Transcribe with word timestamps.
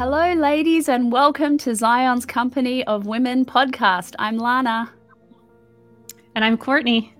Hello, 0.00 0.32
ladies, 0.32 0.88
and 0.88 1.12
welcome 1.12 1.58
to 1.58 1.74
Zion's 1.74 2.24
Company 2.24 2.82
of 2.86 3.04
Women 3.04 3.44
podcast. 3.44 4.14
I'm 4.18 4.38
Lana. 4.38 4.90
And 6.34 6.42
I'm 6.42 6.56
Courtney. 6.56 7.12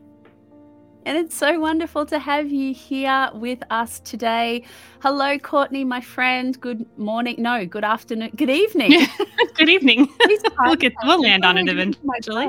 And 1.05 1.19
it's 1.19 1.37
so 1.37 1.61
wonderful 1.61 2.07
to 2.07 2.19
have 2.19 2.51
you 2.51 2.73
here 2.73 3.29
with 3.35 3.59
us 3.69 4.01
today. 4.01 4.65
Hello, 5.03 5.37
Courtney, 5.37 5.85
my 5.85 6.01
friend. 6.01 6.59
Good 6.59 6.87
morning. 6.99 7.35
No, 7.37 7.67
good 7.67 7.85
afternoon. 7.85 8.31
Good 8.35 8.49
evening. 8.49 9.07
good 9.57 9.69
evening. 9.69 10.09
we'll, 10.61 10.75
get, 10.75 10.95
we'll 11.05 11.21
land 11.21 11.45
on 11.45 11.59
it 11.59 11.69
eventually. 11.69 12.49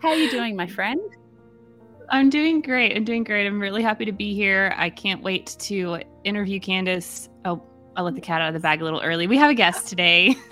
How 0.00 0.10
are 0.10 0.14
you 0.14 0.30
doing, 0.30 0.56
my 0.56 0.66
friend? 0.66 1.00
I'm 2.10 2.28
doing 2.28 2.60
great. 2.60 2.94
I'm 2.94 3.04
doing 3.04 3.24
great. 3.24 3.46
I'm 3.46 3.60
really 3.60 3.82
happy 3.82 4.04
to 4.04 4.12
be 4.12 4.34
here. 4.34 4.74
I 4.76 4.90
can't 4.90 5.22
wait 5.22 5.56
to 5.60 6.00
interview 6.24 6.60
Candace. 6.60 7.30
Oh, 7.46 7.62
I 7.94 8.02
let 8.02 8.16
the 8.16 8.20
cat 8.20 8.42
out 8.42 8.48
of 8.48 8.54
the 8.54 8.60
bag 8.60 8.80
a 8.80 8.84
little 8.84 9.00
early. 9.00 9.28
We 9.28 9.38
have 9.38 9.50
a 9.50 9.54
guest 9.54 9.86
today. 9.86 10.34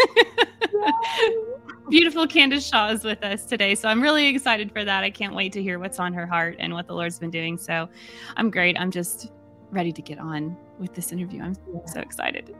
Beautiful 1.91 2.29
Candace 2.29 2.65
Shaw 2.65 2.91
is 2.91 3.03
with 3.03 3.21
us 3.25 3.47
today. 3.47 3.75
So 3.75 3.89
I'm 3.89 4.01
really 4.01 4.29
excited 4.29 4.71
for 4.71 4.85
that. 4.85 5.03
I 5.03 5.11
can't 5.11 5.35
wait 5.35 5.53
to 5.55 5.63
hear 5.63 5.81
what's 5.81 5.99
on 5.99 6.15
her 6.15 6.25
heart 6.25 6.55
and 6.61 6.73
what 6.73 6.87
the 6.87 6.95
Lord's 6.95 7.19
been 7.19 7.33
doing. 7.33 7.59
So 7.59 7.89
I'm 8.37 8.49
great. 8.49 8.79
I'm 8.79 8.93
just 8.93 9.33
ready 9.73 9.91
to 9.91 10.03
get 10.03 10.21
on 10.21 10.57
with 10.79 10.95
this 10.95 11.11
interview. 11.11 11.43
I'm 11.43 11.57
so 11.85 11.99
excited. 11.99 12.55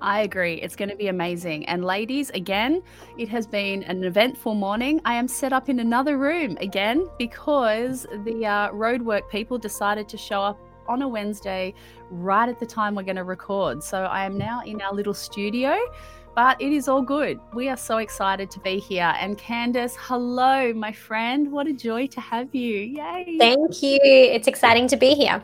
I 0.00 0.20
agree. 0.20 0.54
It's 0.54 0.74
going 0.74 0.88
to 0.88 0.96
be 0.96 1.08
amazing. 1.08 1.66
And 1.66 1.84
ladies, 1.84 2.30
again, 2.30 2.82
it 3.18 3.28
has 3.28 3.46
been 3.46 3.82
an 3.82 4.02
eventful 4.02 4.54
morning. 4.54 5.02
I 5.04 5.16
am 5.16 5.28
set 5.28 5.52
up 5.52 5.68
in 5.68 5.80
another 5.80 6.16
room 6.16 6.56
again 6.62 7.06
because 7.18 8.06
the 8.24 8.46
uh, 8.46 8.70
roadwork 8.70 9.28
people 9.28 9.58
decided 9.58 10.08
to 10.08 10.16
show 10.16 10.40
up 10.40 10.58
on 10.90 11.02
a 11.02 11.08
Wednesday 11.08 11.72
right 12.10 12.48
at 12.48 12.58
the 12.58 12.66
time 12.66 12.94
we're 12.94 13.04
going 13.04 13.16
to 13.16 13.24
record. 13.24 13.82
So 13.82 14.02
I 14.02 14.24
am 14.24 14.36
now 14.36 14.62
in 14.66 14.82
our 14.82 14.92
little 14.92 15.14
studio, 15.14 15.78
but 16.34 16.60
it 16.60 16.72
is 16.72 16.88
all 16.88 17.00
good. 17.00 17.38
We 17.54 17.68
are 17.68 17.76
so 17.76 17.98
excited 17.98 18.50
to 18.50 18.60
be 18.60 18.78
here. 18.78 19.14
And 19.20 19.38
Candace, 19.38 19.94
hello, 19.98 20.72
my 20.74 20.92
friend. 20.92 21.50
What 21.52 21.68
a 21.68 21.72
joy 21.72 22.08
to 22.08 22.20
have 22.20 22.52
you. 22.54 22.78
Yay. 22.78 23.36
Thank 23.38 23.82
you. 23.82 24.00
It's 24.02 24.48
exciting 24.48 24.88
to 24.88 24.96
be 24.96 25.14
here. 25.14 25.42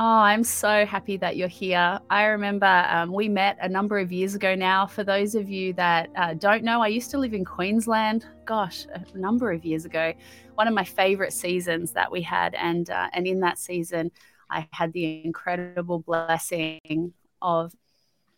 Oh, 0.00 0.20
I'm 0.20 0.44
so 0.44 0.86
happy 0.86 1.16
that 1.16 1.36
you're 1.36 1.48
here. 1.48 1.98
I 2.08 2.26
remember 2.26 2.86
um, 2.88 3.12
we 3.12 3.28
met 3.28 3.58
a 3.60 3.68
number 3.68 3.98
of 3.98 4.12
years 4.12 4.36
ago 4.36 4.54
now. 4.54 4.86
For 4.86 5.02
those 5.02 5.34
of 5.34 5.48
you 5.48 5.72
that 5.72 6.10
uh, 6.14 6.34
don't 6.34 6.62
know, 6.62 6.80
I 6.80 6.86
used 6.86 7.10
to 7.10 7.18
live 7.18 7.34
in 7.34 7.44
Queensland. 7.44 8.24
Gosh, 8.44 8.86
a 8.94 9.18
number 9.18 9.50
of 9.50 9.64
years 9.64 9.84
ago. 9.86 10.12
One 10.54 10.68
of 10.68 10.74
my 10.74 10.84
favorite 10.84 11.32
seasons 11.32 11.90
that 11.94 12.12
we 12.12 12.22
had, 12.22 12.54
and 12.54 12.88
uh, 12.90 13.08
and 13.12 13.26
in 13.26 13.40
that 13.40 13.58
season, 13.58 14.12
I 14.50 14.68
had 14.72 14.92
the 14.92 15.24
incredible 15.24 16.00
blessing 16.00 17.12
of 17.42 17.72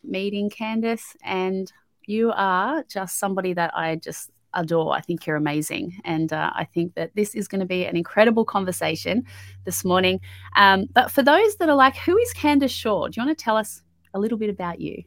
meeting 0.03 0.51
Candace, 0.51 1.17
and 1.23 1.73
you 2.07 2.33
are 2.35 2.85
just 2.89 3.19
somebody 3.19 3.53
that 3.55 3.73
I 3.77 3.97
just 3.97 4.31
adore. 4.55 4.95
I 4.95 5.01
think 5.01 5.27
you're 5.27 5.37
amazing. 5.37 6.01
And 6.05 6.33
uh, 6.33 6.51
I 6.55 6.65
think 6.65 6.95
that 6.95 7.15
this 7.15 7.35
is 7.35 7.49
going 7.49 7.61
to 7.61 7.67
be 7.67 7.85
an 7.85 7.97
incredible 7.97 8.45
conversation 8.45 9.25
this 9.65 9.85
morning. 9.85 10.21
Um, 10.57 10.87
but 10.93 11.11
for 11.11 11.23
those 11.23 11.57
that 11.57 11.69
are 11.69 11.77
like, 11.77 11.97
who 11.97 12.17
is 12.19 12.33
Candace 12.33 12.73
Shaw? 12.73 13.07
Do 13.09 13.21
you 13.21 13.27
want 13.27 13.39
to 13.39 13.45
tell 13.45 13.57
us 13.57 13.83
a 14.15 14.19
little 14.19 14.39
bit 14.39 14.51
about 14.51 14.81
you? 14.81 15.05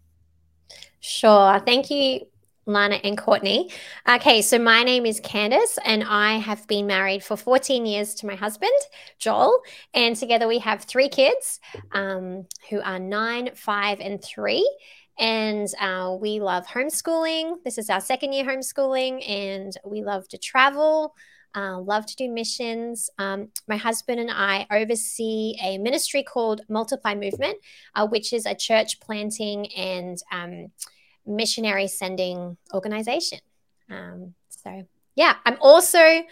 Sure. 1.02 1.60
Thank 1.60 1.90
you, 1.92 2.22
Lana 2.66 2.96
and 3.04 3.18
Courtney. 3.18 3.70
Okay, 4.08 4.42
so 4.42 4.58
my 4.58 4.84
name 4.84 5.06
is 5.06 5.20
Candace, 5.20 5.78
and 5.86 6.04
I 6.04 6.38
have 6.38 6.66
been 6.68 6.88
married 6.88 7.24
for 7.24 7.36
14 7.36 7.86
years 7.86 8.14
to 8.16 8.26
my 8.26 8.36
husband, 8.36 8.72
Joel. 9.20 9.62
And 9.94 10.16
together 10.16 10.48
we 10.48 10.60
have 10.60 10.84
three 10.84 11.10
kids 11.10 11.60
um, 11.92 12.46
who 12.70 12.82
are 12.82 13.00
nine, 13.00 13.52
five, 13.56 14.00
and 14.00 14.24
three 14.24 14.68
and 15.20 15.68
uh, 15.80 16.16
we 16.20 16.40
love 16.40 16.66
homeschooling. 16.66 17.58
This 17.64 17.78
is 17.78 17.90
our 17.90 18.02
second 18.02 18.34
year 18.34 18.46
homeschooling, 18.46 19.28
and 19.30 19.72
we 19.86 20.04
love 20.04 20.28
to 20.30 20.38
travel, 20.38 21.14
uh, 21.56 21.80
love 21.80 22.06
to 22.08 22.16
do 22.16 22.30
missions. 22.30 23.10
Um, 23.20 23.50
my 23.68 23.78
husband 23.78 24.20
and 24.20 24.32
I 24.32 24.66
oversee 24.72 25.56
a 25.62 25.78
ministry 25.78 26.24
called 26.24 26.62
Multiply 26.68 27.16
Movement, 27.16 27.58
uh, 27.96 28.08
which 28.08 28.34
is 28.34 28.46
a 28.46 28.56
church 28.56 29.00
planting 29.00 29.72
and 29.74 30.18
um, 30.32 30.72
missionary 31.26 31.88
sending 31.88 32.58
organization. 32.74 33.40
Um, 33.90 34.34
so, 34.50 34.88
yeah, 35.16 35.36
I'm 35.46 35.58
also 35.62 36.24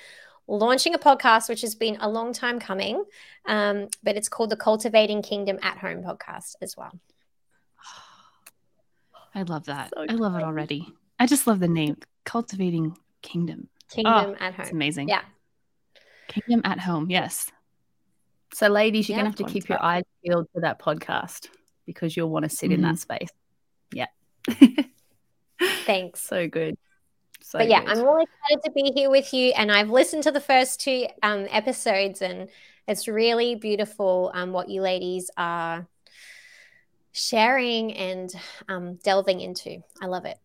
launching 0.48 0.94
a 0.94 1.00
podcast, 1.00 1.50
which 1.50 1.62
has 1.62 1.76
been 1.76 1.98
a 2.02 2.10
long 2.10 2.34
time 2.34 2.60
coming, 2.60 3.04
um, 3.46 3.88
but 4.04 4.16
it's 4.18 4.30
called 4.30 4.50
the 4.50 4.58
Cultivating 4.58 5.22
Kingdom 5.22 5.60
at 5.62 5.78
Home 5.78 6.04
podcast 6.04 6.56
as 6.62 6.76
well. 6.76 6.92
I 9.34 9.44
love 9.44 9.66
that. 9.66 9.92
So 9.96 10.06
I 10.10 10.14
love 10.14 10.36
it 10.36 10.44
already. 10.44 10.94
I 11.20 11.26
just 11.26 11.48
love 11.48 11.60
the 11.60 11.68
name 11.68 11.98
Cultivating 12.26 12.98
Kingdom. 13.22 13.70
Kingdom 13.90 14.36
oh, 14.40 14.44
at 14.44 14.54
home. 14.54 14.62
It's 14.62 14.72
amazing. 14.72 15.10
Yeah. 15.10 15.22
Kingdom 16.28 16.62
at 16.66 16.80
home. 16.80 17.10
Yes. 17.10 17.50
So, 18.54 18.68
ladies, 18.68 19.08
you're 19.08 19.18
yeah, 19.18 19.24
going 19.24 19.34
to 19.34 19.44
have 19.44 19.48
to 19.48 19.54
keep 19.54 19.70
your 19.70 19.82
eyes 19.82 20.04
peeled 20.24 20.48
for 20.54 20.62
that 20.62 20.80
podcast 20.80 21.48
because 21.86 22.16
you'll 22.16 22.30
want 22.30 22.44
to 22.44 22.50
sit 22.50 22.68
mm-hmm. 22.68 22.76
in 22.76 22.82
that 22.82 22.96
mm-hmm. 22.96 23.16
space. 23.16 23.30
Yeah. 23.94 24.08
Thanks. 25.86 26.22
So 26.22 26.48
good. 26.48 26.78
So 27.42 27.60
but 27.60 27.68
yeah, 27.68 27.82
good. 27.82 27.90
I'm 27.90 28.04
really 28.04 28.24
excited 28.24 28.64
to 28.66 28.72
be 28.72 28.92
here 28.94 29.10
with 29.10 29.34
you. 29.34 29.54
And 29.56 29.72
I've 29.72 29.90
listened 29.90 30.24
to 30.24 30.32
the 30.32 30.40
first 30.40 30.80
two 30.82 31.08
um, 31.24 31.48
episodes, 31.50 32.22
and 32.22 32.50
it's 32.88 33.08
really 33.08 33.56
beautiful 33.56 34.32
um, 34.34 34.52
what 34.52 34.70
you 34.70 34.82
ladies 34.82 35.30
are 35.38 35.88
sharing 37.12 37.94
and 37.94 38.34
um, 38.70 38.96
delving 39.04 39.42
into. 39.42 39.82
I 40.02 40.08
love 40.08 40.26
it. 40.26 40.38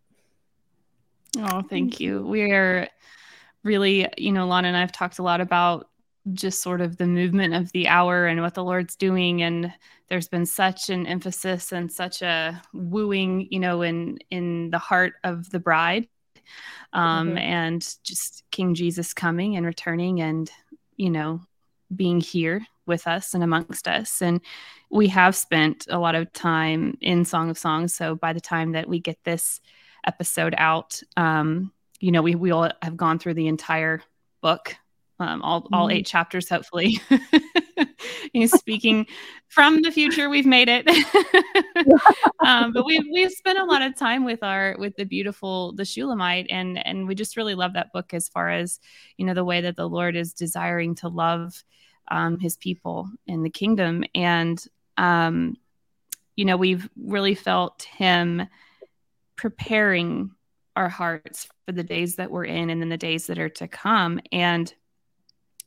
Oh, 1.39 1.63
thank 1.63 2.01
you. 2.01 2.23
We 2.23 2.51
are 2.53 2.89
really, 3.63 4.09
you 4.17 4.33
know, 4.33 4.47
Lana 4.47 4.69
and 4.69 4.77
I 4.77 4.81
have 4.81 4.93
talked 4.93 5.19
a 5.19 5.23
lot 5.23 5.41
about 5.41 5.89
just 6.32 6.62
sort 6.62 6.81
of 6.81 6.97
the 6.97 7.06
movement 7.06 7.54
of 7.54 7.72
the 7.72 7.88
hour 7.88 8.26
and 8.26 8.41
what 8.41 8.54
the 8.54 8.64
Lord's 8.64 8.97
doing. 8.97 9.42
And 9.42 9.72
there's 10.09 10.28
been 10.28 10.47
such 10.47 10.91
an 10.91 11.06
emphasis 11.06 11.72
and 11.72 11.91
such 11.91 12.22
a 12.22 12.60
wooing, 12.72 13.48
you 13.50 13.60
know, 13.60 13.82
in 13.82 14.19
in 14.31 14.70
the 14.70 14.78
heart 14.78 15.15
of 15.25 15.50
the 15.50 15.60
bride. 15.60 16.09
Um, 16.92 17.31
mm-hmm. 17.31 17.38
and 17.38 17.97
just 18.04 18.44
King 18.53 18.75
Jesus 18.75 19.12
coming 19.12 19.56
and 19.56 19.66
returning 19.66 20.20
and, 20.22 20.50
you 20.97 21.10
know, 21.10 21.41
being 21.94 22.20
here 22.20 22.65
with 22.86 23.06
us 23.06 23.34
and 23.34 23.42
amongst 23.42 23.88
us. 23.88 24.22
And 24.22 24.41
we 24.91 25.09
have 25.09 25.34
spent 25.34 25.86
a 25.91 25.98
lot 25.98 26.15
of 26.15 26.32
time 26.32 26.97
in 27.00 27.25
Song 27.25 27.50
of 27.50 27.59
Songs. 27.59 27.94
So 27.94 28.15
by 28.15 28.32
the 28.32 28.41
time 28.41 28.72
that 28.72 28.88
we 28.88 29.00
get 29.00 29.19
this 29.25 29.60
episode 30.06 30.54
out, 30.56 31.03
um, 31.16 31.72
you 32.00 32.12
know, 32.12 32.22
we 32.22 32.34
we 32.34 32.53
all 32.53 32.70
have 32.82 32.97
gone 32.97 33.19
through 33.19 33.34
the 33.34 33.48
entire 33.48 34.03
book, 34.41 34.76
um, 35.19 35.43
all 35.43 35.62
mm-hmm. 35.62 35.75
all 35.75 35.91
eight 35.91 36.06
chapters, 36.06 36.49
hopefully. 36.49 37.00
know, 38.34 38.47
speaking 38.47 39.06
from 39.49 39.82
the 39.82 39.91
future, 39.91 40.28
we've 40.28 40.47
made 40.47 40.69
it. 40.69 40.87
um, 42.44 42.72
but 42.72 42.84
we've 42.84 43.04
we've 43.12 43.32
spent 43.32 43.59
a 43.59 43.65
lot 43.65 43.82
of 43.82 43.97
time 43.97 44.25
with 44.25 44.43
our 44.43 44.77
with 44.78 44.97
the 44.97 45.04
beautiful 45.04 45.72
the 45.72 45.84
Shulamite, 45.84 46.47
and 46.50 46.84
and 46.87 47.09
we 47.09 47.15
just 47.15 47.37
really 47.37 47.54
love 47.54 47.75
that 47.75 47.93
book 47.93 48.12
as 48.12 48.28
far 48.28 48.50
as 48.50 48.78
you 49.16 49.27
know 49.27 49.34
the 49.34 49.44
way 49.44 49.60
that 49.60 49.77
the 49.77 49.88
Lord 49.88 50.16
is 50.16 50.32
desiring 50.32 50.94
to 50.97 51.09
love 51.09 51.62
um, 52.09 52.38
his 52.38 52.56
people 52.56 53.09
in 53.27 53.43
the 53.43 53.50
kingdom. 53.50 54.04
And, 54.15 54.62
um, 54.97 55.56
you 56.37 56.44
know, 56.44 56.56
we've 56.56 56.88
really 56.97 57.34
felt 57.34 57.83
him 57.83 58.47
preparing 59.37 60.31
our 60.75 60.88
hearts 60.88 61.48
for 61.65 61.72
the 61.72 61.83
days 61.83 62.16
that 62.16 62.31
we're 62.31 62.44
in 62.44 62.71
and 62.71 62.81
then 62.81 62.88
the 62.88 62.97
days 62.97 63.27
that 63.27 63.38
are 63.38 63.48
to 63.48 63.69
come. 63.69 64.21
And 64.31 64.72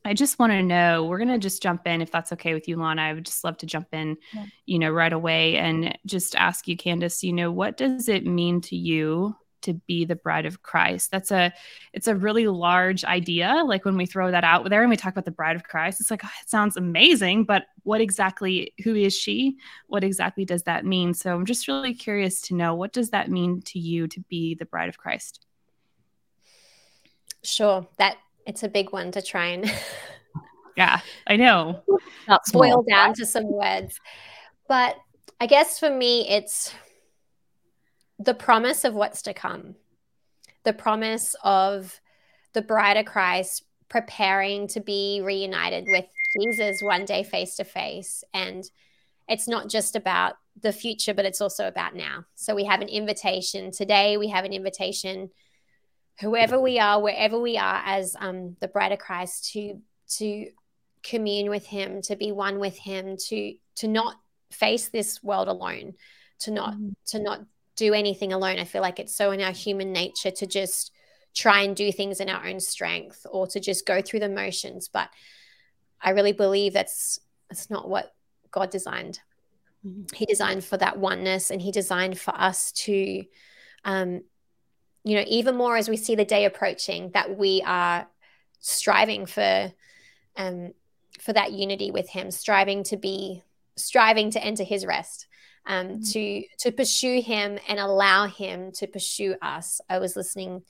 I 0.04 0.14
just 0.14 0.38
want 0.38 0.52
to 0.52 0.62
know, 0.62 1.04
we're 1.04 1.18
going 1.18 1.28
to 1.28 1.38
just 1.38 1.62
jump 1.62 1.86
in 1.86 2.00
if 2.00 2.10
that's 2.10 2.32
okay 2.32 2.54
with 2.54 2.66
you, 2.68 2.76
Lana. 2.76 3.02
I 3.02 3.12
would 3.12 3.26
just 3.26 3.44
love 3.44 3.58
to 3.58 3.66
jump 3.66 3.88
in, 3.92 4.16
yeah. 4.32 4.46
you 4.64 4.78
know, 4.78 4.90
right 4.90 5.12
away 5.12 5.56
and 5.56 5.96
just 6.06 6.34
ask 6.36 6.66
you, 6.66 6.76
Candace, 6.76 7.22
you 7.22 7.34
know, 7.34 7.52
what 7.52 7.76
does 7.76 8.08
it 8.08 8.24
mean 8.24 8.62
to 8.62 8.76
you 8.76 9.36
to 9.62 9.74
be 9.74 10.04
the 10.04 10.16
bride 10.16 10.46
of 10.46 10.62
Christ. 10.62 11.10
That's 11.10 11.30
a 11.30 11.52
it's 11.92 12.08
a 12.08 12.16
really 12.16 12.46
large 12.46 13.04
idea. 13.04 13.62
Like 13.64 13.84
when 13.84 13.96
we 13.96 14.06
throw 14.06 14.30
that 14.30 14.44
out 14.44 14.68
there 14.68 14.82
and 14.82 14.90
we 14.90 14.96
talk 14.96 15.12
about 15.12 15.24
the 15.24 15.30
bride 15.30 15.56
of 15.56 15.64
Christ, 15.64 16.00
it's 16.00 16.10
like 16.10 16.24
oh, 16.24 16.30
it 16.42 16.48
sounds 16.48 16.76
amazing, 16.76 17.44
but 17.44 17.64
what 17.82 18.00
exactly 18.00 18.74
who 18.82 18.94
is 18.94 19.16
she? 19.16 19.56
What 19.86 20.04
exactly 20.04 20.44
does 20.44 20.64
that 20.64 20.84
mean? 20.84 21.14
So 21.14 21.34
I'm 21.34 21.46
just 21.46 21.68
really 21.68 21.94
curious 21.94 22.40
to 22.42 22.54
know 22.54 22.74
what 22.74 22.92
does 22.92 23.10
that 23.10 23.30
mean 23.30 23.62
to 23.66 23.78
you 23.78 24.06
to 24.08 24.20
be 24.28 24.54
the 24.54 24.66
bride 24.66 24.88
of 24.88 24.98
Christ? 24.98 25.46
Sure. 27.42 27.86
That 27.98 28.16
it's 28.46 28.62
a 28.62 28.68
big 28.68 28.92
one 28.92 29.12
to 29.12 29.22
try 29.22 29.46
and 29.46 29.72
Yeah, 30.76 31.00
I 31.26 31.36
know. 31.36 31.82
boil 32.52 32.82
down 32.88 33.14
to 33.14 33.26
some 33.26 33.50
words. 33.52 34.00
But 34.68 34.96
I 35.40 35.46
guess 35.46 35.78
for 35.78 35.90
me 35.90 36.28
it's 36.28 36.72
the 38.18 38.34
promise 38.34 38.84
of 38.84 38.94
what's 38.94 39.22
to 39.22 39.34
come, 39.34 39.74
the 40.64 40.72
promise 40.72 41.34
of 41.42 42.00
the 42.52 42.62
bride 42.62 42.96
of 42.96 43.06
Christ 43.06 43.64
preparing 43.88 44.68
to 44.68 44.80
be 44.80 45.20
reunited 45.22 45.84
with 45.88 46.06
Jesus 46.40 46.80
one 46.82 47.04
day 47.04 47.24
face 47.24 47.56
to 47.56 47.64
face. 47.64 48.22
And 48.32 48.64
it's 49.28 49.48
not 49.48 49.68
just 49.68 49.96
about 49.96 50.36
the 50.60 50.72
future, 50.72 51.14
but 51.14 51.24
it's 51.24 51.40
also 51.40 51.66
about 51.66 51.94
now. 51.94 52.24
So 52.36 52.54
we 52.54 52.64
have 52.64 52.80
an 52.80 52.88
invitation 52.88 53.70
today. 53.70 54.16
We 54.16 54.28
have 54.28 54.44
an 54.44 54.52
invitation, 54.52 55.30
whoever 56.18 56.60
we 56.60 56.78
are, 56.78 57.00
wherever 57.00 57.38
we 57.38 57.56
are, 57.56 57.82
as 57.84 58.16
um, 58.18 58.56
the 58.60 58.68
bride 58.68 58.92
of 58.92 58.98
Christ, 58.98 59.52
to 59.52 59.80
to 60.16 60.50
commune 61.02 61.48
with 61.48 61.66
Him, 61.66 62.02
to 62.02 62.16
be 62.16 62.32
one 62.32 62.58
with 62.58 62.76
Him, 62.76 63.16
to 63.28 63.54
to 63.76 63.88
not 63.88 64.16
face 64.50 64.88
this 64.88 65.22
world 65.22 65.48
alone, 65.48 65.94
to 66.40 66.50
not 66.50 66.74
mm-hmm. 66.74 66.90
to 67.06 67.20
not 67.20 67.40
do 67.76 67.94
anything 67.94 68.32
alone. 68.32 68.58
I 68.58 68.64
feel 68.64 68.82
like 68.82 68.98
it's 68.98 69.14
so 69.14 69.30
in 69.30 69.40
our 69.40 69.52
human 69.52 69.92
nature 69.92 70.30
to 70.30 70.46
just 70.46 70.92
try 71.34 71.62
and 71.62 71.76
do 71.76 71.92
things 71.92 72.20
in 72.20 72.28
our 72.28 72.46
own 72.46 72.60
strength 72.60 73.26
or 73.30 73.46
to 73.46 73.60
just 73.60 73.86
go 73.86 74.02
through 74.02 74.20
the 74.20 74.28
motions. 74.28 74.88
But 74.88 75.08
I 76.00 76.10
really 76.10 76.32
believe 76.32 76.72
that's 76.72 77.20
that's 77.48 77.70
not 77.70 77.88
what 77.88 78.14
God 78.50 78.70
designed. 78.70 79.20
Mm-hmm. 79.84 80.14
He 80.14 80.26
designed 80.26 80.64
for 80.64 80.76
that 80.76 80.98
oneness 80.98 81.50
and 81.50 81.60
he 81.62 81.72
designed 81.72 82.18
for 82.18 82.34
us 82.38 82.72
to 82.72 83.24
um 83.84 84.22
you 85.04 85.16
know 85.16 85.24
even 85.26 85.56
more 85.56 85.76
as 85.76 85.88
we 85.88 85.96
see 85.96 86.14
the 86.14 86.24
day 86.24 86.44
approaching 86.44 87.10
that 87.14 87.36
we 87.36 87.62
are 87.66 88.06
striving 88.60 89.26
for 89.26 89.72
um 90.36 90.72
for 91.20 91.32
that 91.32 91.52
unity 91.52 91.90
with 91.90 92.08
him 92.08 92.30
striving 92.30 92.82
to 92.82 92.96
be 92.96 93.42
striving 93.76 94.30
to 94.30 94.42
enter 94.42 94.62
his 94.62 94.84
rest 94.84 95.26
um, 95.66 95.86
mm-hmm. 95.86 96.02
to 96.02 96.44
to 96.58 96.72
pursue 96.72 97.20
him 97.20 97.58
and 97.68 97.78
allow 97.78 98.26
him 98.26 98.72
to 98.72 98.86
pursue 98.86 99.36
us. 99.42 99.80
I 99.88 99.98
was 99.98 100.16
listening. 100.16 100.62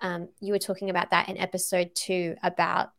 Um, 0.00 0.28
you 0.40 0.52
were 0.52 0.58
talking 0.58 0.88
about 0.88 1.10
that 1.10 1.28
in 1.28 1.36
episode 1.36 1.94
two 1.94 2.36
about 2.42 2.90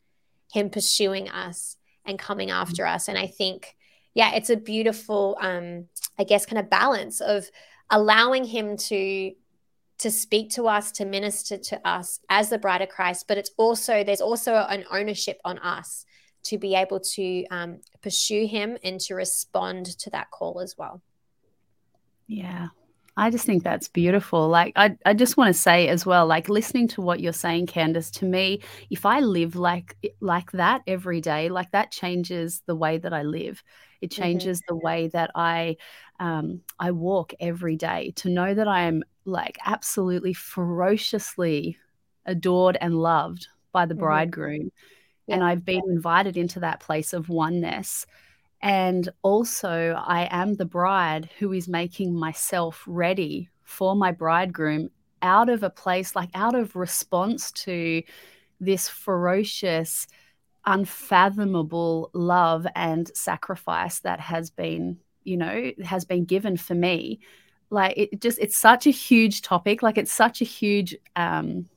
him 0.54 0.70
pursuing 0.70 1.30
us 1.30 1.78
and 2.06 2.20
coming 2.20 2.50
mm-hmm. 2.50 2.62
after 2.62 2.86
us, 2.86 3.08
and 3.08 3.18
I 3.18 3.28
think, 3.28 3.76
yeah, 4.14 4.36
it's 4.36 4.50
a 4.50 4.58
beautiful, 4.58 5.38
um, 5.42 5.88
I 6.20 6.24
guess, 6.24 6.46
kind 6.46 6.60
of 6.60 6.70
balance 6.70 7.22
of 7.22 7.50
allowing 7.90 8.46
him 8.46 8.78
to 8.78 9.32
to 10.02 10.12
speak 10.12 10.50
to 10.52 10.68
us, 10.68 10.92
to 10.94 11.06
minister 11.06 11.58
to 11.58 11.88
us 11.88 12.20
as 12.30 12.50
the 12.50 12.58
bride 12.58 12.82
of 12.82 12.90
Christ, 12.90 13.26
but 13.28 13.38
it's 13.38 13.52
also 13.58 14.04
there's 14.04 14.22
also 14.22 14.56
an 14.56 14.84
ownership 14.92 15.40
on 15.46 15.60
us 15.60 16.06
to 16.44 16.58
be 16.58 16.74
able 16.74 17.00
to 17.00 17.46
um, 17.52 17.82
pursue 18.02 18.48
him 18.48 18.78
and 18.84 19.00
to 19.02 19.14
respond 19.14 19.86
to 20.00 20.10
that 20.10 20.32
call 20.32 20.60
as 20.60 20.76
well. 20.78 21.02
Yeah. 22.28 22.70
I 23.18 23.30
just 23.30 23.46
think 23.46 23.64
that's 23.64 23.90
beautiful. 23.90 24.48
Like 24.48 24.74
I, 24.76 24.98
I 25.06 25.14
just 25.14 25.38
want 25.38 25.54
to 25.54 25.60
say 25.60 25.90
as 25.90 26.06
well, 26.06 26.26
like 26.26 26.50
listening 26.50 26.88
to 26.90 27.02
what 27.02 27.20
you're 27.20 27.34
saying, 27.34 27.68
Candace, 27.68 28.10
to 28.12 28.26
me, 28.26 28.62
if 28.90 29.06
I 29.06 29.20
live 29.20 29.56
like 29.56 29.98
like 30.22 30.52
that 30.54 30.82
every 30.88 31.20
day, 31.22 31.50
like 31.50 31.72
that 31.72 31.92
changes 31.92 32.64
the 32.66 32.76
way 32.76 32.98
that 32.98 33.14
I 33.14 33.24
live. 33.24 33.62
It 34.00 34.10
mm-hmm. 34.10 34.22
changes 34.22 34.60
mm-hmm. 34.60 34.74
the 34.74 34.80
way 34.80 35.08
that 35.10 35.32
I 35.36 35.78
um, 36.20 36.62
I 36.80 36.92
walk 36.92 37.34
every 37.40 37.76
day. 37.76 38.14
To 38.18 38.30
know 38.30 38.54
that 38.54 38.68
I 38.68 38.84
am 38.84 39.04
like 39.26 39.58
absolutely 39.66 40.34
ferociously 40.34 41.78
adored 42.26 42.78
and 42.82 42.96
loved 42.96 43.48
by 43.72 43.86
the 43.86 43.94
mm-hmm. 43.94 44.04
bridegroom, 44.04 44.72
yeah. 45.28 45.36
and 45.36 45.44
I've 45.44 45.66
been 45.66 45.84
invited 45.88 46.38
into 46.38 46.60
that 46.62 46.80
place 46.80 47.14
of 47.14 47.30
oneness 47.30 48.06
and 48.62 49.10
also, 49.24 49.96
I 49.98 50.28
am 50.30 50.54
the 50.54 50.66
bride 50.66 51.30
who 51.40 51.52
is 51.52 51.68
making 51.68 52.14
myself 52.14 52.84
ready 52.86 53.50
for 53.64 53.96
my 53.96 54.12
bridegroom 54.12 54.90
out 55.24 55.50
of 55.50 55.64
a 55.64 55.70
place 55.70 56.16
like 56.16 56.30
out 56.34 56.56
of 56.56 56.76
response 56.76 57.52
to 57.52 58.04
this 58.60 58.88
ferocious, 58.88 60.08
unfathomable 60.66 62.12
love 62.14 62.68
and 62.76 63.10
sacrifice 63.16 64.00
that 64.02 64.20
has 64.20 64.52
been, 64.52 64.98
you 65.24 65.38
know, 65.38 65.72
has 65.84 66.06
been 66.06 66.26
given 66.26 66.56
for 66.56 66.76
me. 66.76 67.20
Like 67.72 67.98
it 67.98 68.22
just, 68.22 68.38
it's 68.40 68.58
such 68.58 68.86
a 68.86 68.92
huge 68.92 69.42
topic. 69.42 69.82
Like 69.82 69.98
it's 69.98 70.12
such 70.12 70.42
a 70.42 70.46
huge 70.46 70.96
um, 71.16 71.68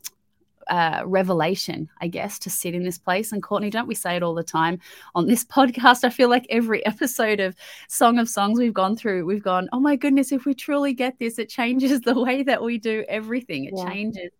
uh, 0.69 1.03
revelation, 1.05 1.89
I 2.01 2.09
guess, 2.09 2.39
to 2.41 2.51
sit 2.51 2.75
in 2.75 2.83
this 2.83 2.99
place. 2.99 3.33
And 3.33 3.43
Courtney, 3.43 3.71
don't 3.71 3.87
we 3.87 3.95
say 3.95 4.17
it 4.17 4.23
all 4.23 4.35
the 4.35 4.43
time 4.43 4.81
on 5.15 5.27
this 5.27 5.45
podcast? 5.57 6.05
I 6.05 6.11
feel 6.11 6.29
like 6.29 6.47
every 6.51 6.85
episode 6.87 7.41
of 7.41 7.55
Song 7.89 8.19
of 8.19 8.29
Songs 8.29 8.59
we've 8.59 8.75
gone 8.75 8.97
through, 8.97 9.25
we've 9.25 9.43
gone, 9.43 9.69
oh 9.73 9.81
my 9.81 9.97
goodness, 9.97 10.33
if 10.33 10.45
we 10.45 10.55
truly 10.55 10.93
get 10.93 11.19
this, 11.19 11.39
it 11.39 11.49
changes 11.49 12.01
the 12.03 12.21
way 12.21 12.43
that 12.43 12.63
we 12.63 12.79
do 12.79 13.05
everything. 13.09 13.65
It 13.65 13.75
yeah. 13.77 13.89
changes. 13.89 14.33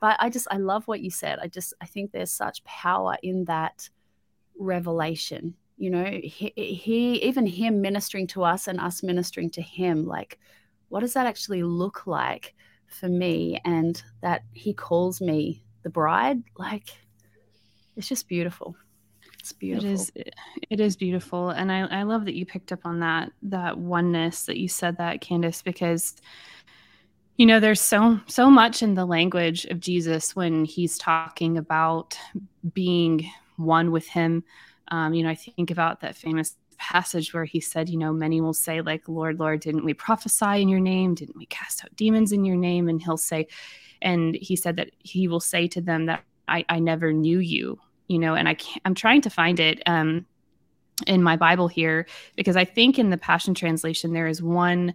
But 0.00 0.16
I 0.18 0.30
just, 0.30 0.48
I 0.50 0.56
love 0.56 0.86
what 0.88 1.00
you 1.00 1.10
said. 1.10 1.38
I 1.40 1.46
just, 1.46 1.74
I 1.80 1.86
think 1.86 2.10
there's 2.10 2.32
such 2.32 2.62
power 2.64 3.16
in 3.22 3.44
that 3.44 3.88
revelation. 4.58 5.54
You 5.78 5.90
know, 5.90 6.04
he, 6.04 6.52
he 6.56 7.22
even 7.22 7.46
him 7.46 7.80
ministering 7.80 8.26
to 8.28 8.42
us 8.42 8.68
and 8.68 8.80
us 8.80 9.02
ministering 9.02 9.50
to 9.50 9.62
him, 9.62 10.06
like, 10.06 10.38
what 10.92 11.00
does 11.00 11.14
that 11.14 11.26
actually 11.26 11.62
look 11.62 12.06
like? 12.06 12.54
for 12.92 13.08
me 13.08 13.60
and 13.64 14.02
that 14.20 14.44
he 14.52 14.72
calls 14.72 15.20
me 15.20 15.62
the 15.82 15.90
bride? 15.90 16.42
Like 16.56 16.90
it's 17.96 18.08
just 18.08 18.28
beautiful. 18.28 18.76
It's 19.40 19.52
beautiful. 19.52 19.90
it 19.90 19.92
is 19.92 20.12
it 20.70 20.80
is 20.80 20.96
beautiful. 20.96 21.50
And 21.50 21.72
i 21.72 21.80
i 21.86 22.02
love 22.02 22.24
that 22.26 22.34
you 22.34 22.46
picked 22.46 22.72
up 22.72 22.80
on 22.84 23.00
that 23.00 23.32
that 23.42 23.78
oneness 23.78 24.44
that 24.46 24.58
you 24.58 24.68
said 24.68 24.98
that 24.98 25.20
candace 25.20 25.62
because 25.62 26.16
you 27.36 27.46
know 27.46 27.58
there's 27.58 27.80
so 27.80 28.20
so 28.26 28.48
much 28.48 28.82
in 28.82 28.94
the 28.94 29.06
language 29.06 29.64
of 29.64 29.80
jesus 29.80 30.36
when 30.36 30.64
he's 30.64 30.98
talking 30.98 31.56
about 31.56 32.16
being 32.74 33.26
one 33.56 33.90
with 33.90 34.06
him. 34.06 34.44
Um, 34.88 35.14
you 35.14 35.22
know 35.24 35.30
i 35.30 35.34
think 35.34 35.70
about 35.70 36.02
that 36.02 36.14
famous 36.14 36.54
passage 36.82 37.32
where 37.32 37.44
he 37.44 37.60
said, 37.60 37.88
you 37.88 37.96
know, 37.96 38.12
many 38.12 38.40
will 38.40 38.52
say, 38.52 38.80
like, 38.80 39.08
Lord, 39.08 39.38
Lord, 39.38 39.60
didn't 39.60 39.84
we 39.84 39.94
prophesy 39.94 40.60
in 40.60 40.68
your 40.68 40.80
name? 40.80 41.14
Didn't 41.14 41.36
we 41.36 41.46
cast 41.46 41.84
out 41.84 41.94
demons 41.94 42.32
in 42.32 42.44
your 42.44 42.56
name? 42.56 42.88
And 42.88 43.00
he'll 43.00 43.16
say, 43.16 43.46
and 44.02 44.34
he 44.34 44.56
said 44.56 44.76
that 44.76 44.90
he 44.98 45.28
will 45.28 45.40
say 45.40 45.68
to 45.68 45.80
them 45.80 46.06
that 46.06 46.24
I, 46.48 46.64
I 46.68 46.80
never 46.80 47.12
knew 47.12 47.38
you, 47.38 47.78
you 48.08 48.18
know, 48.18 48.34
and 48.34 48.48
I 48.48 48.54
can't, 48.54 48.82
I'm 48.84 48.96
trying 48.96 49.20
to 49.22 49.30
find 49.30 49.60
it 49.60 49.80
um, 49.86 50.26
in 51.06 51.22
my 51.22 51.36
Bible 51.36 51.68
here 51.68 52.06
because 52.34 52.56
I 52.56 52.64
think 52.64 52.98
in 52.98 53.10
the 53.10 53.16
Passion 53.16 53.54
Translation 53.54 54.12
there 54.12 54.26
is 54.26 54.42
one 54.42 54.94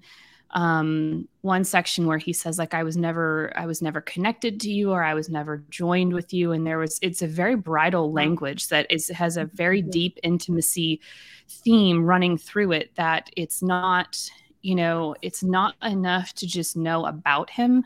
um, 0.52 1.28
one 1.42 1.64
section 1.64 2.06
where 2.06 2.18
he 2.18 2.34
says 2.34 2.58
like 2.58 2.74
i 2.74 2.84
was 2.84 2.98
never 2.98 3.52
i 3.56 3.66
was 3.66 3.82
never 3.82 4.02
connected 4.02 4.60
to 4.62 4.72
you 4.72 4.92
or 4.92 5.04
i 5.04 5.14
was 5.14 5.30
never 5.30 5.64
joined 5.70 6.14
with 6.14 6.34
you 6.34 6.52
and 6.52 6.66
there 6.66 6.78
was 6.78 7.00
it's 7.02 7.22
a 7.22 7.28
very 7.28 7.56
bridal 7.56 8.12
language 8.12 8.68
that 8.70 8.90
is 8.90 9.10
has 9.10 9.38
a 9.38 9.46
very 9.46 9.82
mm-hmm. 9.82 9.92
deep 9.92 10.20
intimacy 10.24 11.02
theme 11.50 12.04
running 12.04 12.38
through 12.38 12.72
it 12.72 12.92
that 12.96 13.30
it's 13.36 13.62
not 13.62 14.30
you 14.62 14.76
know 14.76 15.16
it's 15.22 15.44
not 15.44 15.76
enough 15.84 16.34
to 16.34 16.48
just 16.48 16.76
know 16.76 17.06
about 17.06 17.50
him 17.50 17.84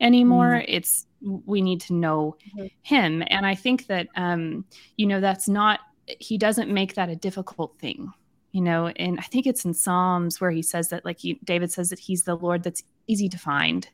anymore 0.00 0.60
mm. 0.62 0.64
it's 0.68 1.06
we 1.46 1.60
need 1.60 1.80
to 1.80 1.94
know 1.94 2.36
mm-hmm. 2.56 2.66
him 2.82 3.22
and 3.28 3.46
i 3.46 3.54
think 3.54 3.86
that 3.86 4.08
um 4.16 4.64
you 4.96 5.06
know 5.06 5.20
that's 5.20 5.48
not 5.48 5.80
he 6.20 6.38
doesn't 6.38 6.72
make 6.72 6.94
that 6.94 7.08
a 7.08 7.16
difficult 7.16 7.78
thing 7.78 8.12
you 8.58 8.64
know 8.64 8.88
and 8.88 9.20
i 9.20 9.22
think 9.22 9.46
it's 9.46 9.64
in 9.64 9.72
psalms 9.72 10.40
where 10.40 10.50
he 10.50 10.62
says 10.62 10.88
that 10.88 11.04
like 11.04 11.20
he, 11.20 11.38
david 11.44 11.70
says 11.70 11.90
that 11.90 11.98
he's 11.98 12.24
the 12.24 12.34
lord 12.34 12.64
that's 12.64 12.82
easy 13.08 13.28
to 13.30 13.38
find. 13.38 13.88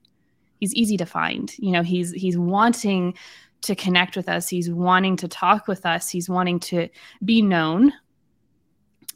He's 0.60 0.74
easy 0.74 0.96
to 0.98 1.06
find. 1.06 1.56
You 1.58 1.72
know 1.72 1.82
he's 1.82 2.12
he's 2.12 2.36
wanting 2.36 3.14
to 3.62 3.74
connect 3.74 4.16
with 4.16 4.28
us. 4.28 4.48
He's 4.48 4.70
wanting 4.70 5.16
to 5.16 5.28
talk 5.28 5.66
with 5.68 5.86
us. 5.86 6.10
He's 6.10 6.28
wanting 6.28 6.60
to 6.60 6.88
be 7.24 7.40
known 7.40 7.92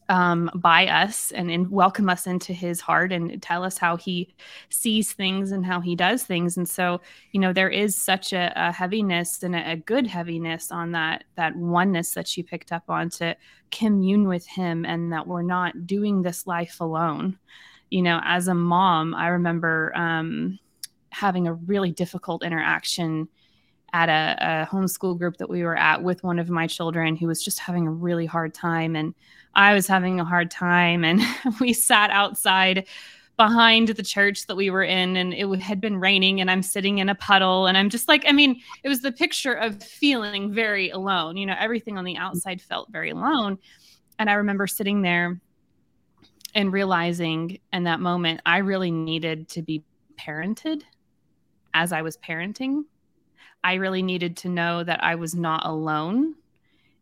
um, 0.08 0.50
by 0.54 0.86
us 0.86 1.32
and, 1.32 1.48
welcome 1.70 2.08
us 2.08 2.26
into 2.26 2.52
his 2.52 2.80
heart 2.80 3.12
and 3.12 3.42
tell 3.42 3.62
us 3.62 3.76
how 3.76 3.96
he 3.96 4.34
sees 4.70 5.12
things 5.12 5.52
and 5.52 5.66
how 5.66 5.80
he 5.80 5.94
does 5.94 6.22
things. 6.22 6.56
And 6.56 6.68
so, 6.68 7.00
you 7.32 7.40
know, 7.40 7.52
there 7.52 7.68
is 7.68 7.94
such 7.96 8.32
a, 8.32 8.52
a 8.56 8.72
heaviness 8.72 9.42
and 9.42 9.54
a, 9.54 9.72
a, 9.72 9.76
good 9.76 10.06
heaviness 10.06 10.70
on 10.70 10.92
that 10.92 11.24
that 11.36 11.56
oneness 11.56 12.14
that 12.14 12.36
you 12.36 12.44
picked 12.44 12.72
up 12.72 12.84
on 12.88 13.10
to 13.10 13.36
commune 13.70 14.28
with 14.28 14.46
him 14.46 14.84
and 14.84 15.12
that 15.12 15.26
we're 15.26 15.42
not 15.42 15.86
doing 15.86 16.22
this 16.22 16.46
life 16.46 16.80
alone. 16.80 17.38
You 17.90 18.02
know, 18.02 18.20
as 18.24 18.48
a 18.48 18.54
mom, 18.54 19.14
I 19.14 19.28
remember 19.28 19.92
um, 19.96 20.58
having 21.10 21.46
a 21.46 21.54
really 21.54 21.90
difficult 21.90 22.42
interaction 22.42 23.28
at 23.92 24.08
a, 24.08 24.36
a 24.40 24.66
homeschool 24.66 25.18
group 25.18 25.36
that 25.38 25.48
we 25.48 25.62
were 25.62 25.76
at 25.76 26.02
with 26.02 26.22
one 26.22 26.38
of 26.38 26.50
my 26.50 26.66
children 26.66 27.16
who 27.16 27.26
was 27.26 27.42
just 27.42 27.58
having 27.58 27.86
a 27.86 27.90
really 27.90 28.26
hard 28.26 28.52
time 28.52 28.96
and 28.96 29.14
I 29.58 29.74
was 29.74 29.88
having 29.88 30.20
a 30.20 30.24
hard 30.24 30.52
time 30.52 31.04
and 31.04 31.20
we 31.60 31.72
sat 31.72 32.10
outside 32.10 32.86
behind 33.36 33.88
the 33.88 34.04
church 34.04 34.46
that 34.46 34.54
we 34.54 34.70
were 34.70 34.84
in 34.84 35.16
and 35.16 35.34
it 35.34 35.48
had 35.60 35.80
been 35.80 35.98
raining 35.98 36.40
and 36.40 36.48
I'm 36.48 36.62
sitting 36.62 36.98
in 36.98 37.08
a 37.08 37.14
puddle 37.16 37.66
and 37.66 37.76
I'm 37.76 37.90
just 37.90 38.06
like 38.06 38.24
I 38.28 38.32
mean 38.32 38.60
it 38.84 38.88
was 38.88 39.00
the 39.00 39.10
picture 39.10 39.54
of 39.54 39.82
feeling 39.82 40.52
very 40.52 40.90
alone 40.90 41.36
you 41.36 41.44
know 41.44 41.56
everything 41.58 41.98
on 41.98 42.04
the 42.04 42.16
outside 42.16 42.62
felt 42.62 42.90
very 42.92 43.10
alone. 43.10 43.58
And 44.20 44.30
I 44.30 44.34
remember 44.34 44.68
sitting 44.68 45.02
there 45.02 45.40
and 46.54 46.72
realizing 46.72 47.58
in 47.72 47.82
that 47.82 47.98
moment 47.98 48.40
I 48.46 48.58
really 48.58 48.92
needed 48.92 49.48
to 49.50 49.62
be 49.62 49.82
parented 50.16 50.82
as 51.74 51.92
I 51.92 52.02
was 52.02 52.16
parenting. 52.16 52.84
I 53.64 53.74
really 53.74 54.02
needed 54.02 54.36
to 54.38 54.48
know 54.48 54.84
that 54.84 55.02
I 55.02 55.16
was 55.16 55.34
not 55.34 55.66
alone 55.66 56.36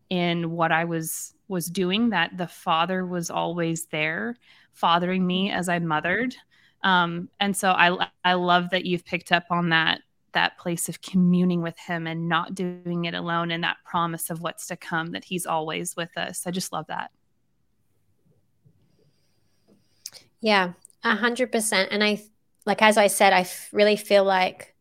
in 0.09 0.53
what 0.53 0.73
I 0.73 0.87
was 0.87 1.35
was 1.49 1.67
doing 1.67 2.11
that 2.11 2.37
the 2.37 2.47
father 2.47 3.07
was 3.07 3.31
always 3.31 3.87
there 3.87 4.37
fathering 4.73 5.27
me 5.27 5.51
as 5.51 5.69
i 5.69 5.79
mothered. 5.79 6.35
Um, 6.83 7.29
and 7.41 7.57
so 7.57 7.71
i 7.71 8.09
i 8.25 8.35
love 8.35 8.71
that 8.71 8.85
you've 8.85 9.05
picked 9.05 9.33
up 9.33 9.45
on 9.51 9.71
that 9.71 10.03
that 10.33 10.59
place 10.59 10.89
of 10.91 11.01
communing 11.01 11.63
with 11.63 11.79
him 11.79 12.07
and 12.07 12.29
not 12.29 12.55
doing 12.55 13.07
it 13.07 13.15
alone 13.15 13.51
and 13.51 13.65
that 13.65 13.79
promise 13.85 14.29
of 14.29 14.43
what's 14.43 14.67
to 14.67 14.77
come 14.77 15.13
that 15.13 15.25
he's 15.25 15.47
always 15.47 15.97
with 15.97 16.15
us. 16.19 16.47
I 16.47 16.51
just 16.51 16.73
love 16.73 16.87
that. 16.89 17.11
Yeah 20.41 20.73
a 21.07 21.15
hundred 21.15 21.53
percent. 21.53 21.91
And 21.93 22.03
i 22.03 22.21
like 22.65 22.83
as 22.83 22.99
i 22.99 23.07
said 23.07 23.33
I 23.33 23.41
f- 23.41 23.69
really 23.73 23.97
feel 23.97 24.25
like 24.25 24.75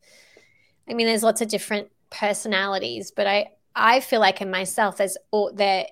i 0.89 0.93
mean 0.93 1.07
there's 1.07 1.23
lots 1.23 1.41
of 1.41 1.47
different 1.47 1.89
personalities 2.09 3.11
but 3.11 3.27
i 3.27 3.47
i 3.75 3.99
feel 3.99 4.19
like 4.19 4.41
in 4.41 4.49
myself 4.49 4.97
there's 4.97 5.17
all 5.31 5.51
there 5.53 5.85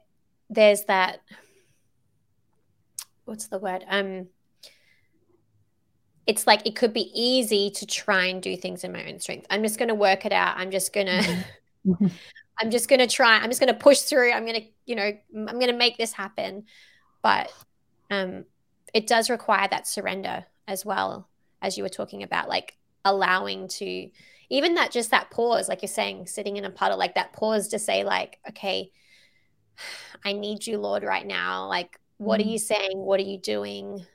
there's 0.54 0.84
that 0.86 1.22
what's 3.26 3.48
the 3.48 3.60
word? 3.60 3.86
Um 3.88 4.28
it's 6.26 6.48
like 6.48 6.66
it 6.66 6.76
could 6.76 6.94
be 6.94 7.12
easy 7.14 7.70
to 7.72 7.86
try 7.86 8.26
and 8.26 8.42
do 8.42 8.56
things 8.56 8.84
in 8.84 8.94
my 8.94 9.06
own 9.06 9.20
strength. 9.20 9.46
I'm 9.50 9.62
just 9.62 9.78
going 9.78 9.90
to 9.90 9.96
work 9.96 10.26
it 10.26 10.32
out. 10.32 10.56
I'm 10.58 10.72
just 10.72 10.94
going 10.94 11.08
to 11.08 11.44
i'm 12.60 12.72
just 12.72 12.88
going 12.88 13.00
to 13.00 13.08
try. 13.08 13.38
I'm 13.38 13.50
just 13.50 13.60
going 13.60 13.74
to 13.74 13.80
push 13.80 14.02
through. 14.02 14.32
I'm 14.32 14.46
going 14.46 14.62
to 14.62 14.68
you 14.86 14.96
know 14.96 15.12
i'm 15.36 15.60
going 15.60 15.68
to 15.68 15.74
make 15.74 15.98
this 15.98 16.14
happen. 16.14 16.66
But 17.22 17.52
um 18.10 18.46
it 18.94 19.08
does 19.08 19.30
require 19.30 19.68
that 19.68 19.88
surrender 19.88 20.46
as 20.68 20.86
well 20.86 21.28
as 21.62 21.78
you 21.78 21.84
were 21.84 21.90
talking 21.90 22.24
about 22.24 22.48
like 22.48 22.78
allowing 23.06 23.68
to 23.68 24.10
even 24.50 24.76
that 24.76 24.92
just 24.92 25.12
that 25.12 25.32
pause 25.32 25.68
like 25.68 25.82
you're 25.82 25.90
saying 25.90 26.28
sitting 26.28 26.58
in 26.58 26.66
a 26.66 26.70
puddle 26.70 26.98
like 26.98 27.16
that 27.16 27.34
pause 27.34 27.70
to 27.70 27.80
say 27.80 28.04
like 28.04 28.40
okay 28.48 28.92
I 30.24 30.34
need 30.34 30.66
you, 30.66 30.78
Lord, 30.78 31.04
right 31.04 31.26
now. 31.26 31.68
Like, 31.68 32.00
what 32.18 32.40
mm. 32.40 32.46
are 32.46 32.50
you 32.50 32.58
saying? 32.58 32.98
What 32.98 33.20
are 33.20 33.24
you 33.24 33.38
doing? 33.38 34.06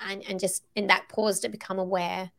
And 0.00 0.22
and 0.28 0.40
just 0.40 0.64
in 0.74 0.88
that 0.88 1.08
pause 1.08 1.40
to 1.40 1.48
become 1.48 1.78
aware. 1.78 2.30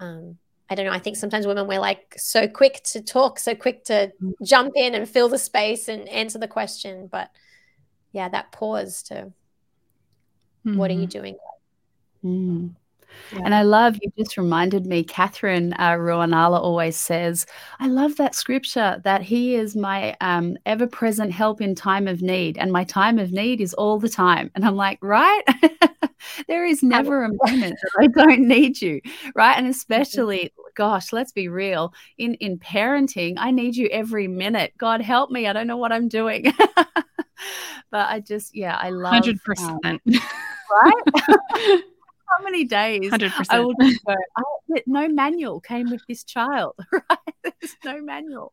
Um, 0.00 0.38
I 0.70 0.74
don't 0.74 0.86
know. 0.86 0.92
I 0.92 0.98
think 0.98 1.16
sometimes 1.16 1.46
women 1.46 1.66
we're 1.66 1.80
like 1.80 2.14
so 2.16 2.46
quick 2.46 2.82
to 2.92 3.02
talk, 3.02 3.38
so 3.38 3.54
quick 3.54 3.84
to 3.84 4.12
mm. 4.22 4.32
jump 4.42 4.72
in 4.76 4.94
and 4.94 5.08
fill 5.08 5.28
the 5.28 5.38
space 5.38 5.88
and 5.88 6.08
answer 6.08 6.38
the 6.38 6.48
question. 6.48 7.08
But 7.10 7.30
yeah, 8.12 8.28
that 8.28 8.52
pause 8.52 9.02
to 9.04 9.14
mm-hmm. 9.14 10.76
what 10.76 10.90
are 10.90 10.94
you 10.94 11.06
mm-hmm. 11.06 11.18
doing? 11.18 11.36
Mm. 12.24 12.74
Yeah. 13.32 13.42
And 13.44 13.54
I 13.54 13.62
love, 13.62 13.98
you 14.02 14.10
just 14.18 14.36
reminded 14.36 14.86
me, 14.86 15.04
Katherine 15.04 15.72
uh, 15.74 15.92
Ruonala 15.92 16.60
always 16.60 16.96
says, 16.96 17.46
I 17.78 17.88
love 17.88 18.16
that 18.16 18.34
scripture 18.34 19.00
that 19.04 19.22
he 19.22 19.54
is 19.54 19.76
my 19.76 20.16
um, 20.20 20.56
ever 20.66 20.86
present 20.86 21.32
help 21.32 21.60
in 21.60 21.74
time 21.74 22.08
of 22.08 22.22
need. 22.22 22.58
And 22.58 22.72
my 22.72 22.84
time 22.84 23.18
of 23.18 23.32
need 23.32 23.60
is 23.60 23.74
all 23.74 23.98
the 23.98 24.08
time. 24.08 24.50
And 24.54 24.64
I'm 24.64 24.76
like, 24.76 24.98
right? 25.02 25.42
there 26.48 26.64
is 26.64 26.82
never 26.82 27.24
a 27.24 27.28
moment 27.28 27.76
that 27.82 27.90
I 27.98 28.06
don't 28.06 28.46
need 28.46 28.80
you, 28.80 29.00
right? 29.34 29.56
And 29.56 29.66
especially, 29.66 30.52
gosh, 30.74 31.12
let's 31.12 31.32
be 31.32 31.48
real. 31.48 31.92
In 32.18 32.34
in 32.34 32.58
parenting, 32.58 33.34
I 33.36 33.50
need 33.50 33.76
you 33.76 33.88
every 33.88 34.28
minute. 34.28 34.72
God 34.78 35.00
help 35.00 35.30
me, 35.30 35.46
I 35.46 35.52
don't 35.52 35.66
know 35.66 35.76
what 35.76 35.92
I'm 35.92 36.08
doing. 36.08 36.52
but 37.90 38.08
I 38.08 38.20
just, 38.20 38.54
yeah, 38.54 38.76
I 38.80 38.90
love 38.90 39.12
hundred 39.12 39.36
um, 39.36 39.40
percent, 39.44 40.02
right? 40.82 41.82
How 42.30 42.44
many 42.44 42.64
days 42.64 43.10
100%. 43.10 43.46
I 43.50 43.60
would 43.60 43.76
go, 43.78 44.14
oh, 44.38 44.78
no 44.86 45.08
manual 45.08 45.60
came 45.60 45.90
with 45.90 46.02
this 46.08 46.24
child, 46.24 46.74
right? 46.92 47.18
There's 47.42 47.76
no 47.84 48.00
manual. 48.00 48.52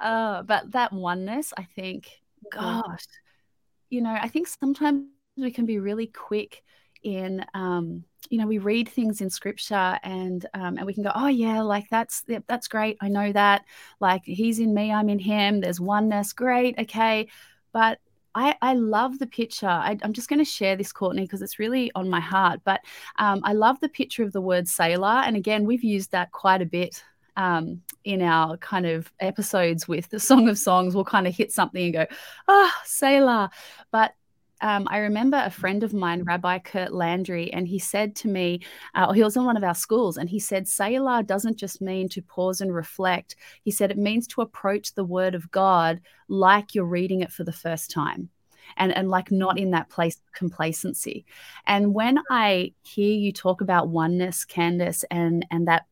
Uh, 0.00 0.42
but 0.42 0.70
that 0.72 0.92
oneness, 0.92 1.52
I 1.56 1.62
think, 1.62 2.10
gosh, 2.52 3.06
you 3.90 4.00
know, 4.00 4.16
I 4.20 4.28
think 4.28 4.48
sometimes 4.48 5.06
we 5.36 5.50
can 5.50 5.66
be 5.66 5.78
really 5.78 6.06
quick 6.06 6.62
in 7.02 7.44
um, 7.54 8.04
you 8.30 8.38
know 8.38 8.46
we 8.46 8.58
read 8.58 8.88
things 8.88 9.20
in 9.20 9.30
scripture 9.30 9.98
and 10.02 10.46
um, 10.54 10.76
and 10.76 10.84
we 10.84 10.92
can 10.94 11.02
go 11.02 11.12
oh 11.14 11.28
yeah 11.28 11.60
like 11.62 11.88
that's 11.90 12.24
that's 12.46 12.68
great 12.68 12.96
i 13.00 13.08
know 13.08 13.32
that 13.32 13.64
like 14.00 14.22
he's 14.24 14.58
in 14.58 14.74
me 14.74 14.92
i'm 14.92 15.08
in 15.08 15.18
him 15.18 15.60
there's 15.60 15.80
oneness 15.80 16.32
great 16.32 16.78
okay 16.78 17.28
but 17.72 17.98
I, 18.34 18.54
I 18.62 18.74
love 18.74 19.18
the 19.18 19.26
picture. 19.26 19.66
I, 19.66 19.98
am 20.02 20.12
just 20.12 20.28
going 20.28 20.38
to 20.38 20.44
share 20.44 20.76
this, 20.76 20.92
Courtney, 20.92 21.22
because 21.22 21.42
it's 21.42 21.58
really 21.58 21.90
on 21.94 22.08
my 22.08 22.20
heart. 22.20 22.60
But 22.64 22.80
um, 23.16 23.40
I 23.44 23.52
love 23.52 23.80
the 23.80 23.88
picture 23.88 24.22
of 24.22 24.32
the 24.32 24.40
word 24.40 24.68
Selah. 24.68 25.24
And 25.26 25.36
again, 25.36 25.64
we've 25.64 25.84
used 25.84 26.12
that 26.12 26.30
quite 26.32 26.62
a 26.62 26.66
bit 26.66 27.02
um, 27.36 27.82
in 28.04 28.20
our 28.20 28.56
kind 28.58 28.86
of 28.86 29.10
episodes 29.20 29.88
with 29.88 30.08
the 30.10 30.20
Song 30.28 30.48
of 30.48 30.58
Songs. 30.58 30.94
We'll 30.94 31.04
kind 31.04 31.26
of 31.26 31.34
hit 31.34 31.52
something 31.52 31.84
and 31.84 31.94
go, 31.94 32.06
ah, 32.10 32.14
oh, 32.48 32.72
Selah. 32.84 33.50
But 33.90 34.14
um, 34.60 34.86
I 34.90 34.98
remember 34.98 35.40
a 35.44 35.50
friend 35.50 35.82
of 35.82 35.94
mine, 35.94 36.24
Rabbi 36.24 36.58
Kurt 36.60 36.92
Landry, 36.92 37.52
and 37.52 37.66
he 37.68 37.78
said 37.78 38.16
to 38.16 38.28
me, 38.28 38.60
uh, 38.94 39.12
he 39.12 39.22
was 39.22 39.36
in 39.36 39.44
one 39.44 39.56
of 39.56 39.64
our 39.64 39.74
schools, 39.74 40.16
and 40.16 40.28
he 40.28 40.38
said, 40.38 40.66
Selah 40.66 41.22
doesn't 41.22 41.56
just 41.56 41.80
mean 41.80 42.08
to 42.10 42.22
pause 42.22 42.60
and 42.60 42.74
reflect. 42.74 43.36
He 43.62 43.70
said 43.70 43.90
it 43.90 43.98
means 43.98 44.26
to 44.28 44.40
approach 44.40 44.94
the 44.94 45.04
word 45.04 45.34
of 45.34 45.50
God 45.50 46.00
like 46.28 46.74
you're 46.74 46.84
reading 46.84 47.20
it 47.20 47.32
for 47.32 47.44
the 47.44 47.52
first 47.52 47.90
time. 47.90 48.30
And, 48.76 48.94
and 48.94 49.08
like 49.08 49.30
not 49.30 49.58
in 49.58 49.70
that 49.70 49.88
place 49.88 50.16
of 50.16 50.32
complacency. 50.34 51.24
And 51.66 51.94
when 51.94 52.18
I 52.30 52.74
hear 52.82 53.14
you 53.14 53.32
talk 53.32 53.62
about 53.62 53.88
oneness, 53.88 54.44
Candace, 54.44 55.06
and 55.10 55.46
and 55.50 55.68
that 55.68 55.86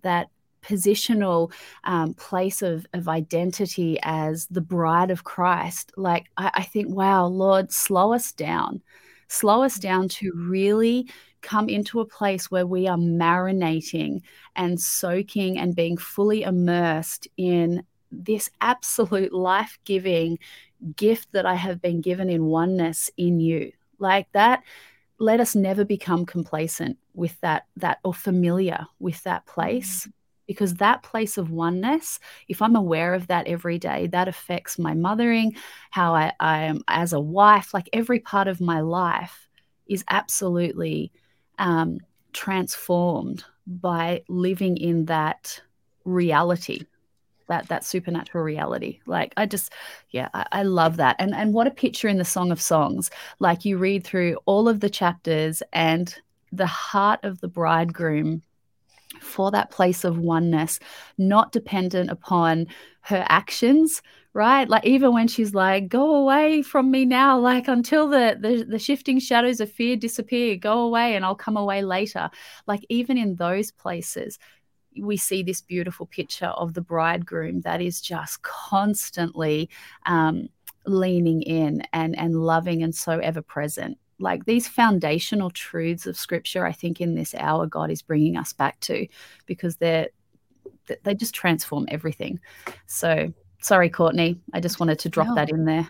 that 0.00 0.28
positional 0.64 1.52
um, 1.84 2.14
place 2.14 2.62
of, 2.62 2.86
of 2.92 3.08
identity 3.08 3.98
as 4.02 4.46
the 4.46 4.60
bride 4.60 5.10
of 5.10 5.24
Christ, 5.24 5.92
like 5.96 6.26
I, 6.36 6.50
I 6.54 6.62
think, 6.62 6.88
wow, 6.88 7.26
Lord, 7.26 7.72
slow 7.72 8.12
us 8.12 8.32
down. 8.32 8.82
Slow 9.28 9.62
us 9.62 9.78
down 9.78 10.08
to 10.08 10.32
really 10.34 11.08
come 11.40 11.68
into 11.68 12.00
a 12.00 12.06
place 12.06 12.50
where 12.50 12.66
we 12.66 12.88
are 12.88 12.96
marinating 12.96 14.22
and 14.56 14.80
soaking 14.80 15.58
and 15.58 15.76
being 15.76 15.96
fully 15.96 16.42
immersed 16.42 17.28
in 17.36 17.84
this 18.10 18.50
absolute 18.60 19.32
life 19.32 19.78
giving 19.84 20.38
gift 20.96 21.32
that 21.32 21.46
I 21.46 21.54
have 21.54 21.82
been 21.82 22.00
given 22.00 22.30
in 22.30 22.46
oneness 22.46 23.10
in 23.16 23.40
you. 23.40 23.72
Like 23.98 24.30
that, 24.32 24.62
let 25.18 25.40
us 25.40 25.54
never 25.54 25.84
become 25.84 26.26
complacent 26.26 26.98
with 27.14 27.38
that, 27.40 27.66
that 27.76 27.98
or 28.04 28.14
familiar 28.14 28.86
with 28.98 29.22
that 29.24 29.46
place. 29.46 30.02
Mm-hmm 30.02 30.10
because 30.46 30.74
that 30.74 31.02
place 31.02 31.38
of 31.38 31.50
oneness 31.50 32.18
if 32.48 32.60
i'm 32.62 32.76
aware 32.76 33.14
of 33.14 33.26
that 33.26 33.46
every 33.46 33.78
day 33.78 34.06
that 34.08 34.28
affects 34.28 34.78
my 34.78 34.94
mothering 34.94 35.54
how 35.90 36.14
i, 36.14 36.32
I 36.40 36.64
am 36.64 36.82
as 36.88 37.12
a 37.12 37.20
wife 37.20 37.74
like 37.74 37.88
every 37.92 38.20
part 38.20 38.48
of 38.48 38.60
my 38.60 38.80
life 38.80 39.48
is 39.86 40.04
absolutely 40.08 41.12
um, 41.58 41.98
transformed 42.32 43.44
by 43.66 44.22
living 44.28 44.76
in 44.76 45.06
that 45.06 45.60
reality 46.04 46.84
that 47.46 47.68
that 47.68 47.84
supernatural 47.84 48.44
reality. 48.44 49.00
Like 49.06 49.32
i 49.36 49.46
just 49.46 49.72
yeah 50.10 50.28
I, 50.34 50.46
I, 50.52 50.62
love 50.62 50.96
that. 50.96 51.16
And 51.18 51.34
and 51.34 51.52
what 51.52 51.66
a 51.66 51.70
picture 51.70 52.08
in 52.08 52.18
the 52.18 52.24
song 52.24 52.50
of 52.50 52.60
songs. 52.60 53.10
Like 53.38 53.64
you 53.64 53.78
read 53.78 54.04
through 54.04 54.38
all 54.46 54.68
of 54.68 54.80
the 54.80 54.90
chapters 54.90 55.62
and 55.72 56.14
the 56.52 56.66
heart 56.66 57.20
of 57.22 57.40
the 57.40 57.48
bridegroom 57.48 58.42
for 59.20 59.50
that 59.50 59.70
place 59.70 60.04
of 60.04 60.18
oneness, 60.18 60.78
not 61.18 61.52
dependent 61.52 62.10
upon 62.10 62.66
her 63.02 63.24
actions, 63.28 64.02
right? 64.32 64.68
Like 64.68 64.84
even 64.86 65.12
when 65.12 65.28
she's 65.28 65.54
like, 65.54 65.88
"Go 65.88 66.14
away 66.16 66.62
from 66.62 66.90
me 66.90 67.04
now," 67.04 67.38
like 67.38 67.68
until 67.68 68.08
the, 68.08 68.36
the 68.40 68.64
the 68.64 68.78
shifting 68.78 69.18
shadows 69.18 69.60
of 69.60 69.70
fear 69.70 69.96
disappear, 69.96 70.56
go 70.56 70.80
away, 70.80 71.14
and 71.14 71.24
I'll 71.24 71.34
come 71.34 71.56
away 71.56 71.82
later. 71.82 72.30
Like 72.66 72.84
even 72.88 73.18
in 73.18 73.36
those 73.36 73.70
places, 73.70 74.38
we 75.00 75.16
see 75.16 75.42
this 75.42 75.60
beautiful 75.60 76.06
picture 76.06 76.46
of 76.46 76.74
the 76.74 76.80
bridegroom 76.80 77.62
that 77.62 77.80
is 77.80 78.00
just 78.00 78.42
constantly 78.42 79.68
um, 80.06 80.48
leaning 80.86 81.42
in 81.42 81.82
and 81.92 82.18
and 82.18 82.34
loving 82.36 82.82
and 82.82 82.94
so 82.94 83.18
ever 83.18 83.42
present 83.42 83.98
like 84.18 84.44
these 84.44 84.68
foundational 84.68 85.50
truths 85.50 86.06
of 86.06 86.16
scripture 86.16 86.64
i 86.64 86.72
think 86.72 87.00
in 87.00 87.14
this 87.14 87.34
hour 87.34 87.66
god 87.66 87.90
is 87.90 88.02
bringing 88.02 88.36
us 88.36 88.52
back 88.52 88.78
to 88.80 89.06
because 89.46 89.76
they're 89.76 90.08
they 91.02 91.14
just 91.14 91.34
transform 91.34 91.86
everything. 91.88 92.40
So 92.86 93.32
sorry 93.60 93.88
courtney 93.88 94.38
i 94.52 94.60
just 94.60 94.78
wanted 94.78 94.98
to 94.98 95.08
drop 95.08 95.28
no. 95.28 95.34
that 95.34 95.50
in 95.50 95.64
there. 95.64 95.88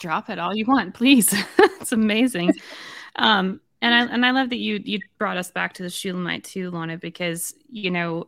Drop 0.00 0.30
it 0.30 0.38
all 0.38 0.56
you 0.56 0.64
want 0.66 0.94
please. 0.94 1.34
It's 1.80 1.92
amazing. 1.92 2.52
Um 3.16 3.60
and 3.80 3.94
i 3.94 4.12
and 4.12 4.26
i 4.26 4.30
love 4.30 4.50
that 4.50 4.58
you 4.58 4.80
you 4.84 5.00
brought 5.18 5.38
us 5.38 5.50
back 5.50 5.72
to 5.74 5.82
the 5.82 5.88
shulamite 5.88 6.44
too 6.44 6.70
lana 6.70 6.98
because 6.98 7.54
you 7.70 7.90
know 7.90 8.26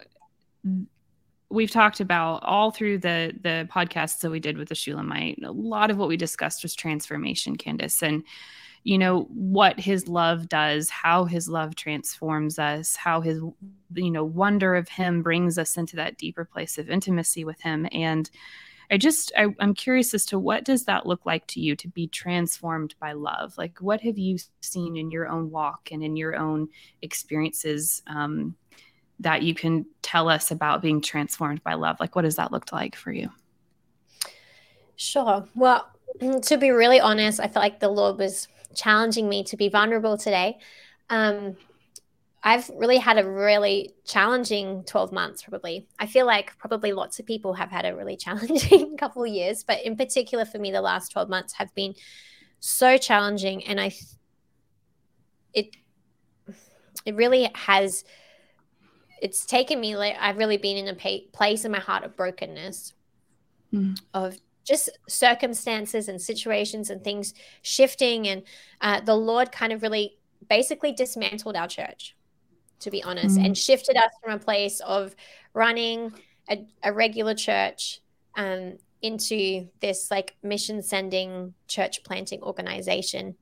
we've 1.51 1.71
talked 1.71 2.01
about 2.01 2.43
all 2.45 2.71
through 2.71 2.97
the 2.99 3.33
the 3.43 3.69
podcasts 3.71 4.21
that 4.21 4.31
we 4.31 4.41
did 4.41 4.57
with 4.57 4.71
the 4.71 4.75
shulamite 4.75 5.39
a 5.45 5.53
lot 5.53 5.91
of 5.91 5.99
what 5.99 6.09
we 6.09 6.17
discussed 6.17 6.63
was 6.63 6.75
transformation 6.75 7.57
candace. 7.57 8.03
And 8.03 8.25
you 8.85 8.99
know 8.99 9.23
what 9.31 9.79
his 9.79 10.09
love 10.09 10.49
does 10.49 10.91
how 10.91 11.25
his 11.25 11.49
love 11.49 11.75
transforms 11.77 12.59
us 12.59 12.97
how 12.97 13.21
his 13.21 13.39
you 13.95 14.11
know 14.11 14.25
wonder 14.25 14.75
of 14.75 14.89
him 14.89 15.23
brings 15.23 15.59
us 15.59 15.77
into 15.77 15.97
that 15.97 16.17
deeper 16.19 16.45
place 16.45 16.79
of 16.79 16.91
intimacy 16.91 17.45
with 17.45 17.61
him 17.61 17.87
and 17.93 18.31
i 18.91 18.97
just 18.99 19.33
I, 19.37 19.47
I'm 19.59 19.75
curious 19.75 20.13
as 20.15 20.27
to 20.27 20.39
what 20.39 20.65
does 20.65 20.85
that 20.85 21.07
look 21.07 21.25
like 21.25 21.47
to 21.49 21.61
you 21.61 21.75
to 21.77 21.89
be 21.89 22.07
transformed 22.09 22.95
by 23.01 23.13
love? 23.13 23.57
Like 23.57 23.79
what 23.79 24.03
have 24.03 24.19
you 24.19 24.37
seen 24.61 24.99
in 24.99 25.11
your 25.11 25.29
own 25.29 25.51
walk 25.51 25.89
and 25.91 26.05
in 26.05 26.15
your 26.15 26.37
own 26.37 26.69
experiences 27.01 28.03
um, 28.07 28.55
that 29.21 29.43
you 29.43 29.55
can 29.55 29.87
tell 30.03 30.29
us 30.29 30.51
about 30.51 30.83
being 30.83 31.01
transformed 31.01 31.65
by 31.65 31.73
love? 31.73 31.97
Like 32.01 32.15
what 32.15 32.23
does 32.23 32.37
that 32.37 32.53
look 32.53 32.71
like 32.71 32.95
for 32.95 33.13
you? 33.13 33.31
Sure. 34.97 35.49
Well, 35.55 35.92
to 36.21 36.57
be 36.57 36.71
really 36.71 37.01
honest, 37.01 37.41
I 37.41 37.49
felt 37.49 37.63
like 37.63 37.81
the 37.81 37.89
Lord 37.89 38.19
was 38.19 38.49
challenging 38.75 39.29
me 39.29 39.45
to 39.45 39.57
be 39.57 39.69
vulnerable 39.69 40.17
today. 40.17 40.59
Um, 41.11 41.57
I've 42.45 42.69
really 42.71 42.99
had 42.99 43.19
a 43.19 43.29
really 43.29 43.95
challenging 44.05 44.83
12 44.85 45.13
months, 45.13 45.43
probably. 45.43 45.87
I 45.99 46.07
feel 46.07 46.27
like 46.27 46.59
probably 46.59 46.93
lots 46.93 47.21
of 47.21 47.27
people 47.27 47.55
have 47.55 47.71
had 47.71 47.87
a 47.87 47.95
really 47.95 48.17
challenging 48.25 48.97
couple 48.97 49.23
of 49.23 49.29
years, 49.29 49.63
but 49.63 49.85
in 49.85 49.97
particular 49.97 50.45
for 50.45 50.59
me, 50.59 50.73
the 50.73 50.81
last 50.81 51.13
12 51.13 51.29
months 51.29 51.53
have 51.55 51.73
been 51.75 51.95
so 52.59 52.97
challenging. 52.97 53.65
And 53.65 53.81
I, 53.81 53.93
it, 55.55 55.77
it 57.05 57.15
really 57.15 57.49
has, 57.55 58.05
it's 59.21 59.47
taken 59.47 59.81
me, 59.81 59.97
like, 59.97 60.17
I've 60.19 60.39
really 60.39 60.57
been 60.57 60.77
in 60.77 60.89
a 60.89 61.21
place 61.33 61.65
in 61.65 61.71
my 61.71 61.81
heart 61.81 62.03
of 62.03 62.17
brokenness, 62.17 62.95
mm. 63.73 63.97
of 64.15 64.37
just 64.65 64.91
circumstances 65.09 66.09
and 66.09 66.21
situations 66.21 66.91
and 66.91 67.03
things 67.03 67.35
shifting. 67.63 68.29
And 68.29 68.43
uh, 68.81 69.01
the 69.01 69.17
Lord 69.17 69.53
kind 69.53 69.73
of 69.73 69.83
really 69.83 70.19
basically 70.49 70.93
dismantled 70.93 71.57
our 71.57 71.69
church 71.69 72.17
to 72.83 72.91
be 72.91 73.03
honest, 73.03 73.39
mm. 73.39 73.47
and 73.47 73.57
shifted 73.57 73.97
us 73.97 74.11
from 74.23 74.33
a 74.33 74.39
place 74.39 74.81
of 74.81 75.15
running 75.55 76.13
a, 76.51 76.67
a 76.83 76.93
regular 76.93 77.35
church 77.35 78.01
um, 78.35 78.77
into 79.03 79.69
this 79.81 80.11
like 80.11 80.37
mission 80.43 80.83
sending 80.83 81.55
church 81.69 82.03
planting 82.05 82.43
organization. 82.43 83.37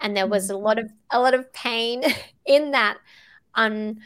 And 0.00 0.16
there 0.16 0.26
was 0.26 0.50
a 0.50 0.56
lot 0.56 0.78
of 0.78 0.90
a 1.10 1.18
lot 1.18 1.34
of 1.34 1.52
pain 1.52 2.02
in 2.46 2.72
that. 2.72 2.98
On 3.54 4.00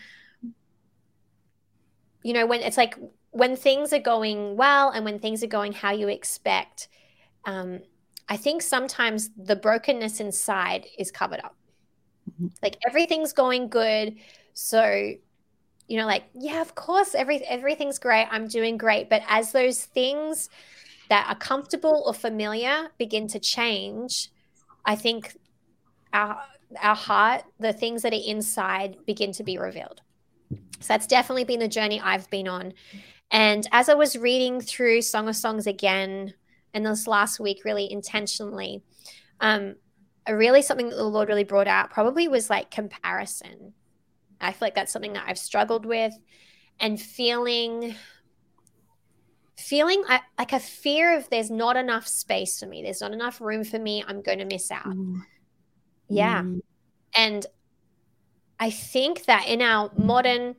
you 2.23 2.33
know 2.33 2.47
when 2.47 2.61
it's 2.61 2.77
like 2.77 2.97
when 3.37 3.57
things 3.57 3.93
are 3.93 4.01
going 4.01 4.57
well 4.57 4.91
and 4.91 5.05
when 5.05 5.19
things 5.19 5.43
are 5.43 5.49
going 5.49 5.73
how 5.73 5.93
you 5.93 6.09
expect. 6.09 6.89
Um, 7.45 7.81
I 8.29 8.37
think 8.37 8.63
sometimes 8.63 9.31
the 9.37 9.57
brokenness 9.57 10.21
inside 10.21 10.87
is 10.99 11.11
covered 11.11 11.41
up. 11.41 11.55
Mm-hmm. 12.31 12.49
Like 12.63 12.79
everything's 12.87 13.33
going 13.33 13.69
good 13.69 14.17
so, 14.57 15.13
you 15.87 15.99
know, 15.99 16.07
like, 16.07 16.25
yeah, 16.33 16.63
of 16.63 16.75
course, 16.75 17.15
every 17.15 17.45
everything's 17.45 17.99
great. 17.99 18.27
I'm 18.31 18.49
doing 18.49 18.79
great. 18.79 19.11
But 19.11 19.23
as 19.29 19.53
those 19.53 19.85
things 19.85 20.49
that 21.11 21.27
are 21.29 21.37
comfortable 21.37 22.03
or 22.07 22.15
familiar 22.15 22.89
begin 22.97 23.29
to 23.29 23.39
change, 23.39 24.31
I 24.85 24.97
think 24.97 25.37
our 26.15 26.41
our 26.81 26.97
heart, 26.97 27.45
the 27.61 27.75
things 27.75 28.01
that 28.03 28.15
are 28.15 28.27
inside 28.27 28.97
begin 29.07 29.31
to 29.33 29.45
be 29.45 29.59
revealed. 29.59 30.01
So 30.81 30.89
that's 30.89 31.07
definitely 31.07 31.45
been 31.45 31.61
the 31.61 31.69
journey 31.69 32.01
I've 32.01 32.29
been 32.31 32.49
on. 32.49 32.73
And 33.31 33.67
as 33.73 33.89
I 33.89 33.95
was 33.95 34.17
reading 34.17 34.61
through 34.61 35.03
Song 35.03 35.29
of 35.29 35.37
Songs 35.37 35.67
again, 35.67 36.35
and 36.75 36.85
this 36.85 37.07
last 37.07 37.41
week, 37.41 37.63
really 37.65 37.91
intentionally, 37.91 38.83
um, 39.41 39.77
really 40.29 40.63
something 40.63 40.89
that 40.91 40.97
the 40.97 41.05
Lord 41.05 41.29
really 41.29 41.45
brought 41.45 41.69
out 41.69 41.91
probably 41.91 42.29
was 42.29 42.51
like 42.51 42.71
comparison. 42.71 43.73
I 44.41 44.53
feel 44.53 44.67
like 44.67 44.75
that's 44.75 44.93
something 44.93 45.15
that 45.15 45.25
I've 45.27 45.39
struggled 45.39 45.87
with 45.87 46.13
and 46.81 47.01
feeling 47.01 47.95
feeling 49.57 50.05
like 50.39 50.53
a 50.53 50.61
fear 50.61 51.17
of 51.17 51.29
there's 51.31 51.51
not 51.51 51.77
enough 51.77 52.07
space 52.07 52.61
for 52.61 52.67
me 52.67 52.83
there's 52.83 53.01
not 53.01 53.13
enough 53.13 53.41
room 53.41 53.65
for 53.65 53.79
me 53.79 54.05
i'm 54.07 54.21
going 54.21 54.39
to 54.39 54.45
miss 54.45 54.71
out 54.71 54.85
mm. 54.85 55.19
yeah 56.09 56.43
mm. 56.43 56.61
and 57.15 57.47
i 58.61 58.69
think 58.69 59.25
that 59.25 59.47
in 59.49 59.63
our 59.63 59.91
modern 59.97 60.55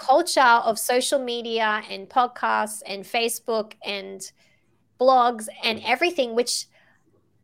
culture 0.00 0.40
of 0.40 0.78
social 0.78 1.18
media 1.18 1.82
and 1.90 2.08
podcasts 2.08 2.80
and 2.86 3.04
facebook 3.04 3.74
and 3.84 4.32
blogs 4.98 5.46
and 5.62 5.80
everything 5.84 6.34
which 6.34 6.66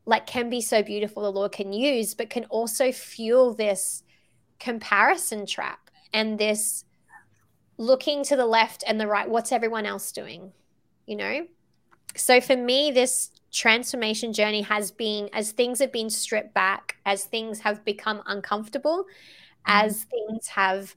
like 0.07 0.27
can 0.27 0.49
be 0.49 0.61
so 0.63 0.83
beautiful 0.83 1.23
the 1.23 1.31
lord 1.31 1.53
can 1.53 1.73
use 1.73 2.15
but 2.15 2.31
can 2.31 2.45
also 2.47 2.91
fuel 2.91 3.53
this 3.53 4.03
comparison 4.59 5.45
trap 5.45 5.91
and 6.15 6.39
this 6.39 6.85
looking 7.77 8.25
to 8.25 8.37
the 8.37 8.47
left 8.47 8.83
and 8.87 8.99
the 8.99 9.07
right 9.07 9.29
what's 9.29 9.53
everyone 9.53 9.85
else 9.85 10.11
doing 10.11 10.51
you 11.05 11.15
know 11.15 11.47
so 12.15 12.41
for 12.41 12.57
me 12.57 12.91
this 12.91 13.33
transformation 13.53 14.33
journey 14.33 14.63
has 14.63 14.91
been 14.91 15.29
as 15.35 15.53
things 15.53 15.79
have 15.79 15.93
been 15.93 16.09
stripped 16.09 16.55
back 16.55 16.97
as 17.05 17.25
things 17.25 17.61
have 17.61 17.85
become 17.85 18.23
uncomfortable 18.27 19.05
mm-hmm. 19.05 19.87
as 19.87 20.05
things 20.05 20.47
have 20.47 20.95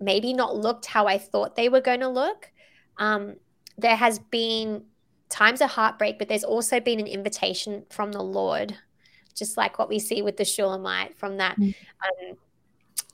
maybe 0.00 0.32
not 0.32 0.56
looked 0.56 0.86
how 0.86 1.06
i 1.06 1.18
thought 1.18 1.56
they 1.56 1.68
were 1.68 1.80
going 1.80 2.00
to 2.00 2.08
look 2.08 2.50
um, 2.98 3.36
there 3.76 3.96
has 3.96 4.18
been 4.18 4.82
times 5.28 5.60
of 5.60 5.70
heartbreak 5.70 6.18
but 6.18 6.28
there's 6.28 6.44
also 6.44 6.80
been 6.80 6.98
an 6.98 7.06
invitation 7.06 7.84
from 7.90 8.12
the 8.12 8.22
lord 8.22 8.76
just 9.38 9.56
like 9.56 9.78
what 9.78 9.88
we 9.88 9.98
see 9.98 10.20
with 10.20 10.36
the 10.36 10.44
shulamite 10.44 11.16
from 11.16 11.36
that 11.36 11.58
mm-hmm. 11.58 12.30
um, 12.30 12.36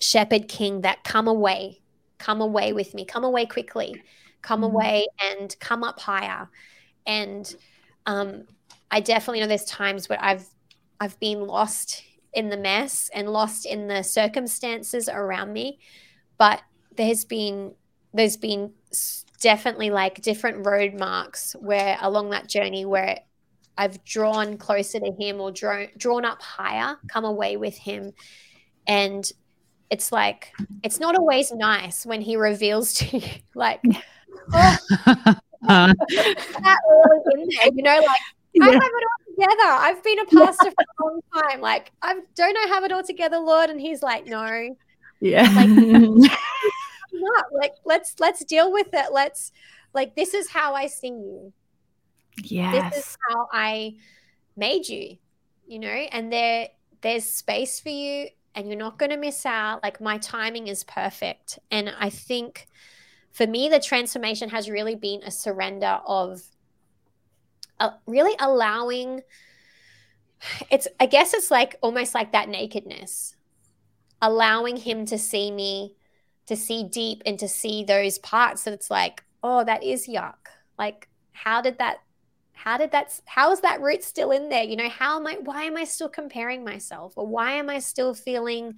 shepherd 0.01 0.49
king 0.49 0.81
that 0.81 1.05
come 1.05 1.29
away, 1.29 1.81
come 2.19 2.41
away 2.41 2.73
with 2.73 2.95
me, 2.95 3.05
come 3.05 3.25
away 3.25 3.47
quickly, 3.47 4.03
come 4.43 4.63
mm-hmm. 4.63 4.75
away 4.75 5.07
and 5.31 5.55
come 5.61 5.85
up 5.85 6.01
higher. 6.01 6.49
And 7.07 7.55
um, 8.07 8.45
I 8.91 9.01
definitely 9.01 9.41
know 9.41 9.47
there's 9.47 9.65
times 9.65 10.09
where 10.09 10.23
I've 10.23 10.47
I've 11.01 11.19
been 11.21 11.47
lost 11.47 12.03
in 12.33 12.49
the 12.49 12.57
mess 12.57 13.11
and 13.13 13.29
lost 13.29 13.67
in 13.67 13.89
the 13.89 14.03
circumstances 14.03 15.09
around 15.09 15.53
me, 15.53 15.79
but 16.39 16.63
there's 16.97 17.25
been 17.25 17.75
there's 18.13 18.37
been 18.37 18.73
definitely 19.41 19.91
like 19.91 20.23
different 20.23 20.65
road 20.65 20.95
marks 20.95 21.55
where 21.61 21.99
along 22.01 22.31
that 22.31 22.49
journey 22.49 22.85
where 22.85 23.19
I've 23.77 24.05
drawn 24.05 24.57
closer 24.57 25.01
to 25.01 25.13
him 25.13 25.41
or 25.41 25.51
drawn 25.51 25.89
drawn 25.97 26.25
up 26.25 26.41
higher, 26.41 26.97
come 27.09 27.25
away 27.25 27.57
with 27.57 27.77
him, 27.77 28.13
and 28.87 29.31
it's 29.91 30.13
like 30.13 30.53
it's 30.83 31.01
not 31.01 31.17
always 31.17 31.53
nice 31.53 32.07
when 32.07 32.21
he 32.21 32.37
reveals 32.37 32.95
to 32.95 33.19
you 33.19 33.29
like 33.55 33.81
oh, 34.53 34.73
that 35.69 36.79
in 37.33 37.49
there, 37.49 37.69
you 37.75 37.83
know, 37.83 38.01
like 38.07 38.21
yeah. 38.55 38.67
I 38.67 38.73
have 38.73 38.83
it 38.83 39.05
all 39.11 39.35
together. 39.35 39.69
I've 39.69 40.05
been 40.05 40.19
a 40.21 40.25
pastor 40.27 40.71
for 40.71 40.85
a 41.01 41.05
long 41.05 41.21
time. 41.35 41.61
Like, 41.61 41.91
I 42.03 42.21
don't 42.37 42.57
I 42.57 42.67
have 42.69 42.85
it 42.85 42.93
all 42.93 43.03
together, 43.03 43.39
Lord? 43.39 43.69
And 43.71 43.81
he's 43.81 44.03
like, 44.03 44.27
No. 44.27 44.77
Yeah. 45.21 45.43
Like, 45.57 46.31
not. 47.25 47.47
like 47.53 47.73
let's 47.85 48.21
let's 48.21 48.45
deal 48.45 48.73
with 48.73 48.89
it. 48.93 49.13
Let's 49.13 49.53
like 49.93 50.15
this 50.15 50.35
is 50.35 50.51
how 50.51 50.75
I 50.75 50.87
see 50.87 51.09
you. 51.09 51.53
Yes. 52.43 52.95
This 52.95 53.07
is 53.07 53.17
how 53.29 53.49
I 53.53 53.95
made 54.57 54.89
you, 54.89 55.17
you 55.67 55.79
know, 55.79 55.89
and 55.89 56.33
there 56.33 56.69
there's 57.01 57.25
space 57.25 57.81
for 57.81 57.91
you 57.91 58.29
and 58.55 58.69
you're 58.69 58.79
not 58.79 58.99
going 58.99 59.11
to 59.11 59.17
miss 59.17 59.45
out. 59.45 59.83
Like 59.83 60.01
my 60.01 60.19
timing 60.19 60.69
is 60.69 60.85
perfect. 60.85 61.59
And 61.71 61.93
I 61.99 62.09
think 62.09 62.67
for 63.33 63.47
me, 63.47 63.69
the 63.69 63.81
transformation 63.81 64.49
has 64.51 64.71
really 64.71 64.95
been 64.95 65.23
a 65.23 65.31
surrender 65.31 66.01
of 66.07 66.41
uh, 67.81 67.91
really 68.07 68.35
allowing 68.39 69.23
it's, 70.71 70.87
I 71.01 71.07
guess 71.07 71.35
it's 71.35 71.51
like 71.51 71.77
almost 71.81 72.15
like 72.15 72.33
that 72.33 72.49
nakedness, 72.49 73.35
allowing 74.21 74.77
him 74.77 75.07
to 75.07 75.19
see 75.19 75.51
me, 75.51 75.95
to 76.47 76.57
see 76.57 76.85
deep 76.85 77.23
and 77.25 77.39
to 77.39 77.49
see 77.49 77.85
those 77.85 78.19
parts 78.19 78.65
that 78.65 78.75
it's 78.75 78.91
like, 78.91 79.25
oh, 79.43 79.65
that 79.65 79.83
is 79.83 80.07
yuck. 80.07 80.35
Like, 80.79 81.09
how 81.33 81.61
did 81.61 81.79
that 81.79 81.99
how 82.53 82.79
did 82.79 82.93
that 82.93 83.21
how 83.27 83.53
is 83.53 83.61
that 83.61 83.81
root 83.81 84.03
still 84.03 84.31
in 84.31 84.49
there? 84.49 84.63
You 84.63 84.77
know 84.77 84.89
how 84.89 85.19
am 85.19 85.27
i 85.27 85.35
why 85.43 85.65
am 85.65 85.77
i 85.77 85.85
still 85.85 86.09
comparing 86.09 86.65
myself? 86.65 87.13
Or 87.17 87.27
why 87.27 87.53
am 87.53 87.69
i 87.69 87.79
still 87.79 88.15
feeling 88.15 88.75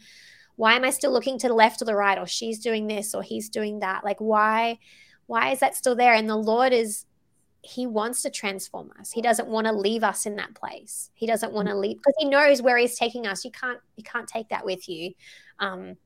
why 0.56 0.74
am 0.74 0.84
i 0.84 0.90
still 0.90 1.12
looking 1.12 1.38
to 1.38 1.48
the 1.48 1.54
left 1.54 1.82
or 1.82 1.84
the 1.84 1.94
right? 1.94 2.18
Or 2.18 2.26
she's 2.26 2.58
doing 2.58 2.86
this 2.86 3.14
or 3.14 3.22
he's 3.22 3.48
doing 3.48 3.80
that. 3.80 4.04
Like 4.04 4.18
why 4.18 4.78
why 5.26 5.50
is 5.50 5.60
that 5.60 5.76
still 5.76 5.94
there? 5.94 6.14
And 6.14 6.28
the 6.28 6.36
lord 6.36 6.72
is 6.72 7.04
he 7.62 7.86
wants 7.86 8.22
to 8.22 8.30
transform 8.30 8.92
us. 8.98 9.10
He 9.10 9.20
doesn't 9.20 9.48
want 9.48 9.66
to 9.66 9.72
leave 9.72 10.04
us 10.04 10.24
in 10.24 10.36
that 10.36 10.54
place. 10.54 11.10
He 11.14 11.26
doesn't 11.26 11.52
want 11.52 11.68
to 11.68 11.74
mm. 11.74 11.80
leave 11.80 11.96
because 11.96 12.14
he 12.18 12.28
knows 12.28 12.62
where 12.62 12.78
he's 12.78 12.96
taking 12.98 13.26
us. 13.26 13.44
You 13.44 13.50
can't 13.50 13.80
you 13.96 14.04
can't 14.04 14.28
take 14.28 14.48
that 14.48 14.64
with 14.64 14.88
you. 14.88 15.12
Um 15.58 15.96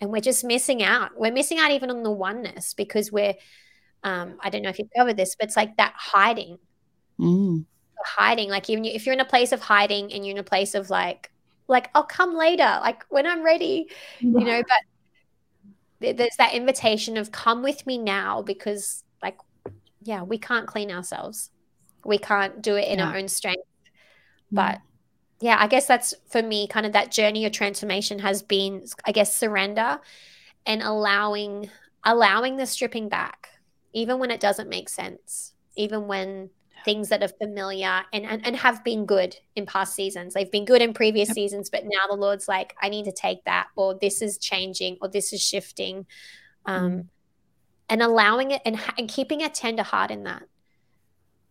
and 0.00 0.10
we're 0.10 0.20
just 0.20 0.44
missing 0.44 0.82
out 0.82 1.10
we're 1.18 1.32
missing 1.32 1.58
out 1.58 1.70
even 1.70 1.90
on 1.90 2.02
the 2.02 2.10
oneness 2.10 2.74
because 2.74 3.10
we're 3.12 3.34
um 4.04 4.36
i 4.40 4.50
don't 4.50 4.62
know 4.62 4.68
if 4.68 4.78
you've 4.78 4.88
covered 4.96 5.16
this 5.16 5.36
but 5.38 5.46
it's 5.46 5.56
like 5.56 5.76
that 5.76 5.92
hiding 5.96 6.58
mm. 7.18 7.64
hiding 8.04 8.48
like 8.48 8.68
even 8.70 8.84
if 8.84 9.04
you're 9.06 9.12
in 9.12 9.20
a 9.20 9.24
place 9.24 9.52
of 9.52 9.60
hiding 9.60 10.12
and 10.12 10.24
you're 10.24 10.34
in 10.34 10.40
a 10.40 10.44
place 10.44 10.74
of 10.74 10.90
like 10.90 11.30
like 11.68 11.90
i'll 11.94 12.02
come 12.02 12.34
later 12.34 12.78
like 12.80 13.04
when 13.10 13.26
i'm 13.26 13.42
ready 13.42 13.88
yeah. 14.20 14.38
you 14.38 14.44
know 14.44 14.62
but 14.62 16.16
there's 16.16 16.36
that 16.38 16.54
invitation 16.54 17.16
of 17.16 17.30
come 17.30 17.62
with 17.62 17.86
me 17.86 17.98
now 17.98 18.40
because 18.40 19.04
like 19.22 19.36
yeah 20.02 20.22
we 20.22 20.38
can't 20.38 20.66
clean 20.66 20.90
ourselves 20.90 21.50
We 22.04 22.18
can't 22.18 22.62
do 22.62 22.76
it 22.76 22.88
in 22.88 22.98
yeah. 22.98 23.08
our 23.08 23.16
own 23.16 23.28
strength. 23.28 23.66
Mm. 24.52 24.56
But 24.56 24.80
yeah, 25.40 25.56
I 25.58 25.66
guess 25.66 25.86
that's 25.86 26.14
for 26.28 26.42
me 26.42 26.66
kind 26.66 26.86
of 26.86 26.92
that 26.92 27.10
journey 27.10 27.44
of 27.46 27.52
transformation 27.52 28.18
has 28.20 28.42
been 28.42 28.84
I 29.04 29.12
guess 29.12 29.34
surrender 29.34 30.00
and 30.66 30.82
allowing 30.82 31.70
allowing 32.04 32.56
the 32.56 32.66
stripping 32.66 33.08
back 33.08 33.48
even 33.92 34.18
when 34.18 34.30
it 34.30 34.40
doesn't 34.40 34.68
make 34.68 34.88
sense, 34.88 35.52
even 35.76 36.06
when 36.06 36.50
things 36.84 37.08
that 37.10 37.22
are 37.22 37.28
familiar 37.28 38.02
and, 38.12 38.24
and, 38.24 38.46
and 38.46 38.56
have 38.56 38.82
been 38.84 39.04
good 39.04 39.36
in 39.56 39.66
past 39.66 39.94
seasons. 39.94 40.34
They've 40.34 40.50
been 40.50 40.64
good 40.64 40.80
in 40.80 40.94
previous 40.94 41.28
yep. 41.28 41.34
seasons, 41.34 41.70
but 41.70 41.84
now 41.84 42.06
the 42.08 42.16
Lord's 42.16 42.48
like, 42.48 42.74
I 42.80 42.88
need 42.88 43.04
to 43.04 43.12
take 43.12 43.44
that, 43.44 43.68
or 43.76 43.98
this 44.00 44.22
is 44.22 44.38
changing, 44.38 44.96
or 45.02 45.08
this 45.08 45.32
is 45.32 45.42
shifting. 45.42 46.06
Um, 46.64 46.90
mm. 46.90 47.06
And 47.88 48.02
allowing 48.02 48.52
it 48.52 48.62
and, 48.64 48.80
and 48.96 49.08
keeping 49.08 49.42
a 49.42 49.48
tender 49.48 49.82
heart 49.82 50.10
in 50.10 50.22
that 50.22 50.44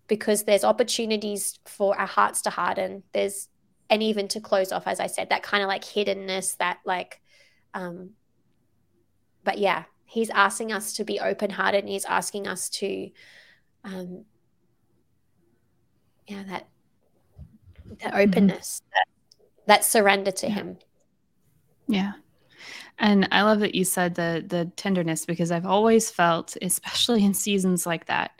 because 0.07 0.43
there's 0.43 0.63
opportunities 0.63 1.59
for 1.65 1.99
our 1.99 2.07
hearts 2.07 2.41
to 2.43 2.49
harden. 2.49 3.03
There's, 3.13 3.49
and 3.89 4.03
even 4.03 4.27
to 4.29 4.39
close 4.39 4.71
off, 4.71 4.87
as 4.87 4.99
I 4.99 5.07
said, 5.07 5.29
that 5.29 5.43
kind 5.43 5.63
of 5.63 5.67
like 5.67 5.83
hiddenness, 5.83 6.57
that 6.57 6.79
like, 6.85 7.21
um, 7.73 8.11
but 9.43 9.57
yeah, 9.57 9.83
he's 10.05 10.29
asking 10.29 10.71
us 10.71 10.93
to 10.93 11.03
be 11.03 11.19
open 11.19 11.49
hearted 11.49 11.79
and 11.79 11.89
he's 11.89 12.05
asking 12.05 12.47
us 12.47 12.69
to, 12.69 13.09
um, 13.83 14.25
yeah 16.29 16.43
that 16.43 16.67
that 18.01 18.13
mm-hmm. 18.13 18.17
openness 18.17 18.81
mm-hmm. 18.81 18.91
that, 18.93 19.77
that 19.79 19.83
surrender 19.83 20.31
to 20.31 20.47
yeah. 20.47 20.53
him 20.53 20.77
yeah 21.87 22.11
and 22.99 23.27
i 23.31 23.41
love 23.41 23.59
that 23.59 23.75
you 23.75 23.83
said 23.83 24.15
the 24.15 24.43
the 24.47 24.71
tenderness 24.75 25.25
because 25.25 25.51
i've 25.51 25.65
always 25.65 26.09
felt 26.09 26.55
especially 26.61 27.25
in 27.25 27.33
seasons 27.33 27.85
like 27.85 28.05
that 28.05 28.39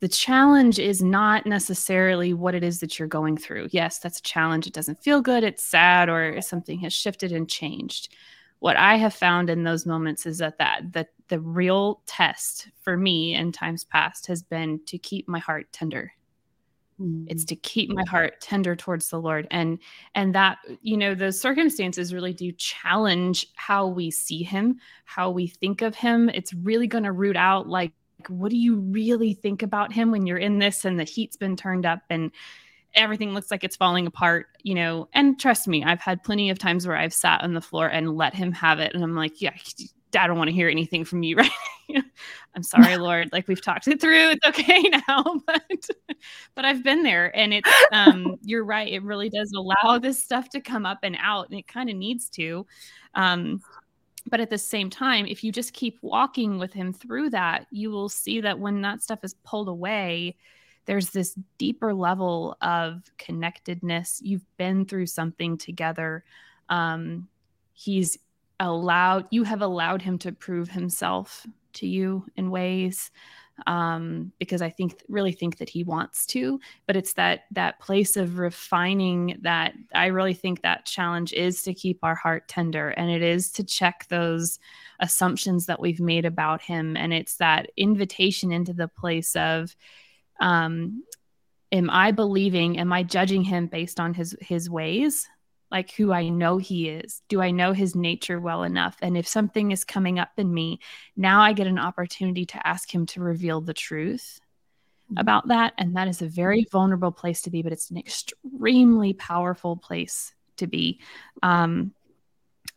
the 0.00 0.08
challenge 0.08 0.78
is 0.78 1.02
not 1.02 1.46
necessarily 1.46 2.32
what 2.32 2.54
it 2.54 2.64
is 2.64 2.80
that 2.80 2.98
you're 2.98 3.08
going 3.08 3.36
through. 3.36 3.68
Yes 3.70 3.98
that's 3.98 4.18
a 4.18 4.22
challenge. 4.22 4.66
It 4.66 4.72
doesn't 4.72 5.02
feel 5.02 5.20
good. 5.20 5.44
It's 5.44 5.64
sad 5.64 6.08
or 6.08 6.40
something 6.40 6.80
has 6.80 6.92
shifted 6.92 7.32
and 7.32 7.48
changed. 7.48 8.14
What 8.58 8.76
i 8.76 8.96
have 8.96 9.14
found 9.14 9.48
in 9.48 9.64
those 9.64 9.86
moments 9.86 10.26
is 10.26 10.38
that 10.38 10.58
that 10.58 10.92
that 10.92 11.08
the 11.28 11.40
real 11.40 12.02
test 12.06 12.68
for 12.82 12.96
me 12.96 13.34
in 13.34 13.52
times 13.52 13.84
past 13.84 14.26
has 14.26 14.42
been 14.42 14.80
to 14.86 14.98
keep 14.98 15.28
my 15.28 15.38
heart 15.38 15.72
tender. 15.72 16.12
It's 17.28 17.44
mm. 17.44 17.48
to 17.48 17.56
keep 17.56 17.88
my 17.90 18.04
heart 18.04 18.40
tender 18.40 18.76
towards 18.76 19.08
the 19.08 19.20
lord. 19.20 19.46
And 19.50 19.78
and 20.14 20.34
that 20.34 20.58
you 20.82 20.96
know 20.96 21.14
those 21.14 21.40
circumstances 21.40 22.12
really 22.12 22.34
do 22.34 22.52
challenge 22.52 23.46
how 23.54 23.86
we 23.86 24.10
see 24.10 24.42
him 24.42 24.78
how 25.04 25.30
we 25.30 25.46
think 25.46 25.82
of 25.82 25.94
him. 25.94 26.28
It's 26.28 26.52
really 26.52 26.86
going 26.86 27.04
to 27.04 27.12
root 27.12 27.36
out 27.36 27.68
like 27.68 27.92
what 28.28 28.50
do 28.50 28.56
you 28.56 28.76
really 28.76 29.34
think 29.34 29.62
about 29.62 29.92
him 29.92 30.10
when 30.10 30.26
you're 30.26 30.38
in 30.38 30.58
this 30.58 30.84
and 30.84 30.98
the 30.98 31.04
heat's 31.04 31.36
been 31.36 31.56
turned 31.56 31.86
up 31.86 32.00
and 32.10 32.30
everything 32.94 33.32
looks 33.32 33.50
like 33.50 33.62
it's 33.62 33.76
falling 33.76 34.06
apart 34.06 34.46
you 34.62 34.74
know 34.74 35.08
and 35.12 35.38
trust 35.38 35.68
me 35.68 35.84
i've 35.84 36.00
had 36.00 36.22
plenty 36.24 36.50
of 36.50 36.58
times 36.58 36.86
where 36.86 36.96
i've 36.96 37.14
sat 37.14 37.42
on 37.42 37.54
the 37.54 37.60
floor 37.60 37.86
and 37.86 38.16
let 38.16 38.34
him 38.34 38.50
have 38.52 38.80
it 38.80 38.94
and 38.94 39.04
i'm 39.04 39.14
like 39.14 39.40
yeah 39.40 39.54
I 40.12 40.26
don't 40.26 40.38
want 40.38 40.48
to 40.48 40.54
hear 40.54 40.68
anything 40.68 41.04
from 41.04 41.22
you 41.22 41.36
right 41.36 41.50
I'm 42.54 42.62
sorry, 42.62 42.96
Lord. 42.96 43.30
Like 43.32 43.48
we've 43.48 43.62
talked 43.62 43.88
it 43.88 44.00
through. 44.00 44.30
It's 44.30 44.46
okay 44.46 44.82
now, 45.08 45.24
but 45.46 45.88
but 46.54 46.64
I've 46.64 46.82
been 46.82 47.02
there, 47.02 47.34
and 47.36 47.52
it's 47.54 47.70
um, 47.92 48.36
you're 48.42 48.64
right. 48.64 48.92
It 48.92 49.02
really 49.02 49.28
does 49.28 49.52
allow 49.52 49.98
this 49.98 50.22
stuff 50.22 50.48
to 50.50 50.60
come 50.60 50.86
up 50.86 50.98
and 51.02 51.16
out, 51.20 51.48
and 51.50 51.58
it 51.58 51.66
kind 51.66 51.90
of 51.90 51.96
needs 51.96 52.28
to. 52.30 52.66
Um, 53.14 53.60
but 54.28 54.40
at 54.40 54.50
the 54.50 54.58
same 54.58 54.90
time, 54.90 55.26
if 55.26 55.42
you 55.44 55.52
just 55.52 55.72
keep 55.72 55.98
walking 56.02 56.58
with 56.58 56.72
Him 56.72 56.92
through 56.92 57.30
that, 57.30 57.66
you 57.70 57.90
will 57.90 58.08
see 58.08 58.40
that 58.40 58.58
when 58.58 58.80
that 58.82 59.02
stuff 59.02 59.20
is 59.22 59.34
pulled 59.44 59.68
away, 59.68 60.36
there's 60.86 61.10
this 61.10 61.38
deeper 61.58 61.94
level 61.94 62.56
of 62.60 63.02
connectedness. 63.18 64.20
You've 64.22 64.46
been 64.56 64.84
through 64.84 65.06
something 65.06 65.56
together. 65.56 66.24
Um, 66.68 67.28
he's 67.72 68.18
allowed 68.58 69.26
you 69.30 69.42
have 69.42 69.62
allowed 69.62 70.02
him 70.02 70.18
to 70.18 70.32
prove 70.32 70.68
himself 70.68 71.46
to 71.72 71.86
you 71.86 72.26
in 72.36 72.50
ways 72.50 73.10
um, 73.66 74.32
because 74.38 74.62
I 74.62 74.70
think 74.70 75.02
really 75.08 75.32
think 75.32 75.58
that 75.58 75.68
he 75.68 75.84
wants 75.84 76.26
to. 76.26 76.60
But 76.86 76.96
it's 76.96 77.14
that 77.14 77.44
that 77.52 77.80
place 77.80 78.16
of 78.16 78.38
refining 78.38 79.38
that 79.42 79.74
I 79.94 80.06
really 80.06 80.34
think 80.34 80.62
that 80.62 80.86
challenge 80.86 81.32
is 81.32 81.62
to 81.64 81.74
keep 81.74 81.98
our 82.02 82.14
heart 82.14 82.48
tender, 82.48 82.88
and 82.90 83.10
it 83.10 83.22
is 83.22 83.50
to 83.52 83.64
check 83.64 84.06
those 84.08 84.58
assumptions 85.00 85.66
that 85.66 85.80
we've 85.80 86.00
made 86.00 86.24
about 86.24 86.62
him, 86.62 86.96
and 86.96 87.12
it's 87.12 87.36
that 87.36 87.70
invitation 87.76 88.52
into 88.52 88.72
the 88.72 88.88
place 88.88 89.36
of. 89.36 89.74
Um, 90.40 91.04
am 91.72 91.90
I 91.90 92.12
believing? 92.12 92.78
Am 92.78 92.92
I 92.92 93.02
judging 93.02 93.42
him 93.42 93.66
based 93.66 94.00
on 94.00 94.14
his 94.14 94.36
his 94.40 94.70
ways, 94.70 95.28
like 95.70 95.92
who 95.92 96.12
I 96.12 96.28
know 96.28 96.58
he 96.58 96.88
is? 96.88 97.22
Do 97.28 97.40
I 97.40 97.50
know 97.50 97.72
his 97.72 97.94
nature 97.94 98.40
well 98.40 98.64
enough? 98.64 98.96
And 99.00 99.16
if 99.16 99.28
something 99.28 99.70
is 99.70 99.84
coming 99.84 100.18
up 100.18 100.30
in 100.36 100.52
me, 100.52 100.80
now 101.16 101.42
I 101.42 101.52
get 101.52 101.66
an 101.66 101.78
opportunity 101.78 102.44
to 102.46 102.66
ask 102.66 102.92
him 102.92 103.06
to 103.06 103.20
reveal 103.20 103.60
the 103.60 103.74
truth 103.74 104.40
mm-hmm. 105.10 105.20
about 105.20 105.48
that. 105.48 105.74
And 105.78 105.96
that 105.96 106.08
is 106.08 106.22
a 106.22 106.28
very 106.28 106.66
vulnerable 106.70 107.12
place 107.12 107.42
to 107.42 107.50
be, 107.50 107.62
but 107.62 107.72
it's 107.72 107.90
an 107.90 107.98
extremely 107.98 109.12
powerful 109.12 109.76
place 109.76 110.34
to 110.56 110.66
be. 110.66 111.00
Um, 111.42 111.92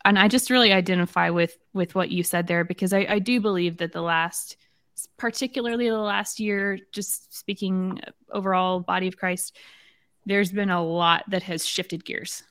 and 0.05 0.19
I 0.19 0.27
just 0.27 0.49
really 0.49 0.73
identify 0.73 1.29
with 1.29 1.57
with 1.73 1.95
what 1.95 2.11
you 2.11 2.23
said 2.23 2.47
there 2.47 2.63
because 2.63 2.93
I, 2.93 3.05
I 3.09 3.19
do 3.19 3.39
believe 3.39 3.77
that 3.77 3.93
the 3.93 4.01
last 4.01 4.57
particularly 5.17 5.89
the 5.89 5.97
last 5.97 6.39
year, 6.39 6.77
just 6.91 7.35
speaking 7.35 7.99
overall 8.31 8.79
body 8.79 9.07
of 9.07 9.17
Christ, 9.17 9.57
there's 10.25 10.51
been 10.51 10.69
a 10.69 10.83
lot 10.83 11.23
that 11.29 11.43
has 11.43 11.65
shifted 11.65 12.05
gears 12.05 12.43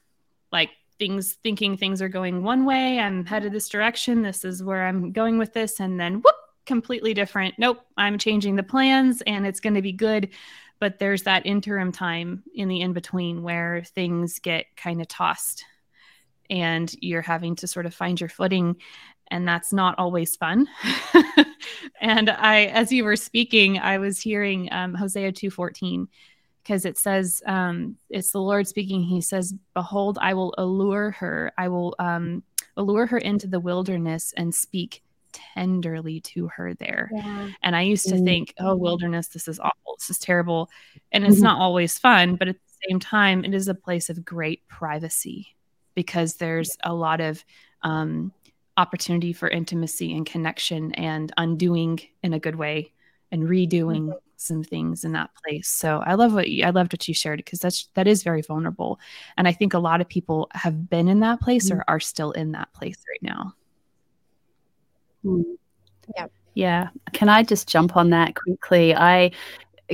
like 0.52 0.70
things 0.98 1.32
thinking 1.42 1.76
things 1.76 2.00
are 2.00 2.08
going 2.08 2.42
one 2.42 2.64
way 2.64 2.98
i'm 2.98 3.24
headed 3.24 3.52
this 3.52 3.68
direction 3.68 4.22
this 4.22 4.44
is 4.44 4.62
where 4.62 4.86
i'm 4.86 5.10
going 5.10 5.38
with 5.38 5.52
this 5.52 5.80
and 5.80 5.98
then 5.98 6.16
whoop 6.16 6.36
completely 6.66 7.14
different. 7.14 7.54
Nope 7.58 7.84
i'm 7.96 8.18
changing 8.18 8.56
the 8.56 8.62
plans 8.62 9.22
and 9.22 9.46
it's 9.46 9.60
going 9.60 9.74
to 9.74 9.82
be 9.82 9.92
good. 9.92 10.30
But 10.78 10.98
there's 10.98 11.22
that 11.24 11.46
interim 11.46 11.92
time 11.92 12.42
in 12.54 12.68
the 12.68 12.80
in 12.80 12.92
between 12.92 13.42
where 13.42 13.84
things 13.94 14.40
get 14.40 14.66
kind 14.76 15.00
of 15.00 15.08
tossed 15.08 15.64
and 16.50 16.92
you're 17.00 17.22
having 17.22 17.54
to 17.56 17.66
sort 17.68 17.86
of 17.86 17.94
find 17.94 18.20
your 18.20 18.28
footing 18.28 18.76
and 19.30 19.46
that's 19.46 19.72
not 19.72 19.98
always 19.98 20.36
fun. 20.36 20.68
And 22.00 22.30
i 22.30 22.64
as 22.64 22.90
you 22.90 23.04
were 23.04 23.14
speaking 23.14 23.78
i 23.78 23.98
was 23.98 24.20
hearing 24.20 24.68
um, 24.72 24.92
hosea 24.94 25.30
214 25.30 26.08
because 26.62 26.84
it 26.84 26.96
says 26.98 27.42
um, 27.46 27.96
it's 28.10 28.30
the 28.30 28.40
Lord 28.40 28.66
speaking. 28.66 29.02
He 29.02 29.20
says, 29.20 29.54
"Behold, 29.74 30.18
I 30.20 30.34
will 30.34 30.54
allure 30.58 31.10
her. 31.12 31.52
I 31.58 31.68
will 31.68 31.94
um, 31.98 32.42
allure 32.76 33.06
her 33.06 33.18
into 33.18 33.46
the 33.46 33.60
wilderness 33.60 34.32
and 34.36 34.54
speak 34.54 35.02
tenderly 35.32 36.20
to 36.20 36.48
her 36.48 36.74
there." 36.74 37.10
Yeah. 37.12 37.50
And 37.62 37.76
I 37.76 37.82
used 37.82 38.08
to 38.08 38.14
mm-hmm. 38.14 38.24
think, 38.24 38.54
"Oh, 38.58 38.76
wilderness, 38.76 39.28
this 39.28 39.48
is 39.48 39.58
awful. 39.58 39.96
This 39.98 40.10
is 40.10 40.18
terrible," 40.18 40.70
and 41.10 41.24
it's 41.24 41.36
mm-hmm. 41.36 41.44
not 41.44 41.60
always 41.60 41.98
fun. 41.98 42.36
But 42.36 42.48
at 42.48 42.56
the 42.56 42.88
same 42.88 43.00
time, 43.00 43.44
it 43.44 43.54
is 43.54 43.68
a 43.68 43.74
place 43.74 44.08
of 44.08 44.24
great 44.24 44.66
privacy 44.68 45.54
because 45.94 46.36
there's 46.36 46.76
a 46.84 46.94
lot 46.94 47.20
of 47.20 47.44
um, 47.82 48.32
opportunity 48.76 49.32
for 49.32 49.48
intimacy 49.48 50.14
and 50.16 50.24
connection 50.24 50.92
and 50.94 51.32
undoing 51.36 52.00
in 52.22 52.32
a 52.32 52.38
good 52.38 52.56
way 52.56 52.92
and 53.30 53.44
redoing. 53.44 54.12
Some 54.42 54.64
things 54.64 55.04
in 55.04 55.12
that 55.12 55.30
place. 55.44 55.68
So 55.68 56.02
I 56.04 56.14
love 56.14 56.34
what 56.34 56.50
you, 56.50 56.64
I 56.64 56.70
loved 56.70 56.92
what 56.92 57.06
you 57.06 57.14
shared 57.14 57.38
because 57.38 57.60
that's 57.60 57.88
that 57.94 58.06
is 58.06 58.22
very 58.22 58.42
vulnerable, 58.42 58.98
and 59.36 59.46
I 59.46 59.52
think 59.52 59.74
a 59.74 59.78
lot 59.78 60.00
of 60.00 60.08
people 60.08 60.48
have 60.52 60.90
been 60.90 61.08
in 61.08 61.20
that 61.20 61.40
place 61.40 61.70
mm-hmm. 61.70 61.78
or 61.78 61.84
are 61.88 62.00
still 62.00 62.32
in 62.32 62.52
that 62.52 62.72
place 62.72 62.98
right 63.08 63.22
now. 63.22 63.54
Mm. 65.24 65.44
Yeah. 66.16 66.26
Yeah. 66.54 66.88
Can 67.12 67.28
I 67.28 67.42
just 67.42 67.68
jump 67.68 67.96
on 67.96 68.10
that 68.10 68.34
quickly? 68.34 68.94
I 68.94 69.30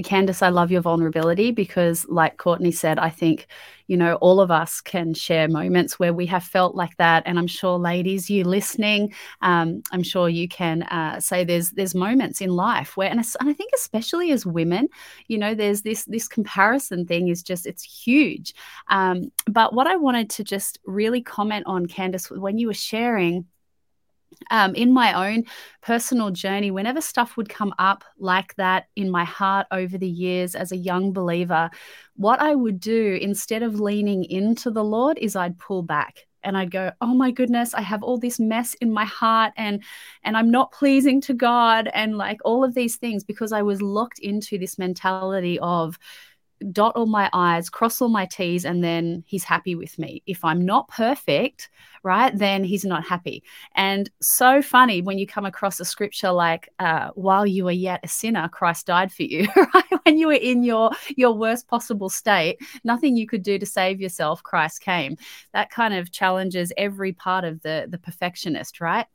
Candace, 0.05 0.43
I 0.43 0.49
love 0.51 0.71
your 0.71 0.81
vulnerability 0.81 1.51
because, 1.51 2.07
like 2.09 2.37
Courtney 2.37 2.71
said, 2.71 2.99
I 2.99 3.11
think, 3.11 3.49
you 3.87 3.97
know, 3.97 4.15
all 4.17 4.41
of 4.41 4.51
us 4.51 4.81
can 4.81 5.15
share 5.15 5.49
moments 5.49 5.99
where 5.99 6.13
we 6.13 6.27
have 6.27 6.45
felt 6.45 6.75
like 6.75 6.97
that. 6.99 7.23
And 7.27 7.39
I'm 7.39 7.47
sure, 7.47 7.79
ladies, 7.79 8.31
you 8.31 8.45
listening, 8.45 9.13
um, 9.43 9.83
I'm 9.91 10.03
sure 10.03 10.29
you 10.29 10.47
can 10.47 10.83
uh, 10.85 11.21
say 11.21 11.45
there's 11.45 11.71
there's 11.71 11.95
moments 11.95 12.41
in 12.41 12.51
life 12.51 12.97
where, 12.97 13.11
and, 13.11 13.19
and 13.19 13.49
I 13.49 13.53
think 13.53 13.73
especially 13.75 14.31
as 14.31 14.47
women, 14.47 14.89
you 15.27 15.39
know, 15.39 15.55
there's 15.55 15.83
this 15.83 16.05
this 16.05 16.29
comparison 16.29 17.07
thing 17.07 17.29
is 17.29 17.43
just 17.43 17.67
it's 17.67 17.83
huge. 17.83 18.55
Um, 18.89 19.33
but 19.47 19.73
what 19.73 19.87
I 19.87 19.97
wanted 19.97 20.31
to 20.31 20.45
just 20.45 20.79
really 20.85 21.23
comment 21.23 21.65
on, 21.67 21.87
Candace, 21.87 22.31
when 22.31 22.59
you 22.59 22.69
were 22.69 22.75
sharing 22.75 23.47
um, 24.51 24.75
in 24.75 24.93
my 24.93 25.33
own 25.33 25.45
personal 25.83 26.31
journey, 26.31 26.71
whenever 26.71 27.01
stuff 27.01 27.37
would 27.37 27.49
come 27.49 27.75
up 27.79 28.05
like 28.19 28.55
that 28.57 28.87
in 28.97 29.11
my 29.11 29.25
heart 29.25 29.67
over 29.71 29.99
the 29.99 30.09
years 30.09 30.55
as 30.55 30.73
a 30.73 30.77
young 30.77 31.13
believer, 31.13 31.71
what 32.17 32.41
I 32.41 32.55
would 32.55 32.81
do 32.81 33.19
instead 33.21 33.63
of 33.63 33.81
leaning 33.81 34.25
into 34.25 34.71
the 34.71 34.85
Lord 34.85 35.19
is 35.19 35.37
I'd 35.37 35.59
pull 35.59 35.83
back 35.83 36.27
and 36.45 36.57
I'd 36.57 36.71
go, 36.71 36.93
"Oh 37.01 37.15
my 37.15 37.31
goodness, 37.31 37.75
I 37.75 37.81
have 37.83 38.03
all 38.03 38.19
this 38.19 38.39
mess 38.41 38.75
in 38.75 38.93
my 38.93 39.05
heart 39.05 39.53
and 39.57 39.83
and 40.23 40.37
I'm 40.37 40.51
not 40.51 40.73
pleasing 40.73 41.21
to 41.23 41.35
God 41.35 41.89
and 41.93 42.17
like 42.17 42.41
all 42.45 42.65
of 42.65 42.75
these 42.75 42.97
things 42.97 43.25
because 43.25 43.53
I 43.53 43.63
was 43.63 43.83
locked 43.83 44.19
into 44.21 44.59
this 44.59 44.79
mentality 44.79 45.59
of 45.61 45.99
dot 46.73 46.97
all 46.97 47.07
my 47.07 47.31
I's, 47.33 47.71
cross 47.71 48.01
all 48.01 48.09
my 48.09 48.27
T's, 48.27 48.65
and 48.65 48.83
then 48.83 49.25
he's 49.27 49.45
happy 49.45 49.75
with 49.75 49.99
me. 49.99 50.23
If 50.27 50.45
I'm 50.45 50.65
not 50.65 50.89
perfect, 50.89 51.69
right, 52.03 52.37
then 52.37 52.65
he's 52.65 52.85
not 52.85 53.05
happy. 53.05 53.43
And 53.75 54.11
so 54.21 54.63
funny 54.63 55.03
when 55.03 55.19
you 55.19 55.27
come 55.27 55.45
across 55.45 55.81
a 55.81 55.85
scripture 55.85 56.31
like, 56.31 56.69
uh, 56.79 57.11
while 57.15 57.47
you 57.47 57.65
were 57.65 57.71
yet 57.71 58.01
a 58.03 58.09
sinner, 58.09 58.49
Christ 58.49 58.87
died 58.87 59.13
for 59.13 59.23
you, 59.23 59.49
right? 59.57 60.01
When 60.05 60.19
you 60.19 60.29
were 60.29 60.33
in 60.35 60.63
your, 60.63 60.91
your 61.17 61.33
worst 61.33 61.69
possible 61.69 62.09
state, 62.09 62.59
nothing 62.85 63.17
you 63.17 63.27
could 63.27 63.43
do 63.43 63.59
to 63.59 63.67
save 63.67 64.01
yourself, 64.01 64.43
Christ 64.43 64.81
came. 64.81 65.17
That 65.53 65.71
kind 65.71 65.95
of 65.95 66.13
challenges 66.13 66.73
every 66.77 67.13
part 67.13 67.45
of 67.45 67.63
the, 67.63 67.87
the 67.89 67.99
perfectionist, 67.99 68.81
right? 68.81 69.07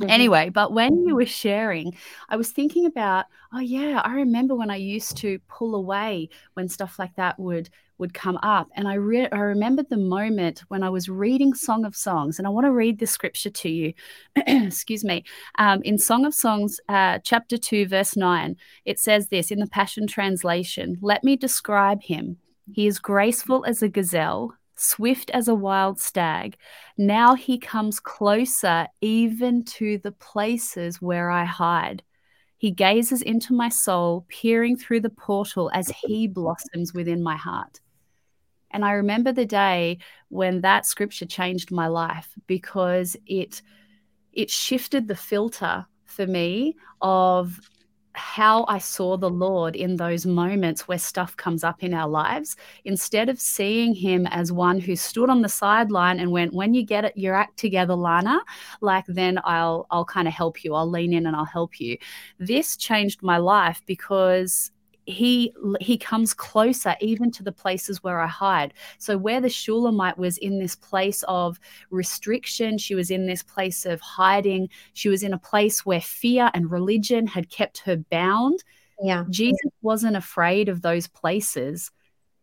Mm-hmm. 0.00 0.10
Anyway, 0.10 0.48
but 0.48 0.72
when 0.72 1.06
you 1.06 1.14
were 1.14 1.26
sharing, 1.26 1.94
I 2.28 2.36
was 2.36 2.50
thinking 2.50 2.84
about, 2.84 3.26
oh 3.52 3.60
yeah, 3.60 4.02
I 4.04 4.14
remember 4.14 4.56
when 4.56 4.70
I 4.70 4.76
used 4.76 5.16
to 5.18 5.38
pull 5.48 5.76
away 5.76 6.30
when 6.54 6.68
stuff 6.68 6.98
like 6.98 7.14
that 7.16 7.38
would 7.38 7.70
would 7.96 8.12
come 8.12 8.36
up, 8.42 8.66
and 8.74 8.88
I 8.88 8.94
re- 8.94 9.28
I 9.30 9.38
remembered 9.38 9.88
the 9.88 9.96
moment 9.96 10.64
when 10.66 10.82
I 10.82 10.90
was 10.90 11.08
reading 11.08 11.54
Song 11.54 11.84
of 11.84 11.94
Songs, 11.94 12.38
and 12.38 12.46
I 12.46 12.50
want 12.50 12.64
to 12.64 12.72
read 12.72 12.98
the 12.98 13.06
scripture 13.06 13.50
to 13.50 13.68
you. 13.68 13.92
Excuse 14.36 15.04
me. 15.04 15.22
Um, 15.60 15.80
in 15.82 15.96
Song 15.98 16.26
of 16.26 16.34
Songs, 16.34 16.80
uh, 16.88 17.20
chapter 17.22 17.56
two, 17.56 17.86
verse 17.86 18.16
nine, 18.16 18.56
it 18.84 18.98
says 18.98 19.28
this 19.28 19.52
in 19.52 19.60
the 19.60 19.68
Passion 19.68 20.08
Translation: 20.08 20.98
"Let 21.02 21.22
me 21.22 21.36
describe 21.36 22.02
him. 22.02 22.38
He 22.72 22.88
is 22.88 22.98
graceful 22.98 23.64
as 23.64 23.80
a 23.80 23.88
gazelle." 23.88 24.56
Swift 24.76 25.30
as 25.30 25.48
a 25.48 25.54
wild 25.54 26.00
stag. 26.00 26.56
Now 26.96 27.34
he 27.34 27.58
comes 27.58 28.00
closer, 28.00 28.86
even 29.00 29.64
to 29.64 29.98
the 29.98 30.12
places 30.12 31.00
where 31.00 31.30
I 31.30 31.44
hide. 31.44 32.02
He 32.56 32.70
gazes 32.70 33.22
into 33.22 33.52
my 33.52 33.68
soul, 33.68 34.24
peering 34.28 34.76
through 34.76 35.00
the 35.00 35.10
portal 35.10 35.70
as 35.74 35.88
he 35.88 36.26
blossoms 36.26 36.94
within 36.94 37.22
my 37.22 37.36
heart. 37.36 37.80
And 38.70 38.84
I 38.84 38.92
remember 38.92 39.32
the 39.32 39.46
day 39.46 39.98
when 40.30 40.62
that 40.62 40.86
scripture 40.86 41.26
changed 41.26 41.70
my 41.70 41.86
life 41.86 42.28
because 42.46 43.16
it 43.26 43.62
it 44.32 44.50
shifted 44.50 45.06
the 45.06 45.14
filter 45.14 45.86
for 46.04 46.26
me 46.26 46.74
of 47.00 47.60
how 48.14 48.64
I 48.68 48.78
saw 48.78 49.16
the 49.16 49.30
Lord 49.30 49.76
in 49.76 49.96
those 49.96 50.26
moments 50.26 50.86
where 50.88 50.98
stuff 50.98 51.36
comes 51.36 51.64
up 51.64 51.82
in 51.82 51.94
our 51.94 52.08
lives, 52.08 52.56
instead 52.84 53.28
of 53.28 53.40
seeing 53.40 53.94
him 53.94 54.26
as 54.28 54.52
one 54.52 54.80
who 54.80 54.96
stood 54.96 55.30
on 55.30 55.42
the 55.42 55.48
sideline 55.48 56.20
and 56.20 56.30
went, 56.30 56.54
"When 56.54 56.74
you 56.74 56.84
get 56.84 57.04
it, 57.04 57.16
your 57.16 57.34
act 57.34 57.58
together, 57.58 57.94
Lana, 57.94 58.40
like 58.80 59.04
then 59.08 59.38
I'll 59.44 59.86
I'll 59.90 60.04
kind 60.04 60.28
of 60.28 60.34
help 60.34 60.64
you. 60.64 60.74
I'll 60.74 60.88
lean 60.90 61.12
in 61.12 61.26
and 61.26 61.36
I'll 61.36 61.44
help 61.44 61.80
you." 61.80 61.96
This 62.38 62.76
changed 62.76 63.22
my 63.22 63.38
life 63.38 63.82
because 63.86 64.70
he 65.06 65.52
he 65.80 65.98
comes 65.98 66.32
closer 66.34 66.94
even 67.00 67.30
to 67.32 67.42
the 67.42 67.52
places 67.52 68.02
where 68.02 68.20
I 68.20 68.26
hide. 68.26 68.74
So 68.98 69.16
where 69.18 69.40
the 69.40 69.48
Shulamite 69.48 70.18
was 70.18 70.38
in 70.38 70.58
this 70.58 70.74
place 70.74 71.22
of 71.28 71.58
restriction, 71.90 72.78
she 72.78 72.94
was 72.94 73.10
in 73.10 73.26
this 73.26 73.42
place 73.42 73.86
of 73.86 74.00
hiding. 74.00 74.68
She 74.94 75.08
was 75.08 75.22
in 75.22 75.32
a 75.32 75.38
place 75.38 75.84
where 75.84 76.00
fear 76.00 76.50
and 76.54 76.70
religion 76.70 77.26
had 77.26 77.50
kept 77.50 77.78
her 77.80 77.96
bound. 77.96 78.64
Yeah. 79.02 79.24
Jesus 79.30 79.70
wasn't 79.82 80.16
afraid 80.16 80.68
of 80.68 80.82
those 80.82 81.06
places. 81.06 81.90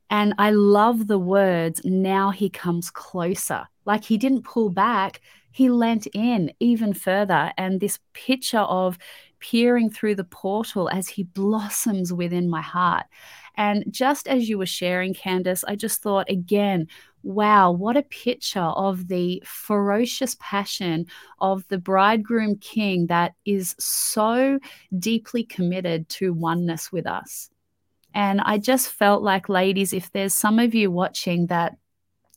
And 0.09 0.33
I 0.37 0.51
love 0.51 1.07
the 1.07 1.19
words, 1.19 1.81
now 1.85 2.31
he 2.31 2.49
comes 2.49 2.91
closer. 2.91 3.67
Like 3.85 4.03
he 4.03 4.17
didn't 4.17 4.43
pull 4.43 4.69
back, 4.69 5.21
he 5.51 5.69
leant 5.69 6.05
in 6.13 6.51
even 6.59 6.93
further. 6.93 7.53
And 7.57 7.79
this 7.79 7.97
picture 8.13 8.59
of 8.59 8.97
peering 9.41 9.89
through 9.89 10.15
the 10.15 10.23
portal 10.23 10.89
as 10.89 11.09
he 11.09 11.23
blossoms 11.23 12.13
within 12.13 12.49
my 12.49 12.61
heart. 12.61 13.05
And 13.57 13.83
just 13.89 14.27
as 14.27 14.47
you 14.47 14.57
were 14.57 14.65
sharing, 14.65 15.13
Candace, 15.13 15.63
I 15.65 15.75
just 15.75 16.01
thought 16.01 16.29
again, 16.29 16.87
wow, 17.23 17.71
what 17.71 17.97
a 17.97 18.03
picture 18.03 18.59
of 18.59 19.07
the 19.07 19.43
ferocious 19.45 20.37
passion 20.39 21.05
of 21.39 21.67
the 21.67 21.77
bridegroom 21.77 22.57
king 22.57 23.07
that 23.07 23.33
is 23.45 23.75
so 23.77 24.59
deeply 24.97 25.43
committed 25.43 26.07
to 26.09 26.33
oneness 26.33 26.91
with 26.91 27.05
us. 27.05 27.49
And 28.13 28.41
I 28.41 28.57
just 28.57 28.89
felt 28.89 29.21
like, 29.21 29.49
ladies, 29.49 29.93
if 29.93 30.11
there's 30.11 30.33
some 30.33 30.59
of 30.59 30.73
you 30.73 30.91
watching 30.91 31.47
that 31.47 31.77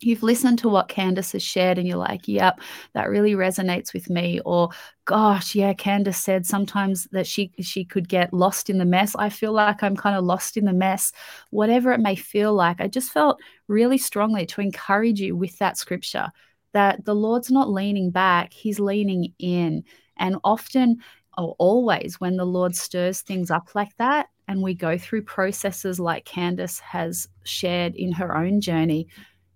you've 0.04 0.22
listened 0.22 0.58
to 0.60 0.68
what 0.68 0.88
Candace 0.88 1.32
has 1.32 1.42
shared 1.42 1.78
and 1.78 1.86
you're 1.86 1.96
like, 1.96 2.26
yep, 2.26 2.60
that 2.92 3.08
really 3.08 3.32
resonates 3.32 3.92
with 3.92 4.10
me. 4.10 4.40
Or, 4.44 4.70
gosh, 5.04 5.54
yeah, 5.54 5.72
Candace 5.72 6.18
said 6.18 6.46
sometimes 6.46 7.04
that 7.12 7.26
she 7.26 7.52
she 7.60 7.84
could 7.84 8.08
get 8.08 8.32
lost 8.32 8.70
in 8.70 8.78
the 8.78 8.84
mess. 8.84 9.14
I 9.16 9.28
feel 9.28 9.52
like 9.52 9.82
I'm 9.82 9.96
kind 9.96 10.16
of 10.16 10.24
lost 10.24 10.56
in 10.56 10.64
the 10.64 10.72
mess. 10.72 11.12
Whatever 11.50 11.92
it 11.92 12.00
may 12.00 12.16
feel 12.16 12.54
like, 12.54 12.80
I 12.80 12.88
just 12.88 13.12
felt 13.12 13.40
really 13.68 13.98
strongly 13.98 14.46
to 14.46 14.60
encourage 14.60 15.20
you 15.20 15.36
with 15.36 15.58
that 15.58 15.78
scripture 15.78 16.28
that 16.72 17.04
the 17.04 17.14
Lord's 17.14 17.50
not 17.50 17.70
leaning 17.70 18.10
back, 18.10 18.52
He's 18.52 18.80
leaning 18.80 19.32
in. 19.38 19.84
And 20.16 20.36
often 20.44 20.98
or 21.36 21.56
always 21.58 22.20
when 22.20 22.36
the 22.36 22.44
Lord 22.44 22.76
stirs 22.76 23.20
things 23.20 23.50
up 23.50 23.74
like 23.74 23.96
that, 23.96 24.28
and 24.46 24.62
we 24.62 24.74
go 24.74 24.98
through 24.98 25.22
processes 25.22 25.98
like 25.98 26.24
Candace 26.24 26.78
has 26.80 27.28
shared 27.44 27.94
in 27.94 28.12
her 28.12 28.36
own 28.36 28.60
journey, 28.60 29.08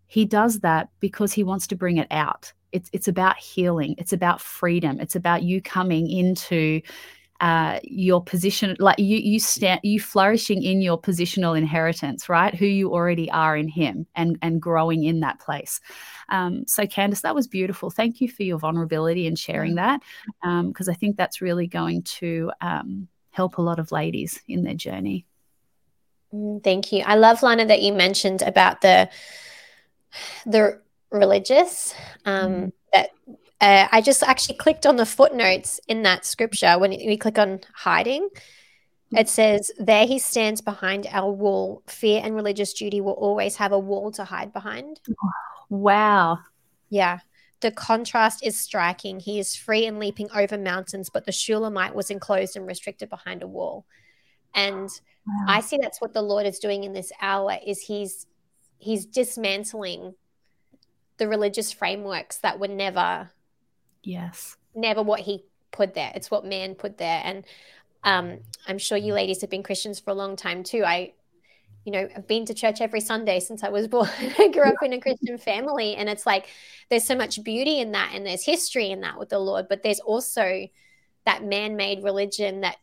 he 0.09 0.25
does 0.25 0.61
that 0.61 0.89
because 1.01 1.33
he 1.33 1.45
wants 1.45 1.67
to 1.69 1.77
bring 1.77 1.99
it 1.99 2.09
out. 2.11 2.53
It's 2.73 2.91
it's 2.93 3.09
about 3.09 3.37
healing. 3.39 3.95
It's 3.99 4.13
about 4.13 4.41
freedom. 4.41 5.01
It's 5.01 5.15
about 5.15 5.43
you 5.43 5.63
coming 5.63 6.11
into 6.11 6.81
uh, 7.41 7.79
your 7.85 8.23
position, 8.23 8.75
like 8.81 8.99
you 8.99 9.17
you 9.17 9.39
stand 9.39 9.81
you 9.85 10.01
flourishing 10.01 10.63
in 10.63 10.83
your 10.83 11.01
positional 11.01 11.57
inheritance, 11.57 12.29
right? 12.29 12.53
Who 12.53 12.67
you 12.67 12.93
already 12.93 13.31
are 13.31 13.57
in 13.57 13.69
Him, 13.69 14.07
and 14.17 14.39
and 14.43 14.61
growing 14.61 15.05
in 15.05 15.21
that 15.21 15.39
place. 15.39 15.81
Um, 16.31 16.67
so, 16.67 16.87
Candace, 16.87 17.21
that 17.21 17.37
was 17.37 17.47
beautiful. 17.47 17.91
Thank 17.91 18.21
you 18.21 18.29
for 18.29 18.43
your 18.43 18.59
vulnerability 18.59 19.27
and 19.29 19.39
sharing 19.39 19.77
that, 19.77 20.01
because 20.43 20.89
um, 20.89 20.93
I 20.93 20.95
think 20.95 21.17
that's 21.17 21.41
really 21.41 21.69
going 21.69 22.03
to 22.03 22.51
um, 22.61 23.09
help 23.31 23.59
a 23.59 23.63
lot 23.63 23.79
of 23.79 23.93
ladies 23.93 24.41
in 24.49 24.65
their 24.65 24.75
journey. 24.75 25.25
Mm, 26.35 26.63
thank 26.65 26.93
you. 26.93 27.05
I 27.07 27.15
love 27.15 27.43
Lana 27.43 27.67
that 27.67 27.83
you 27.83 27.93
mentioned 27.93 28.43
about 28.43 28.81
the 28.81 29.09
the 30.47 30.81
religious 31.11 31.95
um, 32.25 32.53
mm. 32.53 32.73
that 32.93 33.11
uh, 33.61 33.89
I 33.91 34.01
just 34.01 34.23
actually 34.23 34.57
clicked 34.57 34.87
on 34.87 34.97
the 34.97 35.07
footnotes 35.07 35.81
in 35.89 36.03
that 36.03 36.25
scripture 36.25 36.79
when 36.79 36.91
we 36.91 37.17
click 37.17 37.39
on 37.39 37.61
hiding. 37.75 38.29
It 39.13 39.27
mm. 39.27 39.29
says, 39.29 39.73
There 39.79 40.07
he 40.07 40.19
stands 40.19 40.61
behind 40.61 41.07
our 41.11 41.33
wall. 41.33 41.83
Fear 41.87 42.23
and 42.25 42.35
religious 42.35 42.73
duty 42.73 43.01
will 43.01 43.13
always 43.13 43.57
have 43.57 43.73
a 43.73 43.79
wall 43.79 44.13
to 44.13 44.25
hide 44.25 44.53
behind. 44.53 45.01
Wow. 45.71 46.39
Yeah. 46.89 47.21
The 47.61 47.73
contrast 47.73 48.47
is 48.47 48.57
striking. 48.57 49.19
He 49.19 49.41
is 49.41 49.57
free 49.57 49.87
and 49.87 49.99
leaping 49.99 50.31
over 50.33 50.57
mountains, 50.57 51.11
but 51.13 51.25
the 51.25 51.33
Shulamite 51.33 51.95
was 51.95 52.11
enclosed 52.11 52.57
and 52.57 52.67
restricted 52.67 53.09
behind 53.09 53.43
a 53.43 53.49
wall. 53.49 53.85
And 54.55 54.89
wow. 55.27 55.47
I 55.49 55.61
see 55.61 55.79
that's 55.81 56.01
what 56.01 56.13
the 56.13 56.23
Lord 56.23 56.47
is 56.47 56.61
doing 56.61 56.85
in 56.85 56.93
this 56.93 57.11
hour 57.21 57.59
is 57.67 57.81
he's 57.81 58.27
he's 58.79 59.05
dismantling 59.05 60.15
the 61.19 61.29
religious 61.29 61.73
frameworks 61.73 62.39
that 62.39 62.59
were 62.59 62.69
never 62.69 63.31
yes. 64.03 64.57
never 64.75 65.03
what 65.03 65.21
he 65.21 65.45
put 65.71 65.95
there. 65.95 66.13
It's 66.15 66.31
what 66.31 66.45
man 66.45 66.75
put 66.75 66.99
there. 66.99 67.21
And 67.25 67.45
um, 68.05 68.39
i'm 68.67 68.79
sure 68.79 68.97
you 68.97 69.13
ladies 69.13 69.41
have 69.41 69.51
been 69.51 69.65
christians 69.65 69.99
for 69.99 70.11
a 70.11 70.15
long 70.15 70.37
time 70.37 70.63
too. 70.63 70.85
I 70.85 71.13
you 71.85 71.93
know 71.93 72.09
i've 72.17 72.29
been 72.29 72.45
to 72.47 72.55
church 72.55 72.81
every 72.81 73.01
sunday 73.01 73.41
since 73.41 73.65
i 73.65 73.69
was 73.69 73.89
born. 73.95 74.09
I 74.39 74.49
grew 74.49 74.63
up 74.63 74.83
in 74.83 74.93
a 74.93 75.01
christian 75.01 75.37
family. 75.37 75.97
And 75.97 76.09
it's 76.09 76.25
like 76.25 76.47
there's 76.89 77.05
so 77.05 77.17
much 77.17 77.43
beauty 77.43 77.81
in 77.81 77.93
that 77.93 78.13
and 78.15 78.25
there's 78.25 78.45
history 78.45 78.91
in 78.91 79.01
that 79.01 79.19
with 79.19 79.29
the 79.31 79.39
lord 79.39 79.67
but 79.69 79.83
there's 79.83 80.01
also 80.01 80.69
that 81.27 81.43
man-made 81.43 82.05
religion 82.05 82.61
that 82.61 82.77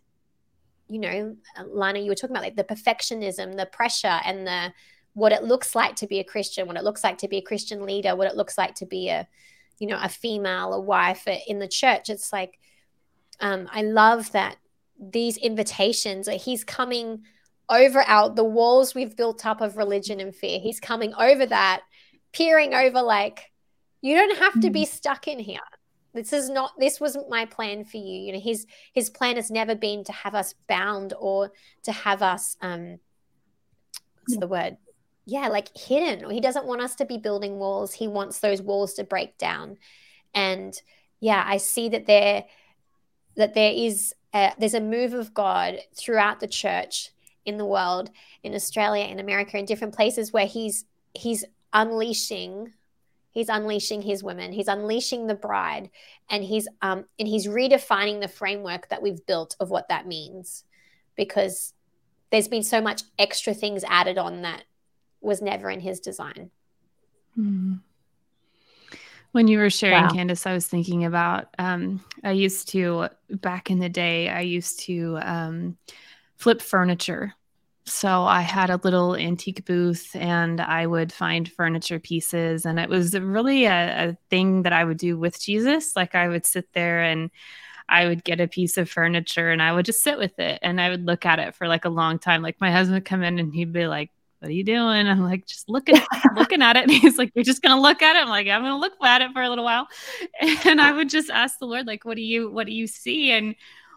you 0.88 1.00
know 1.00 1.36
lana 1.66 2.00
you 2.00 2.10
were 2.10 2.16
talking 2.16 2.36
about 2.36 2.44
like 2.44 2.56
the 2.56 2.64
perfectionism 2.64 3.56
the 3.56 3.66
pressure 3.66 4.20
and 4.26 4.46
the 4.46 4.74
what 5.16 5.32
it 5.32 5.44
looks 5.44 5.74
like 5.74 5.96
to 5.96 6.08
be 6.08 6.20
a 6.20 6.24
Christian, 6.24 6.68
what 6.68 6.76
it 6.76 6.84
looks 6.84 7.04
like 7.04 7.18
to 7.20 7.28
be 7.28 7.38
a 7.38 7.42
Christian 7.42 7.86
leader, 7.86 8.16
what 8.16 8.28
it 8.28 8.36
looks 8.36 8.58
like 8.58 8.76
to 8.76 8.86
be 8.86 9.10
a, 9.10 9.28
you 9.80 9.88
know, 9.88 9.98
a 10.00 10.10
female, 10.10 10.74
a 10.74 10.80
wife 10.80 11.28
in 11.48 11.58
the 11.60 11.68
church. 11.68 12.10
It's 12.10 12.32
like, 12.32 12.60
um, 13.40 13.68
I 13.72 13.82
love 13.82 14.32
that 14.34 14.58
these 15.00 15.38
invitations, 15.38 16.28
that 16.28 16.42
he's 16.42 16.64
coming 16.64 17.24
over 17.70 18.04
out 18.08 18.36
the 18.36 18.44
walls 18.44 18.94
we've 18.94 19.16
built 19.16 19.46
up 19.46 19.62
of 19.62 19.78
religion 19.78 20.20
and 20.20 20.36
fear. 20.36 20.60
He's 20.60 20.82
coming 20.82 21.14
over 21.16 21.46
that, 21.46 21.82
peering 22.34 22.74
over 22.74 23.02
like, 23.02 23.52
you 24.02 24.16
don't 24.16 24.38
have 24.38 24.60
to 24.62 24.70
be 24.70 24.84
mm. 24.84 24.88
stuck 24.88 25.28
in 25.30 25.40
here. 25.40 25.60
This 26.14 26.32
is 26.32 26.50
not 26.50 26.72
this 26.78 27.00
wasn't 27.00 27.30
my 27.30 27.46
plan 27.46 27.84
for 27.84 27.98
you. 27.98 28.20
You 28.20 28.34
know, 28.34 28.40
his 28.40 28.66
his 28.94 29.10
plan 29.10 29.38
has 29.38 29.50
never 29.50 29.76
been 29.76 30.04
to 30.06 30.12
have 30.12 30.36
us 30.36 30.54
bound 30.68 31.14
or 31.18 31.52
to 31.84 31.92
have 31.92 32.22
us 32.22 32.56
um 32.62 33.00
what's 34.22 34.40
the 34.40 34.48
word? 34.48 34.78
Yeah, 35.26 35.48
like 35.48 35.76
hidden. 35.76 36.30
He 36.30 36.40
doesn't 36.40 36.66
want 36.66 36.82
us 36.82 36.96
to 36.96 37.06
be 37.06 37.18
building 37.18 37.58
walls. 37.58 37.94
He 37.94 38.08
wants 38.08 38.40
those 38.40 38.62
walls 38.62 38.94
to 38.94 39.04
break 39.04 39.38
down. 39.38 39.78
And 40.34 40.80
yeah, 41.20 41.44
I 41.46 41.58
see 41.58 41.90
that 41.90 42.06
there 42.06 42.46
that 43.36 43.54
there 43.54 43.72
is 43.74 44.14
a, 44.34 44.54
there's 44.58 44.74
a 44.74 44.82
move 44.82 45.14
of 45.14 45.34
God 45.34 45.80
throughout 45.96 46.40
the 46.40 46.48
church 46.48 47.10
in 47.46 47.58
the 47.58 47.66
world, 47.66 48.10
in 48.44 48.56
Australia, 48.56 49.06
in 49.06 49.20
America, 49.20 49.58
in 49.58 49.66
different 49.66 49.96
places 49.96 50.32
where 50.32 50.48
he's 50.48 50.86
he's 51.14 51.46
unleashing 51.74 52.72
he's 53.32 53.50
unleashing 53.50 54.02
his 54.02 54.24
women 54.24 54.54
he's 54.54 54.70
unleashing 54.70 55.28
the 55.28 55.36
bride 55.36 55.90
and 56.30 56.42
he's 56.42 56.70
um 56.82 57.04
and 57.20 57.28
he's 57.28 57.48
redefining 57.48 58.22
the 58.22 58.30
framework 58.30 58.88
that 58.88 59.02
we've 59.02 59.26
built 59.26 59.58
of 59.60 59.70
what 59.70 59.90
that 59.90 60.08
means 60.08 60.64
because 61.18 61.74
there's 62.32 62.48
been 62.48 62.64
so 62.64 62.80
much 62.80 63.04
extra 63.20 63.54
things 63.54 63.84
added 63.84 64.18
on 64.18 64.42
that 64.42 64.64
was 65.26 65.42
never 65.42 65.70
in 65.70 65.80
his 65.80 66.00
design. 66.00 66.52
Hmm. 67.36 67.74
When 69.32 69.50
you 69.50 69.58
were 69.58 69.70
sharing, 69.70 70.04
wow. 70.04 70.10
Candace, 70.12 70.48
I 70.48 70.54
was 70.54 70.66
thinking 70.66 71.04
about 71.04 71.48
um, 71.60 72.02
I 72.24 72.32
used 72.32 72.70
to, 72.70 73.10
back 73.30 73.70
in 73.70 73.80
the 73.80 73.90
day, 73.90 74.30
I 74.30 74.42
used 74.42 74.80
to 74.82 75.20
um, 75.22 75.78
flip 76.38 76.62
furniture. 76.62 77.34
So 77.86 78.24
I 78.24 78.42
had 78.42 78.70
a 78.70 78.80
little 78.82 79.16
antique 79.16 79.66
booth 79.66 80.16
and 80.16 80.62
I 80.62 80.88
would 80.88 81.12
find 81.12 81.52
furniture 81.52 82.00
pieces. 82.00 82.66
And 82.66 82.80
it 82.80 82.90
was 82.90 83.14
really 83.20 83.66
a, 83.66 84.10
a 84.10 84.18
thing 84.30 84.64
that 84.64 84.74
I 84.74 84.86
would 84.86 84.98
do 84.98 85.20
with 85.20 85.40
Jesus. 85.40 85.96
Like 85.96 86.16
I 86.16 86.30
would 86.30 86.46
sit 86.46 86.72
there 86.74 87.04
and 87.04 87.30
I 87.90 88.08
would 88.08 88.24
get 88.24 88.40
a 88.40 88.48
piece 88.48 88.78
of 88.78 88.90
furniture 88.90 89.52
and 89.52 89.62
I 89.62 89.74
would 89.74 89.86
just 89.86 90.02
sit 90.02 90.18
with 90.18 90.40
it 90.40 90.60
and 90.62 90.82
I 90.82 90.90
would 90.90 91.06
look 91.06 91.26
at 91.26 91.40
it 91.40 91.56
for 91.56 91.68
like 91.68 91.86
a 91.86 91.90
long 91.90 92.18
time. 92.20 92.42
Like 92.42 92.60
my 92.60 92.72
husband 92.72 92.96
would 92.96 93.06
come 93.06 93.22
in 93.22 93.38
and 93.38 93.54
he'd 93.54 93.74
be 93.74 93.86
like, 93.86 94.12
what 94.46 94.52
are 94.52 94.54
you 94.54 94.64
doing? 94.64 95.08
I'm 95.08 95.24
like, 95.24 95.48
just 95.48 95.68
looking, 95.68 96.00
looking 96.36 96.62
at 96.62 96.76
it. 96.78 96.84
And 96.84 96.92
he's 96.92 97.18
like, 97.18 97.32
you're 97.34 97.44
just 97.44 97.64
going 97.64 97.76
to 97.76 97.82
look 97.82 98.04
at 98.04 98.16
it. 98.16 98.20
I'm 98.20 98.30
like, 98.30 98.48
I'm 98.48 98.62
going 98.62 98.74
to 98.74 98.78
look 98.78 98.94
at 99.04 99.24
it 99.24 99.32
for 99.32 99.42
a 99.42 99.50
little 99.50 99.64
while. 99.64 99.88
And 100.66 100.80
I 100.80 100.92
would 100.92 101.10
just 101.10 101.32
ask 101.32 101.58
the 101.58 101.66
Lord, 101.66 101.88
like, 101.88 102.06
what 102.06 102.16
do 102.16 102.22
you, 102.22 102.52
what 102.52 102.68
do 102.68 102.74
you 102.74 102.86
see? 102.86 103.32
And 103.32 103.56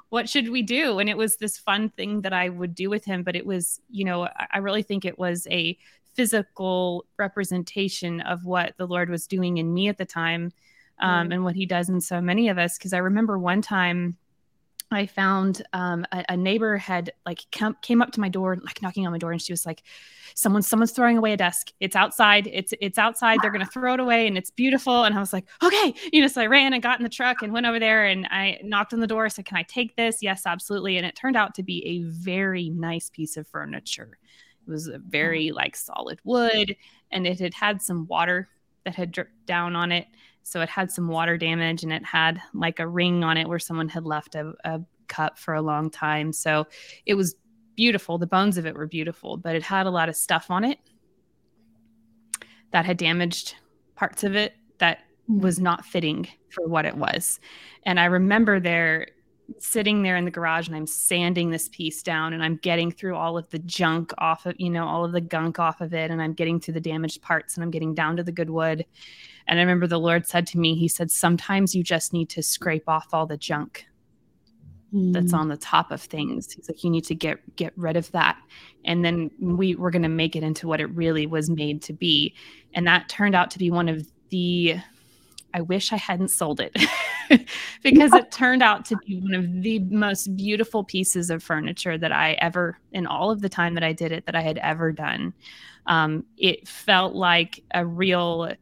what 0.08 0.26
should 0.26 0.48
we 0.48 0.62
do? 0.62 1.00
And 1.00 1.10
it 1.10 1.18
was 1.18 1.36
this 1.36 1.58
fun 1.58 1.90
thing 1.90 2.22
that 2.22 2.32
I 2.32 2.48
would 2.48 2.74
do 2.74 2.88
with 2.88 3.04
him. 3.04 3.24
But 3.24 3.36
it 3.36 3.44
was, 3.44 3.78
you 3.90 4.06
know, 4.06 4.26
I 4.50 4.56
really 4.56 4.82
think 4.82 5.04
it 5.04 5.18
was 5.18 5.46
a 5.50 5.76
physical 6.14 7.04
representation 7.18 8.22
of 8.22 8.46
what 8.46 8.72
the 8.78 8.86
Lord 8.86 9.10
was 9.10 9.26
doing 9.26 9.58
in 9.58 9.74
me 9.74 9.88
at 9.88 9.98
the 9.98 10.06
time 10.06 10.50
um, 10.98 11.28
mm. 11.28 11.34
and 11.34 11.44
what 11.44 11.56
he 11.56 11.66
does 11.66 11.90
in 11.90 12.00
so 12.00 12.22
many 12.22 12.48
of 12.48 12.56
us. 12.56 12.78
Cause 12.78 12.94
I 12.94 12.98
remember 12.98 13.38
one 13.38 13.60
time, 13.60 14.16
I 14.90 15.06
found 15.06 15.62
um, 15.74 16.06
a, 16.12 16.24
a, 16.30 16.36
neighbor 16.36 16.78
had 16.78 17.12
like 17.26 17.44
come, 17.52 17.76
came 17.82 18.00
up 18.00 18.10
to 18.12 18.20
my 18.20 18.28
door, 18.30 18.56
like 18.64 18.80
knocking 18.80 19.04
on 19.06 19.12
my 19.12 19.18
door, 19.18 19.32
and 19.32 19.42
she 19.42 19.52
was 19.52 19.66
like, 19.66 19.82
"Someone, 20.34 20.62
someone's 20.62 20.92
throwing 20.92 21.18
away 21.18 21.34
a 21.34 21.36
desk. 21.36 21.72
It's 21.78 21.94
outside. 21.94 22.48
It's 22.50 22.72
it's 22.80 22.96
outside. 22.96 23.38
They're 23.42 23.50
gonna 23.50 23.66
throw 23.66 23.94
it 23.94 24.00
away, 24.00 24.26
and 24.26 24.38
it's 24.38 24.50
beautiful." 24.50 25.04
And 25.04 25.14
I 25.14 25.20
was 25.20 25.32
like, 25.32 25.46
"Okay," 25.62 25.94
you 26.12 26.22
know. 26.22 26.26
So 26.26 26.40
I 26.40 26.46
ran 26.46 26.72
and 26.72 26.82
got 26.82 26.98
in 26.98 27.02
the 27.02 27.10
truck 27.10 27.42
and 27.42 27.52
went 27.52 27.66
over 27.66 27.78
there, 27.78 28.06
and 28.06 28.26
I 28.30 28.58
knocked 28.64 28.94
on 28.94 29.00
the 29.00 29.06
door. 29.06 29.28
Said, 29.28 29.44
"Can 29.44 29.58
I 29.58 29.62
take 29.64 29.94
this?" 29.96 30.22
Yes, 30.22 30.46
absolutely. 30.46 30.96
And 30.96 31.04
it 31.04 31.14
turned 31.14 31.36
out 31.36 31.54
to 31.56 31.62
be 31.62 31.84
a 31.86 32.02
very 32.04 32.70
nice 32.70 33.10
piece 33.10 33.36
of 33.36 33.46
furniture. 33.46 34.18
It 34.66 34.70
was 34.70 34.88
a 34.88 34.98
very 34.98 35.50
like 35.50 35.76
solid 35.76 36.18
wood, 36.24 36.74
and 37.10 37.26
it 37.26 37.40
had 37.40 37.54
had 37.54 37.82
some 37.82 38.06
water 38.06 38.48
that 38.84 38.94
had 38.94 39.12
dripped 39.12 39.44
down 39.44 39.76
on 39.76 39.92
it 39.92 40.06
so 40.48 40.60
it 40.60 40.68
had 40.68 40.90
some 40.90 41.08
water 41.08 41.36
damage 41.36 41.82
and 41.82 41.92
it 41.92 42.04
had 42.04 42.40
like 42.54 42.78
a 42.78 42.88
ring 42.88 43.22
on 43.22 43.36
it 43.36 43.48
where 43.48 43.58
someone 43.58 43.88
had 43.88 44.04
left 44.04 44.34
a, 44.34 44.52
a 44.64 44.80
cup 45.08 45.38
for 45.38 45.54
a 45.54 45.62
long 45.62 45.90
time. 45.90 46.32
So 46.32 46.66
it 47.06 47.14
was 47.14 47.34
beautiful. 47.76 48.18
The 48.18 48.26
bones 48.26 48.58
of 48.58 48.66
it 48.66 48.74
were 48.74 48.86
beautiful, 48.86 49.36
but 49.36 49.54
it 49.54 49.62
had 49.62 49.86
a 49.86 49.90
lot 49.90 50.08
of 50.08 50.16
stuff 50.16 50.50
on 50.50 50.64
it 50.64 50.78
that 52.72 52.84
had 52.84 52.96
damaged 52.96 53.54
parts 53.94 54.24
of 54.24 54.36
it 54.36 54.54
that 54.78 55.00
hmm. 55.26 55.40
was 55.40 55.58
not 55.58 55.84
fitting 55.84 56.26
for 56.50 56.66
what 56.66 56.84
it 56.84 56.96
was. 56.96 57.40
And 57.84 58.00
I 58.00 58.06
remember 58.06 58.60
there 58.60 59.08
sitting 59.58 60.02
there 60.02 60.16
in 60.16 60.24
the 60.24 60.30
garage 60.30 60.66
and 60.66 60.76
I'm 60.76 60.86
sanding 60.86 61.50
this 61.50 61.68
piece 61.68 62.02
down 62.02 62.32
and 62.32 62.42
I'm 62.42 62.56
getting 62.56 62.90
through 62.90 63.16
all 63.16 63.38
of 63.38 63.48
the 63.50 63.58
junk 63.60 64.12
off 64.18 64.46
of, 64.46 64.54
you 64.58 64.70
know, 64.70 64.86
all 64.86 65.04
of 65.04 65.12
the 65.12 65.20
gunk 65.20 65.58
off 65.58 65.80
of 65.80 65.94
it 65.94 66.10
and 66.10 66.20
I'm 66.20 66.34
getting 66.34 66.60
to 66.60 66.72
the 66.72 66.80
damaged 66.80 67.22
parts 67.22 67.54
and 67.54 67.64
I'm 67.64 67.70
getting 67.70 67.94
down 67.94 68.16
to 68.16 68.22
the 68.22 68.32
good 68.32 68.50
wood. 68.50 68.84
And 69.46 69.58
I 69.58 69.62
remember 69.62 69.86
the 69.86 69.98
Lord 69.98 70.26
said 70.26 70.46
to 70.48 70.58
me, 70.58 70.74
He 70.74 70.88
said, 70.88 71.10
Sometimes 71.10 71.74
you 71.74 71.82
just 71.82 72.12
need 72.12 72.28
to 72.30 72.42
scrape 72.42 72.88
off 72.88 73.08
all 73.12 73.26
the 73.26 73.38
junk 73.38 73.86
mm. 74.92 75.12
that's 75.12 75.32
on 75.32 75.48
the 75.48 75.56
top 75.56 75.90
of 75.90 76.02
things. 76.02 76.52
He's 76.52 76.68
like, 76.68 76.84
You 76.84 76.90
need 76.90 77.04
to 77.04 77.14
get 77.14 77.56
get 77.56 77.72
rid 77.76 77.96
of 77.96 78.10
that. 78.12 78.38
And 78.84 79.04
then 79.04 79.30
we 79.40 79.74
we're 79.74 79.90
gonna 79.90 80.08
make 80.10 80.36
it 80.36 80.42
into 80.42 80.68
what 80.68 80.80
it 80.80 80.90
really 80.90 81.26
was 81.26 81.48
made 81.48 81.80
to 81.82 81.94
be. 81.94 82.34
And 82.74 82.86
that 82.86 83.08
turned 83.08 83.34
out 83.34 83.50
to 83.52 83.58
be 83.58 83.70
one 83.70 83.88
of 83.88 84.06
the 84.28 84.76
I 85.54 85.62
wish 85.62 85.92
I 85.92 85.96
hadn't 85.96 86.28
sold 86.28 86.60
it 86.60 86.76
because 87.82 88.12
it 88.12 88.30
turned 88.30 88.62
out 88.62 88.84
to 88.86 88.96
be 89.06 89.20
one 89.20 89.34
of 89.34 89.62
the 89.62 89.78
most 89.80 90.36
beautiful 90.36 90.84
pieces 90.84 91.30
of 91.30 91.42
furniture 91.42 91.98
that 91.98 92.12
I 92.12 92.32
ever, 92.34 92.78
in 92.92 93.06
all 93.06 93.30
of 93.30 93.40
the 93.40 93.48
time 93.48 93.74
that 93.74 93.84
I 93.84 93.92
did 93.92 94.12
it, 94.12 94.26
that 94.26 94.34
I 94.34 94.40
had 94.40 94.58
ever 94.58 94.92
done. 94.92 95.32
Um, 95.86 96.24
it 96.36 96.68
felt 96.68 97.14
like 97.14 97.62
a 97.72 97.84
real 97.84 98.52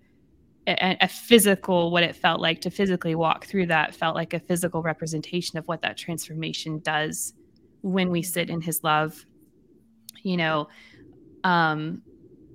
a, 0.68 0.96
a, 1.00 1.09
physical 1.09 1.90
what 1.92 2.02
it 2.02 2.16
felt 2.16 2.40
like 2.40 2.61
to 2.61 2.70
physically 2.70 3.14
walk 3.14 3.46
through 3.46 3.66
that 3.66 3.94
felt 3.94 4.16
like 4.16 4.35
a 4.35 4.40
physical 4.40 4.83
representation 4.83 5.59
of 5.59 5.66
what 5.68 5.83
that 5.83 5.96
transformation 5.96 6.81
does 6.81 7.35
when 7.83 8.11
we 8.11 8.20
sit 8.22 8.50
in 8.50 8.61
his 8.61 8.83
love. 8.83 9.24
You 10.22 10.37
know 10.37 10.68
um 11.46 12.02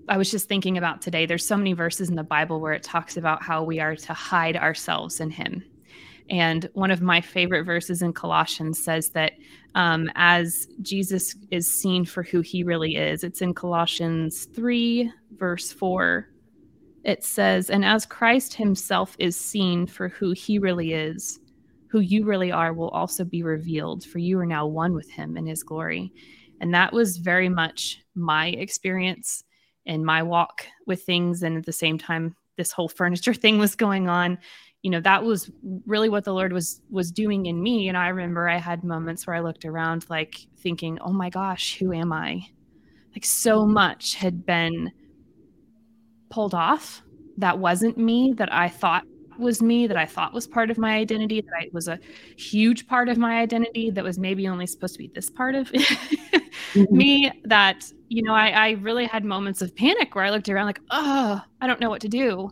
i 0.09 0.17
was 0.17 0.29
just 0.29 0.47
thinking 0.47 0.77
about 0.77 1.01
today 1.01 1.25
there's 1.25 1.45
so 1.45 1.55
many 1.55 1.73
verses 1.73 2.09
in 2.09 2.15
the 2.15 2.23
bible 2.23 2.59
where 2.59 2.73
it 2.73 2.83
talks 2.83 3.17
about 3.17 3.41
how 3.41 3.63
we 3.63 3.79
are 3.79 3.95
to 3.95 4.13
hide 4.13 4.57
ourselves 4.57 5.21
in 5.21 5.29
him 5.29 5.63
and 6.31 6.67
one 6.73 6.89
of 6.89 7.01
my 7.01 7.21
favorite 7.21 7.65
verses 7.65 8.01
in 8.01 8.13
Colossians 8.13 8.83
says 8.83 9.09
that 9.09 9.33
um, 9.75 10.09
as 10.15 10.67
Jesus 10.81 11.35
is 11.51 11.71
seen 11.71 12.05
for 12.05 12.23
who 12.23 12.41
he 12.41 12.63
really 12.63 12.95
is, 12.95 13.23
it's 13.23 13.41
in 13.41 13.53
Colossians 13.53 14.45
3, 14.45 15.11
verse 15.37 15.71
4 15.71 16.27
it 17.03 17.23
says, 17.23 17.69
And 17.69 17.83
as 17.83 18.05
Christ 18.05 18.53
himself 18.53 19.15
is 19.19 19.35
seen 19.35 19.87
for 19.87 20.09
who 20.09 20.31
he 20.31 20.59
really 20.59 20.93
is, 20.93 21.39
who 21.87 21.99
you 21.99 22.25
really 22.25 22.51
are 22.51 22.73
will 22.73 22.89
also 22.89 23.25
be 23.25 23.43
revealed, 23.43 24.05
for 24.05 24.19
you 24.19 24.39
are 24.39 24.45
now 24.45 24.67
one 24.67 24.93
with 24.93 25.09
him 25.09 25.35
in 25.35 25.45
his 25.45 25.63
glory. 25.63 26.13
And 26.59 26.73
that 26.73 26.93
was 26.93 27.17
very 27.17 27.49
much 27.49 28.01
my 28.15 28.47
experience 28.47 29.43
and 29.85 30.05
my 30.05 30.21
walk 30.21 30.65
with 30.85 31.03
things. 31.03 31.41
And 31.41 31.57
at 31.57 31.65
the 31.65 31.73
same 31.73 31.97
time, 31.97 32.35
this 32.55 32.71
whole 32.71 32.89
furniture 32.89 33.33
thing 33.33 33.57
was 33.57 33.75
going 33.75 34.07
on. 34.07 34.37
You 34.83 34.91
know, 34.91 35.01
that 35.01 35.23
was 35.23 35.51
really 35.85 36.09
what 36.09 36.23
the 36.23 36.33
Lord 36.33 36.53
was 36.53 36.81
was 36.89 37.11
doing 37.11 37.45
in 37.45 37.61
me. 37.61 37.87
And 37.87 37.97
I 37.97 38.07
remember 38.07 38.49
I 38.49 38.57
had 38.57 38.83
moments 38.83 39.27
where 39.27 39.35
I 39.35 39.41
looked 39.41 39.65
around 39.65 40.05
like 40.09 40.47
thinking, 40.57 40.97
oh 41.01 41.13
my 41.13 41.29
gosh, 41.29 41.77
who 41.77 41.93
am 41.93 42.11
I? 42.11 42.47
Like 43.13 43.25
so 43.25 43.65
much 43.65 44.15
had 44.15 44.45
been 44.45 44.91
pulled 46.29 46.55
off 46.55 47.03
that 47.37 47.59
wasn't 47.59 47.97
me 47.97 48.33
that 48.37 48.51
I 48.51 48.69
thought 48.69 49.03
was 49.37 49.61
me 49.61 49.87
that 49.87 49.97
I 49.97 50.05
thought 50.05 50.33
was 50.33 50.47
part 50.47 50.69
of 50.69 50.77
my 50.77 50.95
identity 50.95 51.41
that 51.41 51.51
I 51.57 51.69
was 51.73 51.87
a 51.87 51.99
huge 52.37 52.87
part 52.87 53.09
of 53.09 53.17
my 53.17 53.39
identity 53.39 53.89
that 53.89 54.03
was 54.03 54.19
maybe 54.19 54.47
only 54.47 54.67
supposed 54.67 54.93
to 54.93 54.99
be 54.99 55.11
this 55.13 55.29
part 55.29 55.55
of 55.55 55.71
mm-hmm. 55.71 56.95
me 56.95 57.31
that 57.45 57.91
you 58.07 58.21
know 58.21 58.33
I, 58.33 58.49
I, 58.49 58.69
really 58.81 59.05
had 59.05 59.25
moments 59.25 59.61
of 59.61 59.75
panic 59.75 60.13
where 60.13 60.23
I 60.23 60.29
looked 60.29 60.49
around 60.49 60.67
like 60.67 60.81
oh 60.91 61.41
I 61.59 61.67
don't 61.67 61.79
know 61.79 61.89
what 61.89 62.01
to 62.01 62.09
do 62.09 62.51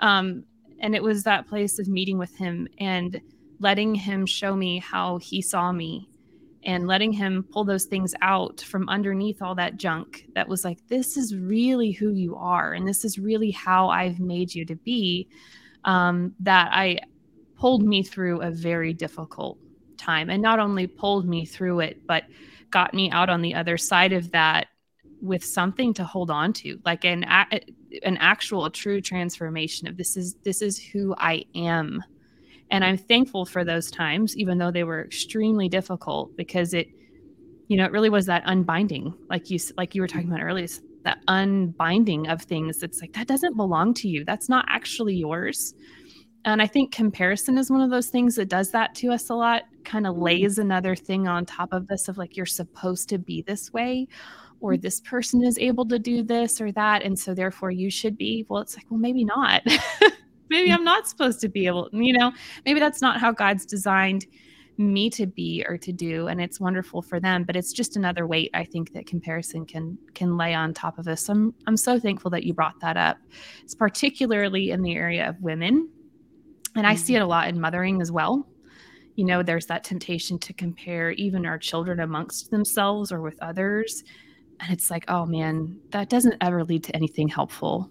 um, 0.00 0.44
and 0.80 0.94
it 0.94 1.02
was 1.02 1.22
that 1.22 1.48
place 1.48 1.78
of 1.78 1.88
meeting 1.88 2.18
with 2.18 2.34
him 2.36 2.68
and 2.78 3.20
letting 3.60 3.94
him 3.94 4.26
show 4.26 4.54
me 4.54 4.78
how 4.78 5.18
he 5.18 5.40
saw 5.40 5.72
me 5.72 6.08
and 6.64 6.86
letting 6.88 7.12
him 7.12 7.44
pull 7.52 7.64
those 7.64 7.84
things 7.84 8.14
out 8.22 8.60
from 8.60 8.88
underneath 8.88 9.40
all 9.40 9.54
that 9.54 9.76
junk 9.76 10.26
that 10.34 10.48
was 10.48 10.64
like, 10.64 10.78
this 10.88 11.16
is 11.16 11.34
really 11.36 11.92
who 11.92 12.12
you 12.12 12.34
are. 12.36 12.72
And 12.72 12.86
this 12.86 13.04
is 13.04 13.18
really 13.18 13.52
how 13.52 13.88
I've 13.88 14.18
made 14.18 14.52
you 14.52 14.64
to 14.66 14.74
be. 14.74 15.28
Um, 15.84 16.34
that 16.40 16.70
I 16.72 16.98
pulled 17.56 17.84
me 17.84 18.02
through 18.02 18.42
a 18.42 18.50
very 18.50 18.92
difficult 18.92 19.58
time 19.96 20.28
and 20.28 20.42
not 20.42 20.58
only 20.58 20.88
pulled 20.88 21.28
me 21.28 21.46
through 21.46 21.80
it, 21.80 22.04
but 22.06 22.24
got 22.70 22.92
me 22.92 23.10
out 23.12 23.30
on 23.30 23.40
the 23.40 23.54
other 23.54 23.78
side 23.78 24.12
of 24.12 24.32
that 24.32 24.66
with 25.26 25.44
something 25.44 25.92
to 25.94 26.04
hold 26.04 26.30
on 26.30 26.52
to 26.52 26.78
like 26.84 27.04
an 27.04 27.24
an 27.24 28.16
actual 28.18 28.70
true 28.70 29.00
transformation 29.00 29.88
of 29.88 29.96
this 29.96 30.16
is 30.16 30.34
this 30.44 30.62
is 30.62 30.78
who 30.78 31.14
I 31.18 31.44
am. 31.54 32.02
And 32.68 32.84
i'm 32.84 32.96
thankful 32.96 33.46
for 33.46 33.64
those 33.64 33.92
times 33.92 34.36
even 34.36 34.58
though 34.58 34.72
they 34.72 34.82
were 34.82 35.04
extremely 35.04 35.68
difficult 35.68 36.36
because 36.36 36.74
it 36.74 36.88
you 37.68 37.76
know 37.76 37.84
it 37.84 37.92
really 37.92 38.10
was 38.10 38.26
that 38.26 38.42
unbinding 38.46 39.14
like 39.30 39.50
you 39.50 39.58
like 39.76 39.94
you 39.94 40.02
were 40.02 40.08
talking 40.08 40.28
about 40.28 40.42
earlier 40.42 40.66
that 41.06 41.22
unbinding 41.28 42.26
of 42.26 42.42
things. 42.42 42.82
It's 42.82 43.00
like 43.00 43.12
that 43.12 43.28
doesn't 43.28 43.56
belong 43.56 43.94
to 43.94 44.08
you. 44.08 44.24
That's 44.24 44.48
not 44.48 44.64
actually 44.68 45.14
yours. 45.14 45.72
And 46.44 46.62
i 46.62 46.66
think 46.66 46.92
comparison 46.92 47.58
is 47.58 47.72
one 47.72 47.80
of 47.80 47.90
those 47.90 48.08
things 48.08 48.36
that 48.36 48.48
does 48.48 48.70
that 48.70 48.94
to 48.96 49.10
us 49.10 49.30
a 49.30 49.34
lot 49.34 49.62
kind 49.84 50.06
of 50.06 50.14
mm-hmm. 50.14 50.22
lays 50.22 50.58
another 50.58 50.94
thing 50.94 51.26
on 51.26 51.44
top 51.44 51.72
of 51.72 51.88
this 51.88 52.06
of 52.06 52.18
like 52.18 52.36
you're 52.36 52.46
supposed 52.46 53.08
to 53.08 53.18
be 53.18 53.42
this 53.42 53.72
way 53.72 54.06
or 54.60 54.72
mm-hmm. 54.72 54.80
this 54.82 55.00
person 55.00 55.42
is 55.42 55.58
able 55.58 55.86
to 55.86 55.98
do 55.98 56.22
this 56.22 56.60
or 56.60 56.72
that 56.72 57.02
and 57.02 57.18
so 57.18 57.34
therefore 57.34 57.70
you 57.70 57.90
should 57.90 58.16
be 58.16 58.44
well 58.48 58.60
it's 58.60 58.76
like 58.76 58.86
well 58.90 59.00
maybe 59.00 59.24
not. 59.24 59.62
Maybe 60.48 60.70
mm. 60.70 60.74
i'm 60.74 60.84
not 60.84 61.08
supposed 61.08 61.40
to 61.40 61.48
be 61.48 61.66
able 61.66 61.88
you 61.92 62.16
know 62.16 62.30
maybe 62.64 62.78
that's 62.78 63.02
not 63.02 63.18
how 63.18 63.32
god's 63.32 63.66
designed 63.66 64.26
me 64.78 65.08
to 65.10 65.26
be 65.26 65.64
or 65.68 65.78
to 65.78 65.92
do 65.92 66.28
and 66.28 66.40
it's 66.40 66.60
wonderful 66.60 67.00
for 67.00 67.18
them 67.18 67.44
but 67.44 67.56
it's 67.56 67.72
just 67.72 67.96
another 67.96 68.26
weight 68.26 68.50
i 68.54 68.64
think 68.64 68.92
that 68.92 69.06
comparison 69.06 69.64
can 69.64 69.96
can 70.14 70.36
lay 70.36 70.54
on 70.54 70.74
top 70.74 70.98
of 70.98 71.08
us 71.08 71.22
so 71.22 71.32
i'm, 71.32 71.54
I'm 71.66 71.76
so 71.76 71.98
thankful 71.98 72.30
that 72.32 72.44
you 72.44 72.52
brought 72.52 72.78
that 72.80 72.96
up. 72.96 73.16
It's 73.62 73.74
particularly 73.74 74.70
in 74.70 74.82
the 74.82 74.94
area 74.94 75.28
of 75.28 75.40
women 75.40 75.88
and 76.74 76.86
i 76.86 76.94
see 76.94 77.14
mm-hmm. 77.14 77.22
it 77.22 77.24
a 77.24 77.28
lot 77.28 77.48
in 77.48 77.60
mothering 77.60 78.00
as 78.00 78.12
well. 78.12 78.46
You 79.14 79.24
know 79.24 79.42
there's 79.42 79.66
that 79.66 79.82
temptation 79.82 80.38
to 80.40 80.52
compare 80.52 81.12
even 81.12 81.46
our 81.46 81.58
children 81.58 82.00
amongst 82.00 82.50
themselves 82.50 83.10
or 83.10 83.22
with 83.22 83.38
others 83.42 84.04
and 84.60 84.72
it's 84.72 84.90
like 84.90 85.04
oh 85.08 85.26
man 85.26 85.78
that 85.90 86.08
doesn't 86.08 86.34
ever 86.40 86.64
lead 86.64 86.84
to 86.84 86.94
anything 86.96 87.28
helpful. 87.28 87.90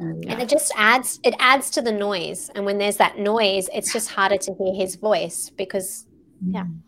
Yeah. 0.00 0.32
and 0.32 0.40
it 0.42 0.48
just 0.48 0.72
adds 0.76 1.20
it 1.24 1.34
adds 1.38 1.68
to 1.70 1.82
the 1.82 1.92
noise. 1.92 2.50
And 2.54 2.64
when 2.64 2.78
there's 2.78 2.96
that 2.96 3.18
noise 3.18 3.68
it's 3.74 3.92
just 3.92 4.10
harder 4.10 4.38
to 4.38 4.54
hear 4.54 4.74
his 4.74 4.96
voice 4.96 5.50
because 5.50 6.06
yeah 6.46 6.64
mm. 6.64 6.78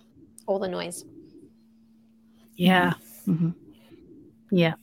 all 0.46 0.58
the 0.58 0.68
noise. 0.68 1.04
Yeah. 2.54 2.94
Mm-hmm. 3.26 3.50
yeah. 4.50 4.74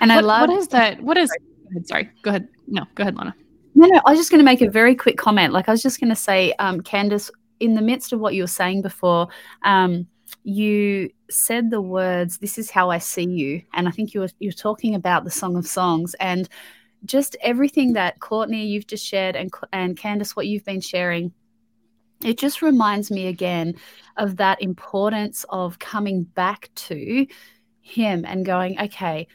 And 0.00 0.10
what, 0.10 0.18
i 0.18 0.20
love 0.20 0.48
what 0.48 0.58
is 0.58 0.68
that 0.68 1.00
what 1.02 1.16
is 1.16 1.30
sorry. 1.84 2.10
go 2.22 2.30
ahead 2.30 2.48
no 2.66 2.84
go 2.94 3.02
ahead 3.02 3.14
lana. 3.14 3.34
No 3.74 3.86
no 3.86 4.00
i 4.04 4.10
was 4.10 4.18
just 4.18 4.30
going 4.30 4.40
to 4.40 4.44
make 4.44 4.62
a 4.62 4.70
very 4.70 4.96
quick 4.96 5.16
comment. 5.16 5.52
Like 5.52 5.68
i 5.68 5.72
was 5.72 5.82
just 5.82 6.00
going 6.00 6.10
to 6.10 6.16
say 6.16 6.52
um 6.54 6.80
candace 6.80 7.30
in 7.60 7.74
the 7.74 7.82
midst 7.82 8.12
of 8.12 8.20
what 8.20 8.34
you 8.34 8.42
were 8.42 8.48
saying 8.48 8.82
before 8.82 9.28
um 9.62 10.06
you 10.44 11.10
said 11.30 11.70
the 11.70 11.80
words 11.80 12.38
this 12.38 12.58
is 12.58 12.70
how 12.70 12.90
i 12.90 12.98
see 12.98 13.24
you 13.24 13.62
and 13.74 13.86
i 13.88 13.90
think 13.90 14.14
you 14.14 14.20
were 14.20 14.28
you're 14.38 14.52
talking 14.52 14.94
about 14.94 15.24
the 15.24 15.30
song 15.30 15.56
of 15.56 15.66
songs 15.66 16.14
and 16.20 16.48
just 17.04 17.36
everything 17.42 17.94
that 17.94 18.20
Courtney 18.20 18.66
you've 18.66 18.86
just 18.86 19.06
shared 19.06 19.36
and 19.36 19.50
and 19.72 19.96
Candace 19.96 20.36
what 20.36 20.46
you've 20.46 20.64
been 20.64 20.80
sharing 20.80 21.32
it 22.22 22.36
just 22.36 22.60
reminds 22.60 23.10
me 23.10 23.26
again 23.26 23.74
of 24.18 24.36
that 24.36 24.60
importance 24.60 25.46
of 25.48 25.78
coming 25.78 26.24
back 26.24 26.68
to 26.74 27.26
him 27.80 28.24
and 28.26 28.44
going 28.44 28.78
okay 28.78 29.26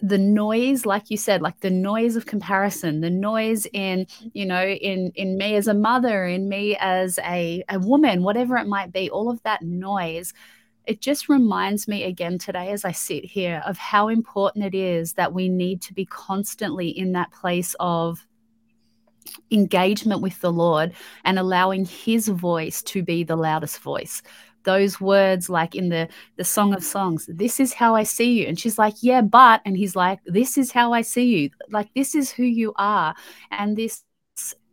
the 0.00 0.18
noise 0.18 0.86
like 0.86 1.10
you 1.10 1.16
said 1.16 1.42
like 1.42 1.58
the 1.60 1.70
noise 1.70 2.14
of 2.14 2.24
comparison 2.24 3.00
the 3.00 3.10
noise 3.10 3.66
in 3.72 4.06
you 4.32 4.46
know 4.46 4.64
in 4.64 5.10
in 5.16 5.36
me 5.36 5.56
as 5.56 5.66
a 5.66 5.74
mother 5.74 6.24
in 6.24 6.48
me 6.48 6.76
as 6.78 7.18
a, 7.24 7.64
a 7.68 7.80
woman 7.80 8.22
whatever 8.22 8.56
it 8.56 8.66
might 8.66 8.92
be 8.92 9.10
all 9.10 9.28
of 9.28 9.42
that 9.42 9.60
noise 9.62 10.32
it 10.86 11.00
just 11.00 11.28
reminds 11.28 11.86
me 11.86 12.04
again 12.04 12.38
today 12.38 12.70
as 12.70 12.84
I 12.84 12.92
sit 12.92 13.24
here 13.24 13.62
of 13.66 13.78
how 13.78 14.08
important 14.08 14.64
it 14.64 14.74
is 14.74 15.14
that 15.14 15.32
we 15.32 15.48
need 15.48 15.80
to 15.82 15.94
be 15.94 16.04
constantly 16.06 16.88
in 16.88 17.12
that 17.12 17.30
place 17.30 17.76
of 17.78 18.26
engagement 19.50 20.20
with 20.20 20.40
the 20.40 20.52
Lord 20.52 20.92
and 21.24 21.38
allowing 21.38 21.84
his 21.84 22.28
voice 22.28 22.82
to 22.82 23.02
be 23.02 23.22
the 23.22 23.36
loudest 23.36 23.78
voice. 23.80 24.22
Those 24.64 25.00
words 25.00 25.48
like 25.48 25.74
in 25.74 25.88
the 25.88 26.08
the 26.36 26.44
song 26.44 26.74
of 26.74 26.84
songs, 26.84 27.28
this 27.28 27.60
is 27.60 27.72
how 27.72 27.94
I 27.94 28.02
see 28.02 28.40
you. 28.40 28.46
And 28.46 28.58
she's 28.58 28.78
like, 28.78 28.94
"Yeah, 29.00 29.22
but." 29.22 29.60
And 29.64 29.76
he's 29.76 29.96
like, 29.96 30.20
"This 30.26 30.58
is 30.58 30.72
how 30.72 30.92
I 30.92 31.02
see 31.02 31.24
you. 31.24 31.50
Like 31.70 31.88
this 31.94 32.14
is 32.14 32.30
who 32.30 32.44
you 32.44 32.72
are." 32.76 33.14
And 33.50 33.76
this 33.76 34.04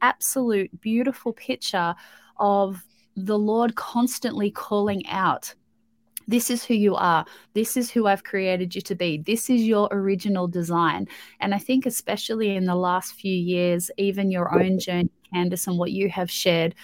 absolute 0.01 0.81
beautiful 0.81 1.33
picture 1.33 1.95
of 2.37 2.83
the 3.15 3.37
Lord 3.37 3.75
constantly 3.75 4.49
calling 4.49 5.05
out 5.07 5.53
this 6.29 6.51
is 6.51 6.63
who 6.63 6.75
you 6.75 6.93
are. 6.93 7.25
This 7.55 7.75
is 7.75 7.89
who 7.89 8.05
I've 8.05 8.23
created 8.23 8.75
you 8.75 8.81
to 8.81 8.93
be. 8.93 9.17
This 9.17 9.49
is 9.49 9.63
your 9.63 9.87
original 9.89 10.47
design. 10.47 11.07
And 11.39 11.55
I 11.55 11.57
think, 11.57 11.87
especially 11.87 12.55
in 12.55 12.65
the 12.65 12.75
last 12.75 13.13
few 13.13 13.33
years, 13.33 13.89
even 13.97 14.29
your 14.29 14.53
own 14.53 14.77
journey, 14.77 15.09
Candace, 15.33 15.65
and 15.65 15.79
what 15.79 15.91
you 15.91 16.07
have 16.09 16.29
shared, 16.29 16.75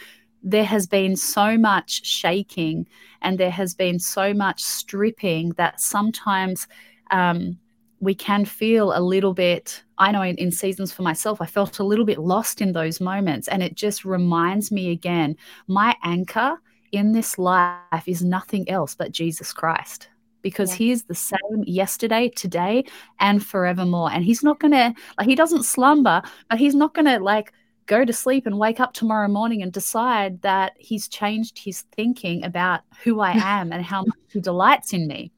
there 0.45 0.63
has 0.63 0.85
been 0.85 1.15
so 1.15 1.57
much 1.57 2.05
shaking 2.05 2.87
and 3.23 3.39
there 3.39 3.51
has 3.51 3.73
been 3.73 3.97
so 3.97 4.33
much 4.33 4.63
stripping 4.63 5.49
that 5.57 5.81
sometimes 5.81 6.67
um, 7.09 7.57
we 7.99 8.13
can 8.13 8.45
feel 8.45 8.95
a 8.95 9.01
little 9.01 9.33
bit. 9.33 9.83
I 9.97 10.11
know 10.11 10.21
in, 10.21 10.35
in, 10.35 10.51
seasons 10.51 10.91
for 10.91 11.01
myself, 11.01 11.41
I 11.41 11.47
felt 11.47 11.79
a 11.79 11.83
little 11.83 12.05
bit 12.05 12.19
lost 12.19 12.61
in 12.61 12.73
those 12.73 13.01
moments. 13.01 13.47
And 13.47 13.63
it 13.63 13.73
just 13.73 14.05
reminds 14.05 14.71
me 14.71 14.91
again 14.91 15.35
my 15.67 15.95
anchor 16.03 16.57
in 16.91 17.11
this 17.11 17.39
life 17.39 18.07
is 18.07 18.23
nothing 18.23 18.69
else 18.69 18.93
but 18.93 19.11
Jesus 19.11 19.51
Christ 19.51 20.09
because 20.43 20.73
yeah. 20.73 20.77
he 20.77 20.91
is 20.91 21.05
the 21.05 21.15
same 21.15 21.63
yesterday, 21.65 22.29
today, 22.29 22.85
and 23.19 23.43
forevermore. 23.43 24.11
And 24.11 24.23
he's 24.23 24.43
not 24.43 24.59
going 24.59 24.73
to, 24.73 24.93
like, 25.17 25.27
he 25.27 25.33
doesn't 25.33 25.63
slumber, 25.63 26.21
but 26.51 26.59
he's 26.59 26.75
not 26.75 26.93
going 26.93 27.05
to, 27.05 27.17
like, 27.17 27.51
go 27.85 28.03
to 28.03 28.13
sleep 28.13 28.45
and 28.45 28.57
wake 28.57 28.79
up 28.79 28.93
tomorrow 28.93 29.27
morning 29.27 29.61
and 29.61 29.71
decide 29.71 30.41
that 30.41 30.73
he's 30.77 31.07
changed 31.07 31.59
his 31.59 31.81
thinking 31.95 32.43
about 32.43 32.81
who 33.03 33.19
I 33.19 33.31
am 33.35 33.71
and 33.71 33.83
how 33.83 34.01
much 34.01 34.17
he 34.31 34.39
delights 34.39 34.93
in 34.93 35.07
me. 35.07 35.31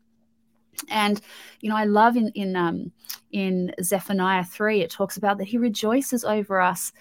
And 0.89 1.19
you 1.61 1.69
know, 1.69 1.75
I 1.75 1.85
love 1.85 2.15
in 2.15 2.29
in 2.29 2.55
um 2.55 2.91
in 3.31 3.73
Zephaniah 3.81 4.43
3, 4.43 4.81
it 4.81 4.91
talks 4.91 5.17
about 5.17 5.37
that 5.39 5.47
he 5.47 5.57
rejoices 5.57 6.23
over 6.23 6.61
us 6.61 6.93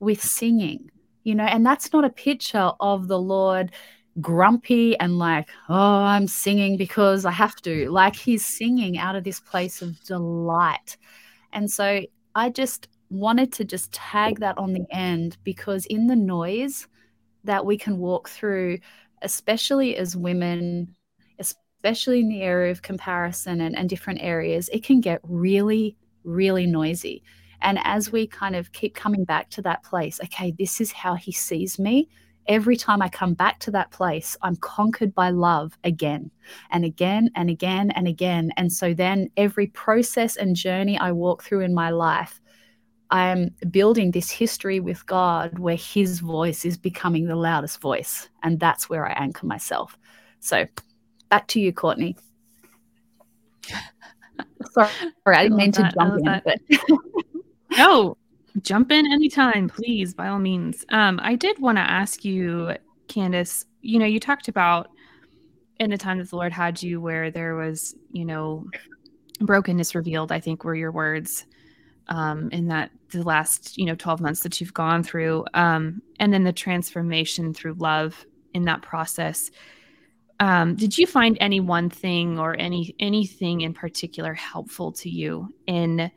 with 0.00 0.22
singing, 0.22 0.90
you 1.24 1.34
know, 1.34 1.44
and 1.44 1.64
that's 1.64 1.92
not 1.92 2.04
a 2.04 2.10
picture 2.10 2.72
of 2.80 3.08
the 3.08 3.18
Lord 3.18 3.72
grumpy 4.20 4.98
and 4.98 5.18
like, 5.18 5.48
oh, 5.68 6.02
I'm 6.02 6.26
singing 6.26 6.76
because 6.76 7.24
I 7.24 7.30
have 7.30 7.56
to. 7.62 7.90
Like 7.90 8.14
he's 8.14 8.44
singing 8.44 8.98
out 8.98 9.16
of 9.16 9.24
this 9.24 9.40
place 9.40 9.82
of 9.82 9.98
delight. 10.04 10.96
And 11.52 11.70
so 11.70 12.02
I 12.34 12.50
just 12.50 12.88
wanted 13.12 13.52
to 13.52 13.64
just 13.64 13.92
tag 13.92 14.40
that 14.40 14.58
on 14.58 14.72
the 14.72 14.86
end 14.90 15.36
because 15.44 15.86
in 15.86 16.06
the 16.06 16.16
noise 16.16 16.88
that 17.44 17.64
we 17.64 17.76
can 17.76 17.98
walk 17.98 18.28
through, 18.28 18.78
especially 19.22 19.96
as 19.96 20.16
women, 20.16 20.94
especially 21.38 22.20
in 22.20 22.28
the 22.28 22.42
area 22.42 22.70
of 22.70 22.82
comparison 22.82 23.60
and, 23.60 23.76
and 23.76 23.88
different 23.88 24.20
areas, 24.22 24.68
it 24.72 24.82
can 24.82 25.00
get 25.00 25.20
really, 25.24 25.96
really 26.24 26.66
noisy. 26.66 27.22
And 27.60 27.78
as 27.84 28.10
we 28.10 28.26
kind 28.26 28.56
of 28.56 28.72
keep 28.72 28.94
coming 28.94 29.24
back 29.24 29.50
to 29.50 29.62
that 29.62 29.84
place, 29.84 30.20
okay, 30.24 30.52
this 30.58 30.80
is 30.80 30.90
how 30.90 31.14
he 31.14 31.32
sees 31.32 31.78
me 31.78 32.08
every 32.46 32.76
time 32.76 33.02
I 33.02 33.08
come 33.08 33.34
back 33.34 33.58
to 33.60 33.70
that 33.72 33.90
place, 33.90 34.36
I'm 34.42 34.56
conquered 34.56 35.14
by 35.14 35.30
love 35.30 35.76
again 35.84 36.30
and 36.70 36.84
again 36.84 37.30
and 37.34 37.48
again 37.50 37.90
and 37.92 38.08
again. 38.08 38.52
And 38.56 38.72
so 38.72 38.94
then 38.94 39.30
every 39.36 39.68
process 39.68 40.36
and 40.36 40.56
journey 40.56 40.98
I 40.98 41.12
walk 41.12 41.42
through 41.42 41.60
in 41.60 41.74
my 41.74 41.90
life, 41.90 42.40
I'm 43.12 43.54
building 43.70 44.10
this 44.10 44.30
history 44.30 44.80
with 44.80 45.06
God 45.06 45.58
where 45.58 45.76
his 45.76 46.18
voice 46.18 46.64
is 46.64 46.76
becoming 46.76 47.26
the 47.26 47.36
loudest 47.36 47.80
voice. 47.80 48.28
And 48.42 48.58
that's 48.58 48.88
where 48.88 49.06
I 49.06 49.12
anchor 49.12 49.46
myself. 49.46 49.96
So 50.40 50.66
back 51.28 51.46
to 51.48 51.60
you, 51.60 51.72
Courtney. 51.72 52.16
Sorry, 54.72 54.88
I 55.26 55.42
didn't 55.44 55.52
I 55.52 55.56
mean 55.56 55.70
that. 55.72 55.90
to 55.90 55.96
jump 55.98 56.18
in. 56.18 56.42
But... 56.44 56.58
no, 57.76 58.16
Jump 58.60 58.92
in 58.92 59.10
anytime, 59.10 59.68
please, 59.68 60.12
by 60.12 60.28
all 60.28 60.38
means. 60.38 60.84
Um, 60.90 61.18
I 61.22 61.36
did 61.36 61.58
want 61.58 61.78
to 61.78 61.82
ask 61.82 62.22
you, 62.24 62.76
Candace, 63.08 63.64
you 63.80 63.98
know, 63.98 64.04
you 64.04 64.20
talked 64.20 64.48
about 64.48 64.90
in 65.80 65.90
the 65.90 65.96
time 65.96 66.18
that 66.18 66.28
the 66.28 66.36
Lord 66.36 66.52
had 66.52 66.82
you 66.82 67.00
where 67.00 67.30
there 67.30 67.54
was, 67.54 67.94
you 68.10 68.26
know, 68.26 68.66
brokenness 69.40 69.94
revealed, 69.94 70.32
I 70.32 70.38
think 70.38 70.64
were 70.64 70.74
your 70.74 70.92
words 70.92 71.46
um, 72.08 72.48
in 72.50 72.68
that 72.68 72.90
the 73.10 73.22
last, 73.22 73.76
you 73.76 73.84
know, 73.84 73.94
12 73.94 74.20
months 74.20 74.42
that 74.42 74.60
you've 74.60 74.74
gone 74.74 75.02
through. 75.02 75.44
Um, 75.54 76.02
and 76.18 76.32
then 76.32 76.44
the 76.44 76.52
transformation 76.52 77.54
through 77.54 77.74
love 77.74 78.26
in 78.54 78.64
that 78.64 78.82
process. 78.82 79.50
Um, 80.40 80.74
did 80.74 80.98
you 80.98 81.06
find 81.06 81.36
any 81.40 81.60
one 81.60 81.88
thing 81.88 82.38
or 82.38 82.56
any 82.58 82.96
anything 82.98 83.60
in 83.60 83.74
particular 83.74 84.34
helpful 84.34 84.90
to 84.92 85.08
you 85.08 85.54
in 85.66 86.10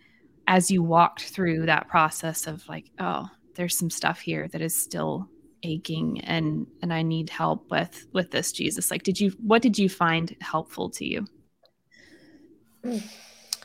as 0.48 0.72
you 0.72 0.82
walked 0.84 1.24
through 1.24 1.66
that 1.66 1.88
process 1.88 2.48
of 2.48 2.68
like, 2.68 2.90
oh, 3.00 3.28
there's 3.56 3.78
some 3.78 3.90
stuff 3.90 4.20
here 4.20 4.48
that 4.50 4.62
is 4.62 4.76
still 4.76 5.30
aching 5.64 6.22
and 6.22 6.68
and 6.82 6.94
I 6.94 7.02
need 7.02 7.30
help 7.30 7.70
with 7.70 8.08
with 8.14 8.32
this 8.32 8.52
Jesus. 8.52 8.92
Like 8.92 9.04
did 9.04 9.20
you 9.20 9.32
what 9.42 9.62
did 9.62 9.78
you 9.78 9.90
find 9.90 10.36
helpful 10.42 10.90
to 10.92 11.06
you? 11.06 11.28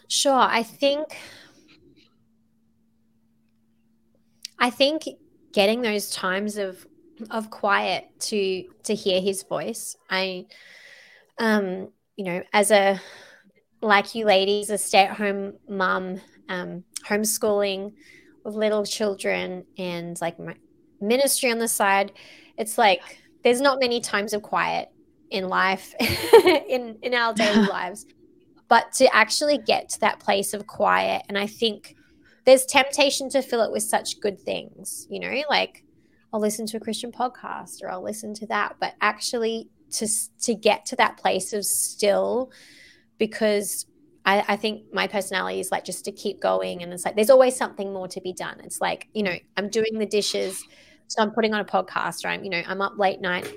Sure, 0.08 0.32
I 0.40 0.62
think 0.62 1.16
I 4.60 4.70
think 4.70 5.04
getting 5.52 5.82
those 5.82 6.10
times 6.10 6.56
of 6.56 6.86
of 7.30 7.50
quiet 7.50 8.08
to 8.20 8.64
to 8.84 8.94
hear 8.94 9.20
his 9.20 9.42
voice. 9.42 9.96
I 10.08 10.46
um 11.38 11.88
you 12.16 12.24
know, 12.24 12.42
as 12.52 12.70
a 12.70 13.00
like 13.80 14.14
you 14.14 14.26
ladies, 14.26 14.68
a 14.68 14.76
stay-at-home 14.76 15.54
mum 15.68 16.20
um, 16.50 16.84
homeschooling 17.06 17.94
with 18.44 18.54
little 18.54 18.84
children 18.84 19.64
and 19.78 20.20
like 20.20 20.38
my 20.38 20.54
ministry 21.00 21.50
on 21.50 21.58
the 21.58 21.68
side, 21.68 22.12
it's 22.58 22.76
like 22.76 23.00
there's 23.42 23.60
not 23.60 23.80
many 23.80 24.00
times 24.00 24.34
of 24.34 24.42
quiet 24.42 24.90
in 25.30 25.48
life, 25.48 25.94
in 26.68 26.98
in 27.02 27.14
our 27.14 27.32
daily 27.32 27.66
lives. 27.66 28.04
But 28.68 28.92
to 28.94 29.14
actually 29.14 29.58
get 29.58 29.88
to 29.90 30.00
that 30.00 30.20
place 30.20 30.52
of 30.52 30.66
quiet, 30.66 31.22
and 31.28 31.38
I 31.38 31.46
think 31.46 31.96
there's 32.50 32.66
temptation 32.66 33.28
to 33.30 33.42
fill 33.42 33.62
it 33.62 33.70
with 33.70 33.84
such 33.84 34.18
good 34.18 34.36
things, 34.40 35.06
you 35.08 35.20
know, 35.20 35.42
like 35.48 35.84
I'll 36.32 36.40
listen 36.40 36.66
to 36.66 36.78
a 36.78 36.80
Christian 36.80 37.12
podcast 37.12 37.80
or 37.80 37.88
I'll 37.88 38.02
listen 38.02 38.34
to 38.34 38.46
that, 38.46 38.74
but 38.80 38.94
actually 39.00 39.68
to 39.92 40.08
to 40.42 40.54
get 40.56 40.84
to 40.86 40.96
that 40.96 41.16
place 41.16 41.52
of 41.52 41.64
still 41.64 42.50
because 43.18 43.86
I, 44.24 44.44
I, 44.48 44.56
think 44.56 44.92
my 44.92 45.06
personality 45.06 45.60
is 45.60 45.70
like 45.70 45.84
just 45.84 46.04
to 46.06 46.12
keep 46.12 46.40
going 46.40 46.82
and 46.82 46.92
it's 46.92 47.04
like 47.04 47.14
there's 47.14 47.30
always 47.30 47.56
something 47.56 47.92
more 47.92 48.08
to 48.08 48.20
be 48.20 48.32
done. 48.32 48.58
It's 48.64 48.80
like 48.80 49.08
you 49.14 49.22
know 49.22 49.36
i'm 49.56 49.68
doing 49.68 49.98
the 49.98 50.06
dishes 50.06 50.64
so 51.06 51.22
i'm 51.22 51.30
putting 51.30 51.54
on 51.54 51.60
a 51.60 51.64
podcast 51.64 52.24
or 52.24 52.28
i'm 52.28 52.42
you 52.42 52.50
know 52.50 52.62
i'm 52.66 52.80
up 52.80 52.98
late 52.98 53.20
night 53.20 53.48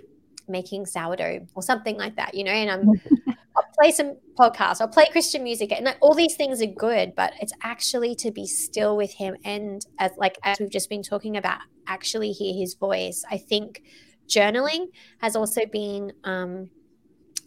making 0.48 0.86
sourdough 0.86 1.48
or 1.56 1.64
something 1.64 1.98
like 1.98 2.16
that 2.16 2.34
you 2.34 2.44
know 2.44 2.52
and 2.52 2.70
i'm 2.70 3.02
play 3.80 3.92
some 3.92 4.18
podcasts 4.38 4.82
i'll 4.82 4.88
play 4.88 5.06
christian 5.12 5.44
music 5.44 5.72
and 5.72 5.86
like, 5.86 5.98
all 6.02 6.14
these 6.14 6.36
things 6.36 6.62
are 6.62 6.68
good 6.68 7.14
but 7.16 7.34
it's 7.42 7.54
actually 7.62 8.16
to 8.16 8.32
be 8.32 8.46
still 8.46 8.96
with 8.96 9.14
him 9.14 9.36
and 9.44 9.86
as 10.00 10.12
like 10.18 10.38
as 10.44 10.60
we've 10.60 10.70
just 10.70 10.90
been 10.90 11.04
talking 11.04 11.38
about 11.38 11.60
actually 11.88 12.32
hear 12.32 12.54
his 12.54 12.76
voice 12.76 13.24
i 13.32 13.38
think 13.38 13.82
journaling 14.28 14.88
has 15.20 15.36
also 15.36 15.66
been 15.66 16.14
um, 16.24 16.70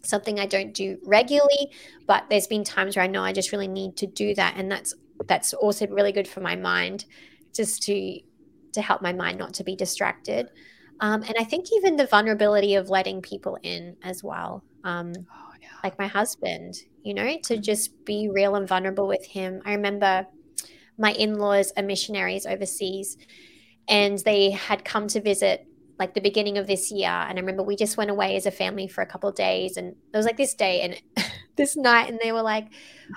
something 0.03 0.39
I 0.39 0.45
don't 0.45 0.73
do 0.73 0.97
regularly, 1.03 1.71
but 2.07 2.25
there's 2.29 2.47
been 2.47 2.63
times 2.63 2.95
where 2.95 3.03
I 3.03 3.07
know 3.07 3.23
I 3.23 3.33
just 3.33 3.51
really 3.51 3.67
need 3.67 3.97
to 3.97 4.07
do 4.07 4.33
that, 4.35 4.55
and 4.57 4.71
that's 4.71 4.93
that's 5.27 5.53
also 5.53 5.87
really 5.87 6.11
good 6.11 6.27
for 6.27 6.41
my 6.41 6.55
mind, 6.55 7.05
just 7.53 7.83
to 7.83 8.19
to 8.73 8.81
help 8.81 9.01
my 9.01 9.13
mind 9.13 9.37
not 9.37 9.53
to 9.55 9.63
be 9.63 9.75
distracted. 9.75 10.49
Um, 10.99 11.21
and 11.23 11.35
I 11.39 11.43
think 11.43 11.67
even 11.73 11.95
the 11.95 12.07
vulnerability 12.07 12.75
of 12.75 12.89
letting 12.89 13.21
people 13.21 13.57
in 13.61 13.97
as 14.03 14.23
well, 14.23 14.63
um, 14.83 15.13
oh, 15.15 15.46
yeah. 15.61 15.69
like 15.83 15.97
my 15.97 16.07
husband, 16.07 16.75
you 17.03 17.13
know, 17.13 17.37
to 17.43 17.57
just 17.57 18.05
be 18.05 18.29
real 18.33 18.55
and 18.55 18.67
vulnerable 18.67 19.07
with 19.07 19.25
him. 19.25 19.61
I 19.65 19.73
remember 19.73 20.27
my 20.97 21.11
in 21.11 21.35
laws 21.35 21.71
are 21.77 21.83
missionaries 21.83 22.45
overseas, 22.45 23.17
and 23.87 24.19
they 24.19 24.51
had 24.51 24.83
come 24.83 25.07
to 25.09 25.21
visit 25.21 25.67
like 25.99 26.13
the 26.13 26.21
beginning 26.21 26.57
of 26.57 26.67
this 26.67 26.91
year. 26.91 27.09
And 27.09 27.37
I 27.37 27.41
remember 27.41 27.63
we 27.63 27.75
just 27.75 27.97
went 27.97 28.11
away 28.11 28.35
as 28.35 28.45
a 28.45 28.51
family 28.51 28.87
for 28.87 29.01
a 29.01 29.05
couple 29.05 29.29
of 29.29 29.35
days. 29.35 29.77
And 29.77 29.95
it 30.13 30.17
was 30.17 30.25
like 30.25 30.37
this 30.37 30.53
day 30.53 30.81
and 30.81 31.25
this 31.55 31.75
night. 31.75 32.09
And 32.09 32.19
they 32.21 32.31
were 32.31 32.41
like, 32.41 32.67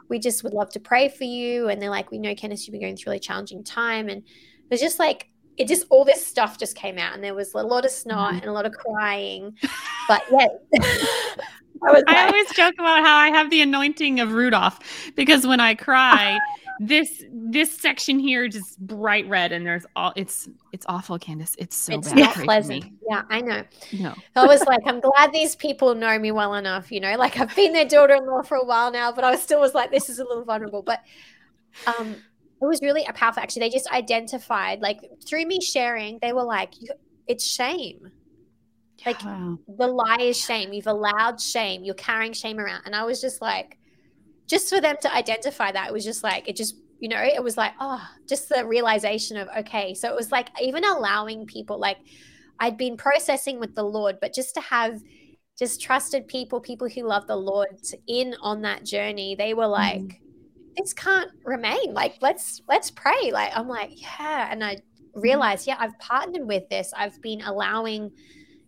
we 0.08 0.18
just 0.18 0.42
would 0.44 0.54
love 0.54 0.70
to 0.70 0.80
pray 0.80 1.08
for 1.08 1.24
you. 1.24 1.68
And 1.68 1.80
they're 1.80 1.90
like, 1.90 2.10
we 2.10 2.18
know, 2.18 2.34
Kenneth, 2.34 2.66
you've 2.66 2.72
been 2.72 2.80
going 2.80 2.96
through 2.96 3.10
a 3.10 3.14
really 3.14 3.20
challenging 3.20 3.64
time. 3.64 4.08
And 4.08 4.22
it 4.22 4.70
was 4.70 4.80
just 4.80 4.98
like, 4.98 5.28
it 5.56 5.68
just 5.68 5.86
all 5.90 6.06
this 6.06 6.26
stuff 6.26 6.58
just 6.58 6.74
came 6.74 6.96
out 6.96 7.14
and 7.14 7.22
there 7.22 7.34
was 7.34 7.52
a 7.52 7.58
lot 7.58 7.84
of 7.84 7.90
snot 7.90 8.30
mm-hmm. 8.30 8.38
and 8.38 8.46
a 8.46 8.52
lot 8.52 8.64
of 8.64 8.72
crying. 8.72 9.54
But 10.08 10.22
yeah. 10.30 10.46
I, 11.88 11.92
like, 11.92 12.04
I 12.08 12.26
always 12.26 12.50
joke 12.52 12.74
about 12.78 13.04
how 13.04 13.16
I 13.16 13.28
have 13.28 13.50
the 13.50 13.60
anointing 13.60 14.20
of 14.20 14.32
Rudolph 14.32 14.78
because 15.14 15.46
when 15.46 15.60
I 15.60 15.74
cry, 15.74 16.38
this 16.82 17.24
this 17.30 17.78
section 17.78 18.18
here 18.18 18.48
just 18.48 18.80
bright 18.80 19.28
red 19.28 19.52
and 19.52 19.66
there's 19.66 19.84
all 19.96 20.14
it's 20.16 20.48
it's 20.72 20.86
awful 20.88 21.18
candace 21.18 21.54
it's 21.58 21.76
so 21.76 21.92
bad. 21.92 21.98
it's 21.98 22.08
bad. 22.08 22.16
not 22.16 22.34
pleasant. 22.36 22.86
yeah 23.06 23.22
i 23.28 23.38
know. 23.38 23.62
No. 23.98 24.14
I 24.34 24.46
was 24.46 24.62
like 24.62 24.80
i'm 24.86 24.98
glad 24.98 25.30
these 25.30 25.54
people 25.56 25.94
know 25.94 26.18
me 26.18 26.32
well 26.32 26.54
enough 26.54 26.90
you 26.90 26.98
know? 26.98 27.14
Like 27.18 27.38
i've 27.38 27.54
been 27.54 27.74
their 27.74 27.84
daughter-in-law 27.84 28.44
for 28.44 28.56
a 28.56 28.64
while 28.64 28.90
now 28.90 29.12
but 29.12 29.24
i 29.24 29.30
was 29.30 29.42
still 29.42 29.60
was 29.60 29.74
like 29.74 29.90
this 29.90 30.08
is 30.08 30.20
a 30.20 30.24
little 30.24 30.42
vulnerable. 30.42 30.82
But 30.82 31.02
um 31.86 32.16
it 32.62 32.66
was 32.66 32.80
really 32.82 33.04
a 33.04 33.12
powerful. 33.12 33.42
Actually 33.42 33.60
they 33.60 33.70
just 33.70 33.90
identified 33.92 34.80
like 34.80 35.00
through 35.26 35.44
me 35.44 35.60
sharing 35.60 36.18
they 36.22 36.32
were 36.32 36.44
like 36.44 36.72
it's 37.26 37.46
shame 37.46 38.10
like 39.06 39.24
wow. 39.24 39.58
the 39.66 39.86
lie 39.86 40.18
is 40.20 40.36
shame 40.36 40.72
you've 40.72 40.86
allowed 40.86 41.40
shame 41.40 41.84
you're 41.84 41.94
carrying 41.94 42.32
shame 42.32 42.58
around 42.58 42.82
and 42.84 42.94
i 42.94 43.04
was 43.04 43.20
just 43.20 43.40
like 43.40 43.78
just 44.50 44.68
for 44.68 44.80
them 44.80 44.96
to 45.00 45.14
identify 45.14 45.70
that, 45.70 45.88
it 45.88 45.92
was 45.92 46.04
just 46.04 46.24
like, 46.24 46.48
it 46.48 46.56
just, 46.56 46.74
you 46.98 47.08
know, 47.08 47.22
it 47.22 47.42
was 47.42 47.56
like, 47.56 47.72
oh, 47.78 48.04
just 48.28 48.48
the 48.48 48.66
realization 48.66 49.36
of, 49.36 49.48
okay. 49.58 49.94
So 49.94 50.08
it 50.08 50.16
was 50.16 50.32
like 50.32 50.48
even 50.60 50.84
allowing 50.84 51.46
people, 51.46 51.78
like 51.78 51.98
I'd 52.58 52.76
been 52.76 52.96
processing 52.96 53.60
with 53.60 53.76
the 53.76 53.84
Lord, 53.84 54.18
but 54.20 54.34
just 54.34 54.54
to 54.54 54.60
have 54.60 55.00
just 55.56 55.80
trusted 55.80 56.26
people, 56.26 56.60
people 56.60 56.88
who 56.88 57.04
love 57.04 57.28
the 57.28 57.36
Lord 57.36 57.68
in 58.08 58.34
on 58.42 58.62
that 58.62 58.84
journey, 58.84 59.36
they 59.36 59.54
were 59.54 59.68
like, 59.68 60.00
mm. 60.00 60.18
this 60.76 60.92
can't 60.92 61.30
remain. 61.44 61.94
Like, 61.94 62.16
let's, 62.20 62.60
let's 62.68 62.90
pray. 62.90 63.30
Like, 63.32 63.56
I'm 63.56 63.68
like, 63.68 64.02
yeah. 64.02 64.48
And 64.50 64.64
I 64.64 64.78
realized, 65.14 65.68
yeah, 65.68 65.76
I've 65.78 65.96
partnered 66.00 66.46
with 66.46 66.68
this. 66.68 66.92
I've 66.96 67.22
been 67.22 67.42
allowing, 67.42 68.10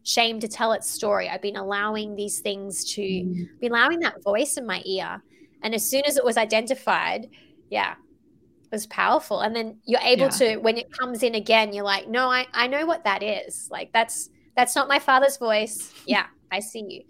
shame 0.05 0.41
to 0.41 0.49
tell 0.49 0.73
its 0.73 0.89
story. 0.89 1.29
I've 1.29 1.43
been 1.43 1.57
allowing 1.57 2.17
these 2.17 2.41
things 2.41 2.85
to 2.95 3.03
mm. 3.03 3.49
be 3.61 3.69
allowing 3.69 4.01
that 4.01 4.23
voice 4.23 4.57
in 4.57 4.67
my 4.67 4.83
ear. 4.85 5.23
And 5.63 5.75
as 5.75 5.89
soon 5.89 6.03
as 6.07 6.17
it 6.17 6.25
was 6.25 6.37
identified, 6.37 7.29
yeah, 7.71 7.93
it 7.93 8.73
was 8.73 8.87
powerful. 8.87 9.41
And 9.41 9.55
then 9.55 9.79
you're 9.85 10.01
able 10.01 10.25
yeah. 10.25 10.29
to, 10.31 10.57
when 10.57 10.77
it 10.77 10.91
comes 10.93 11.23
in 11.23 11.35
again, 11.35 11.73
you're 11.73 11.85
like, 11.85 12.09
no, 12.09 12.29
I, 12.29 12.47
I 12.53 12.67
know 12.67 12.85
what 12.87 13.05
that 13.05 13.23
is. 13.23 13.69
Like 13.71 13.93
that's 13.93 14.31
that's 14.57 14.77
not 14.77 14.89
my 14.89 14.99
father's 14.99 15.37
voice. 15.37 15.93
Yeah, 16.07 16.27
I 16.51 16.61
see 16.61 16.85
you. 16.89 17.05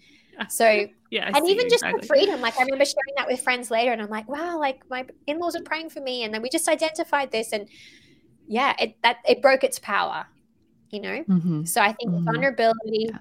So 0.49 0.87
yeah, 1.11 1.31
I 1.33 1.39
and 1.39 1.49
even 1.49 1.69
just 1.69 1.85
exactly. 1.85 2.01
the 2.01 2.07
freedom. 2.07 2.41
Like 2.41 2.59
I 2.59 2.63
remember 2.63 2.85
sharing 2.85 3.15
that 3.17 3.27
with 3.27 3.41
friends 3.41 3.71
later, 3.71 3.93
and 3.93 4.01
I'm 4.01 4.11
like, 4.11 4.29
wow, 4.29 4.59
like 4.59 4.83
my 4.91 5.07
in-laws 5.27 5.57
are 5.57 5.63
praying 5.63 5.91
for 5.91 6.01
me, 6.01 6.25
and 6.25 6.33
then 6.33 6.43
we 6.43 6.49
just 6.49 6.69
identified 6.69 7.31
this, 7.31 7.53
and 7.53 7.69
yeah, 8.47 8.75
it 8.79 8.97
that 9.03 9.19
it 9.27 9.43
broke 9.43 9.65
its 9.65 9.79
power, 9.79 10.27
you 10.93 11.01
know. 11.01 11.25
Mm-hmm. 11.29 11.65
So 11.65 11.81
I 11.81 11.93
think 11.93 12.13
mm-hmm. 12.13 12.25
vulnerability. 12.25 13.09
Yeah. 13.11 13.19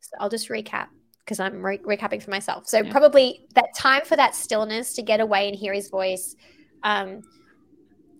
So 0.00 0.10
I'll 0.20 0.28
just 0.28 0.48
recap 0.48 0.88
because 1.24 1.40
I'm 1.40 1.64
re- 1.64 1.78
recapping 1.78 2.22
for 2.22 2.30
myself. 2.30 2.68
So 2.68 2.82
yeah. 2.82 2.92
probably 2.92 3.46
that 3.54 3.74
time 3.74 4.02
for 4.04 4.14
that 4.16 4.34
stillness 4.36 4.94
to 4.94 5.02
get 5.02 5.20
away 5.20 5.48
and 5.48 5.56
hear 5.56 5.72
his 5.72 5.88
voice, 5.88 6.36
um, 6.82 7.22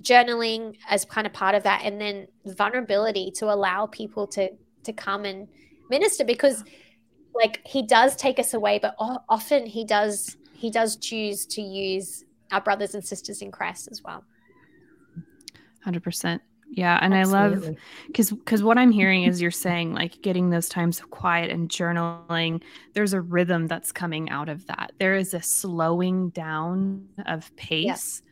journaling 0.02 0.76
as 0.88 1.04
kind 1.04 1.26
of 1.26 1.32
part 1.32 1.54
of 1.54 1.62
that, 1.62 1.82
and 1.84 2.00
then 2.00 2.26
vulnerability 2.46 3.30
to 3.36 3.52
allow 3.52 3.86
people 3.86 4.26
to 4.28 4.50
to 4.82 4.92
come 4.92 5.24
and 5.24 5.48
minister 5.90 6.24
because 6.24 6.64
like 7.34 7.60
he 7.66 7.82
does 7.82 8.16
take 8.16 8.38
us 8.38 8.54
away, 8.54 8.78
but 8.78 8.94
often 9.28 9.66
he 9.66 9.84
does 9.84 10.36
he 10.54 10.70
does 10.70 10.96
choose 10.96 11.44
to 11.46 11.60
use 11.60 12.24
our 12.52 12.60
brothers 12.60 12.94
and 12.94 13.04
sisters 13.04 13.42
in 13.42 13.50
Christ 13.50 13.88
as 13.90 14.02
well. 14.02 14.24
Hundred 15.82 16.02
percent. 16.02 16.40
Yeah, 16.70 16.98
and 17.00 17.14
Absolutely. 17.14 17.66
I 17.66 17.70
love 17.70 17.76
because 18.06 18.30
because 18.30 18.62
what 18.62 18.78
I'm 18.78 18.90
hearing 18.90 19.24
is 19.24 19.40
you're 19.40 19.50
saying 19.50 19.94
like 19.94 20.20
getting 20.22 20.50
those 20.50 20.68
times 20.68 20.98
of 20.98 21.10
quiet 21.10 21.50
and 21.50 21.68
journaling. 21.68 22.62
There's 22.94 23.12
a 23.12 23.20
rhythm 23.20 23.68
that's 23.68 23.92
coming 23.92 24.28
out 24.30 24.48
of 24.48 24.66
that. 24.66 24.92
There 24.98 25.14
is 25.14 25.34
a 25.34 25.42
slowing 25.42 26.30
down 26.30 27.06
of 27.26 27.54
pace, 27.56 28.22
yeah. 28.24 28.30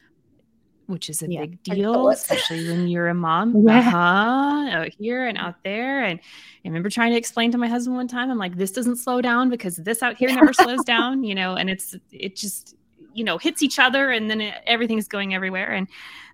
which 0.93 1.09
is 1.09 1.23
a 1.23 1.31
yeah. 1.31 1.43
big 1.43 1.63
deal, 1.63 2.09
especially 2.09 2.69
when 2.69 2.89
you're 2.89 3.09
a 3.09 3.15
mom. 3.15 3.55
Yeah. 3.69 3.79
Uh-huh, 3.79 4.71
out 4.79 4.91
here 4.99 5.27
and 5.27 5.39
out 5.39 5.63
there. 5.63 6.03
And 6.03 6.19
I 6.19 6.69
remember 6.69 6.91
trying 6.91 7.13
to 7.13 7.19
explain 7.19 7.53
to 7.53 7.59
my 7.59 7.69
husband 7.69 7.97
one 7.97 8.09
time, 8.09 8.31
I'm 8.31 8.39
like, 8.39 8.57
this 8.57 8.73
doesn't 8.73 8.97
slow 8.97 9.21
down 9.21 9.51
because 9.51 9.77
this 9.77 10.03
out 10.03 10.17
here 10.17 10.31
never 10.31 10.53
slows 10.53 10.83
down, 10.87 11.23
you 11.23 11.35
know. 11.35 11.55
And 11.55 11.71
it's 11.71 11.95
it 12.11 12.35
just 12.35 12.75
you 13.15 13.23
know 13.23 13.39
hits 13.39 13.63
each 13.63 13.79
other, 13.79 14.11
and 14.11 14.29
then 14.29 14.41
it, 14.41 14.55
everything's 14.67 15.07
going 15.07 15.33
everywhere. 15.33 15.71
And 15.71 15.87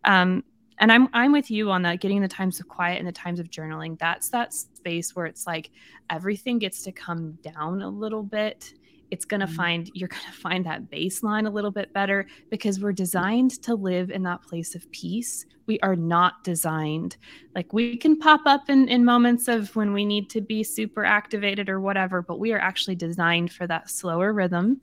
um, 0.05 0.45
and 0.81 0.93
i'm 0.93 1.09
i'm 1.13 1.33
with 1.33 1.51
you 1.51 1.71
on 1.71 1.83
that 1.83 2.01
getting 2.01 2.21
the 2.21 2.29
times 2.29 2.61
of 2.61 2.69
quiet 2.69 2.99
and 2.99 3.09
the 3.09 3.13
times 3.13 3.41
of 3.41 3.51
journaling. 3.51 3.99
That's 3.99 4.29
that 4.31 4.53
space 4.53 5.15
where 5.15 5.27
it's 5.27 5.47
like 5.47 5.71
everything 6.11 6.59
gets 6.59 6.83
to 6.85 6.93
come 6.93 7.33
down 7.43 7.83
a 7.83 7.89
little 7.89 8.23
bit. 8.23 8.75
It's 9.11 9.25
going 9.25 9.41
to 9.41 9.47
mm-hmm. 9.47 9.57
find 9.57 9.91
you're 9.95 10.09
going 10.09 10.23
to 10.27 10.39
find 10.39 10.65
that 10.67 10.91
baseline 10.91 11.47
a 11.47 11.51
little 11.51 11.71
bit 11.71 11.93
better 11.93 12.27
because 12.51 12.81
we're 12.81 12.93
designed 12.93 13.63
to 13.63 13.75
live 13.75 14.11
in 14.11 14.23
that 14.25 14.43
place 14.43 14.75
of 14.75 14.91
peace. 14.91 15.47
We 15.67 15.79
are 15.81 15.97
not 15.97 16.45
designed 16.45 17.19
like 17.55 17.73
we 17.75 17.97
can 17.99 18.19
pop 18.19 18.41
up 18.47 18.71
in, 18.71 18.89
in 18.89 19.05
moments 19.05 19.49
of 19.49 19.75
when 19.77 19.93
we 19.93 20.07
need 20.07 20.31
to 20.31 20.41
be 20.41 20.65
super 20.65 21.05
activated 21.05 21.69
or 21.69 21.79
whatever 21.79 22.23
but 22.23 22.39
we 22.39 22.55
are 22.55 22.59
actually 22.59 22.95
designed 22.95 23.53
for 23.53 23.67
that 23.67 23.91
slower 23.91 24.33
rhythm 24.33 24.81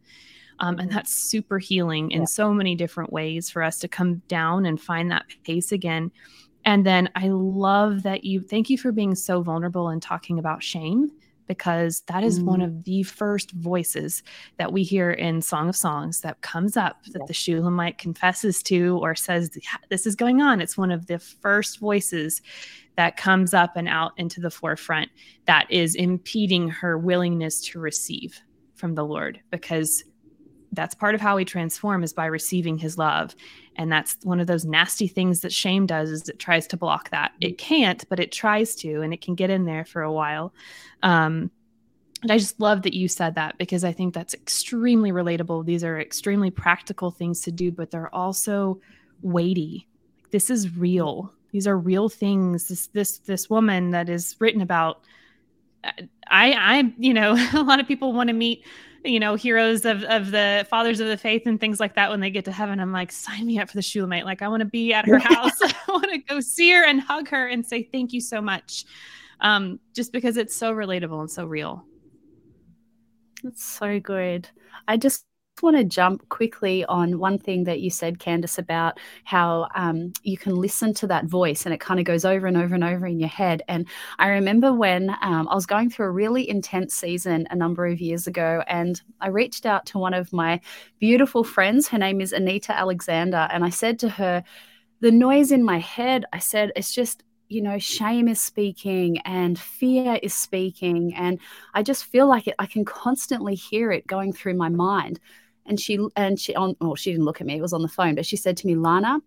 um, 0.59 0.79
and 0.79 0.91
that's 0.91 1.13
super 1.13 1.59
healing 1.59 2.11
in 2.11 2.21
yeah. 2.21 2.25
so 2.25 2.53
many 2.53 2.75
different 2.75 3.11
ways 3.11 3.49
for 3.49 3.63
us 3.63 3.79
to 3.79 3.87
come 3.87 4.21
down 4.27 4.65
and 4.65 4.81
find 4.81 5.11
that 5.11 5.25
pace 5.43 5.71
again. 5.71 6.11
And 6.65 6.85
then 6.85 7.09
I 7.15 7.27
love 7.27 8.03
that 8.03 8.23
you 8.23 8.41
thank 8.41 8.69
you 8.69 8.77
for 8.77 8.91
being 8.91 9.15
so 9.15 9.41
vulnerable 9.41 9.89
and 9.89 10.01
talking 10.01 10.39
about 10.39 10.63
shame 10.63 11.11
because 11.47 12.01
that 12.07 12.23
is 12.23 12.39
mm. 12.39 12.45
one 12.45 12.61
of 12.61 12.83
the 12.85 13.03
first 13.03 13.51
voices 13.51 14.23
that 14.57 14.73
we 14.73 14.83
hear 14.83 15.11
in 15.11 15.41
Song 15.41 15.69
of 15.69 15.75
Songs 15.75 16.21
that 16.21 16.41
comes 16.41 16.75
up 16.75 17.03
that 17.05 17.19
yeah. 17.19 17.25
the 17.27 17.33
Shulamite 17.33 17.97
confesses 17.97 18.63
to 18.63 18.97
or 19.01 19.15
says, 19.15 19.57
This 19.89 20.05
is 20.05 20.15
going 20.15 20.41
on. 20.41 20.61
It's 20.61 20.77
one 20.77 20.91
of 20.91 21.05
the 21.05 21.19
first 21.19 21.79
voices 21.79 22.41
that 22.97 23.17
comes 23.17 23.53
up 23.53 23.75
and 23.75 23.87
out 23.87 24.13
into 24.17 24.39
the 24.39 24.49
forefront 24.49 25.09
that 25.45 25.69
is 25.69 25.95
impeding 25.95 26.69
her 26.69 26.97
willingness 26.97 27.61
to 27.61 27.79
receive 27.79 28.39
from 28.75 28.95
the 28.95 29.05
Lord 29.05 29.39
because 29.51 30.03
that's 30.75 30.95
part 30.95 31.15
of 31.15 31.21
how 31.21 31.35
we 31.35 31.45
transform 31.45 32.03
is 32.03 32.13
by 32.13 32.25
receiving 32.25 32.77
his 32.77 32.97
love 32.97 33.35
and 33.77 33.91
that's 33.91 34.17
one 34.23 34.39
of 34.39 34.47
those 34.47 34.65
nasty 34.65 35.07
things 35.07 35.41
that 35.41 35.51
shame 35.53 35.85
does 35.85 36.09
is 36.09 36.29
it 36.29 36.39
tries 36.39 36.67
to 36.67 36.77
block 36.77 37.09
that 37.09 37.31
it 37.41 37.57
can't 37.57 38.07
but 38.09 38.19
it 38.19 38.31
tries 38.31 38.75
to 38.75 39.01
and 39.01 39.13
it 39.13 39.21
can 39.21 39.35
get 39.35 39.49
in 39.49 39.65
there 39.65 39.85
for 39.85 40.01
a 40.01 40.11
while 40.11 40.53
um, 41.03 41.49
And 42.25 42.31
I 42.31 42.39
just 42.39 42.59
love 42.59 42.81
that 42.83 42.95
you 42.95 43.07
said 43.07 43.35
that 43.35 43.57
because 43.59 43.83
I 43.83 43.91
think 43.91 44.13
that's 44.13 44.33
extremely 44.33 45.11
relatable. 45.11 45.63
These 45.65 45.83
are 45.83 45.99
extremely 45.99 46.49
practical 46.49 47.11
things 47.11 47.41
to 47.41 47.51
do, 47.51 47.71
but 47.71 47.91
they're 47.91 48.13
also 48.15 48.79
weighty. 49.21 49.87
This 50.31 50.49
is 50.49 50.75
real. 50.75 51.31
These 51.51 51.67
are 51.67 51.77
real 51.77 52.09
things. 52.09 52.67
This 52.67 52.87
this 52.87 53.19
this 53.19 53.47
woman 53.49 53.91
that 53.91 54.09
is 54.09 54.35
written 54.39 54.61
about. 54.61 55.01
I 55.83 56.53
I 56.53 56.93
you 56.97 57.13
know 57.13 57.35
a 57.53 57.61
lot 57.61 57.79
of 57.79 57.87
people 57.87 58.11
want 58.11 58.29
to 58.29 58.33
meet 58.33 58.65
you 59.05 59.19
know 59.19 59.35
heroes 59.35 59.85
of 59.85 60.03
of 60.03 60.31
the 60.31 60.65
fathers 60.69 60.99
of 60.99 61.07
the 61.07 61.17
faith 61.17 61.43
and 61.45 61.59
things 61.59 61.79
like 61.79 61.95
that 61.95 62.09
when 62.09 62.19
they 62.19 62.29
get 62.29 62.45
to 62.45 62.51
heaven. 62.51 62.79
I'm 62.79 62.91
like 62.91 63.11
sign 63.11 63.45
me 63.45 63.59
up 63.59 63.69
for 63.69 63.75
the 63.75 63.81
Shulamite. 63.81 64.25
Like 64.25 64.41
I 64.41 64.47
want 64.47 64.61
to 64.61 64.65
be 64.65 64.93
at 64.93 65.05
her 65.05 65.19
house. 65.19 65.57
I 65.61 65.73
want 65.87 66.11
to 66.11 66.17
go 66.17 66.39
see 66.39 66.71
her 66.71 66.85
and 66.85 66.99
hug 67.01 67.29
her 67.29 67.47
and 67.47 67.65
say 67.65 67.83
thank 67.83 68.13
you 68.13 68.21
so 68.21 68.41
much. 68.41 68.85
Um, 69.41 69.79
just 69.93 70.11
because 70.11 70.37
it's 70.37 70.55
so 70.55 70.73
relatable 70.73 71.19
and 71.19 71.29
so 71.29 71.45
real. 71.45 71.85
That's 73.43 73.63
so 73.63 73.99
good. 73.99 74.49
I 74.87 74.97
just 74.97 75.25
want 75.61 75.77
to 75.77 75.83
jump 75.83 76.27
quickly 76.29 76.83
on 76.85 77.19
one 77.19 77.37
thing 77.37 77.63
that 77.63 77.79
you 77.79 77.89
said, 77.89 78.19
Candace, 78.19 78.57
about 78.57 78.99
how 79.23 79.67
um, 79.75 80.11
you 80.23 80.37
can 80.37 80.55
listen 80.55 80.93
to 80.95 81.07
that 81.07 81.25
voice 81.25 81.65
and 81.65 81.73
it 81.73 81.79
kind 81.79 81.99
of 81.99 82.05
goes 82.05 82.25
over 82.25 82.45
and 82.45 82.57
over 82.57 82.75
and 82.75 82.83
over 82.83 83.05
in 83.05 83.19
your 83.19 83.29
head. 83.29 83.61
And 83.67 83.87
I 84.19 84.29
remember 84.29 84.73
when 84.73 85.11
um, 85.21 85.47
I 85.47 85.55
was 85.55 85.65
going 85.65 85.89
through 85.89 86.07
a 86.07 86.11
really 86.11 86.47
intense 86.49 86.93
season 86.93 87.47
a 87.51 87.55
number 87.55 87.85
of 87.85 88.01
years 88.01 88.27
ago, 88.27 88.63
and 88.67 89.01
I 89.21 89.29
reached 89.29 89.65
out 89.65 89.85
to 89.87 89.97
one 89.97 90.13
of 90.13 90.33
my 90.33 90.59
beautiful 90.99 91.43
friends. 91.43 91.87
Her 91.87 91.97
name 91.97 92.19
is 92.19 92.33
Anita 92.33 92.77
Alexander. 92.77 93.47
And 93.49 93.63
I 93.63 93.69
said 93.69 93.97
to 93.99 94.09
her, 94.09 94.43
the 94.99 95.11
noise 95.11 95.51
in 95.51 95.63
my 95.63 95.79
head, 95.79 96.25
I 96.33 96.39
said, 96.39 96.71
it's 96.75 96.93
just 96.93 97.23
you 97.47 97.61
know 97.61 97.77
shame 97.77 98.27
is 98.27 98.41
speaking 98.41 99.19
and 99.19 99.59
fear 99.59 100.19
is 100.23 100.33
speaking 100.33 101.13
and 101.13 101.39
i 101.75 101.83
just 101.83 102.05
feel 102.05 102.27
like 102.27 102.47
it 102.47 102.55
i 102.57 102.65
can 102.65 102.83
constantly 102.83 103.53
hear 103.53 103.91
it 103.91 104.07
going 104.07 104.33
through 104.33 104.55
my 104.55 104.67
mind 104.67 105.19
and 105.65 105.79
she 105.79 105.99
and 106.15 106.39
she 106.39 106.55
on 106.55 106.75
well, 106.79 106.95
she 106.95 107.11
didn't 107.11 107.25
look 107.25 107.41
at 107.41 107.47
me 107.47 107.57
it 107.57 107.61
was 107.61 107.73
on 107.73 107.81
the 107.81 107.87
phone 107.87 108.15
but 108.15 108.25
she 108.25 108.37
said 108.37 108.57
to 108.57 108.67
me 108.67 108.75
lana 108.75 109.19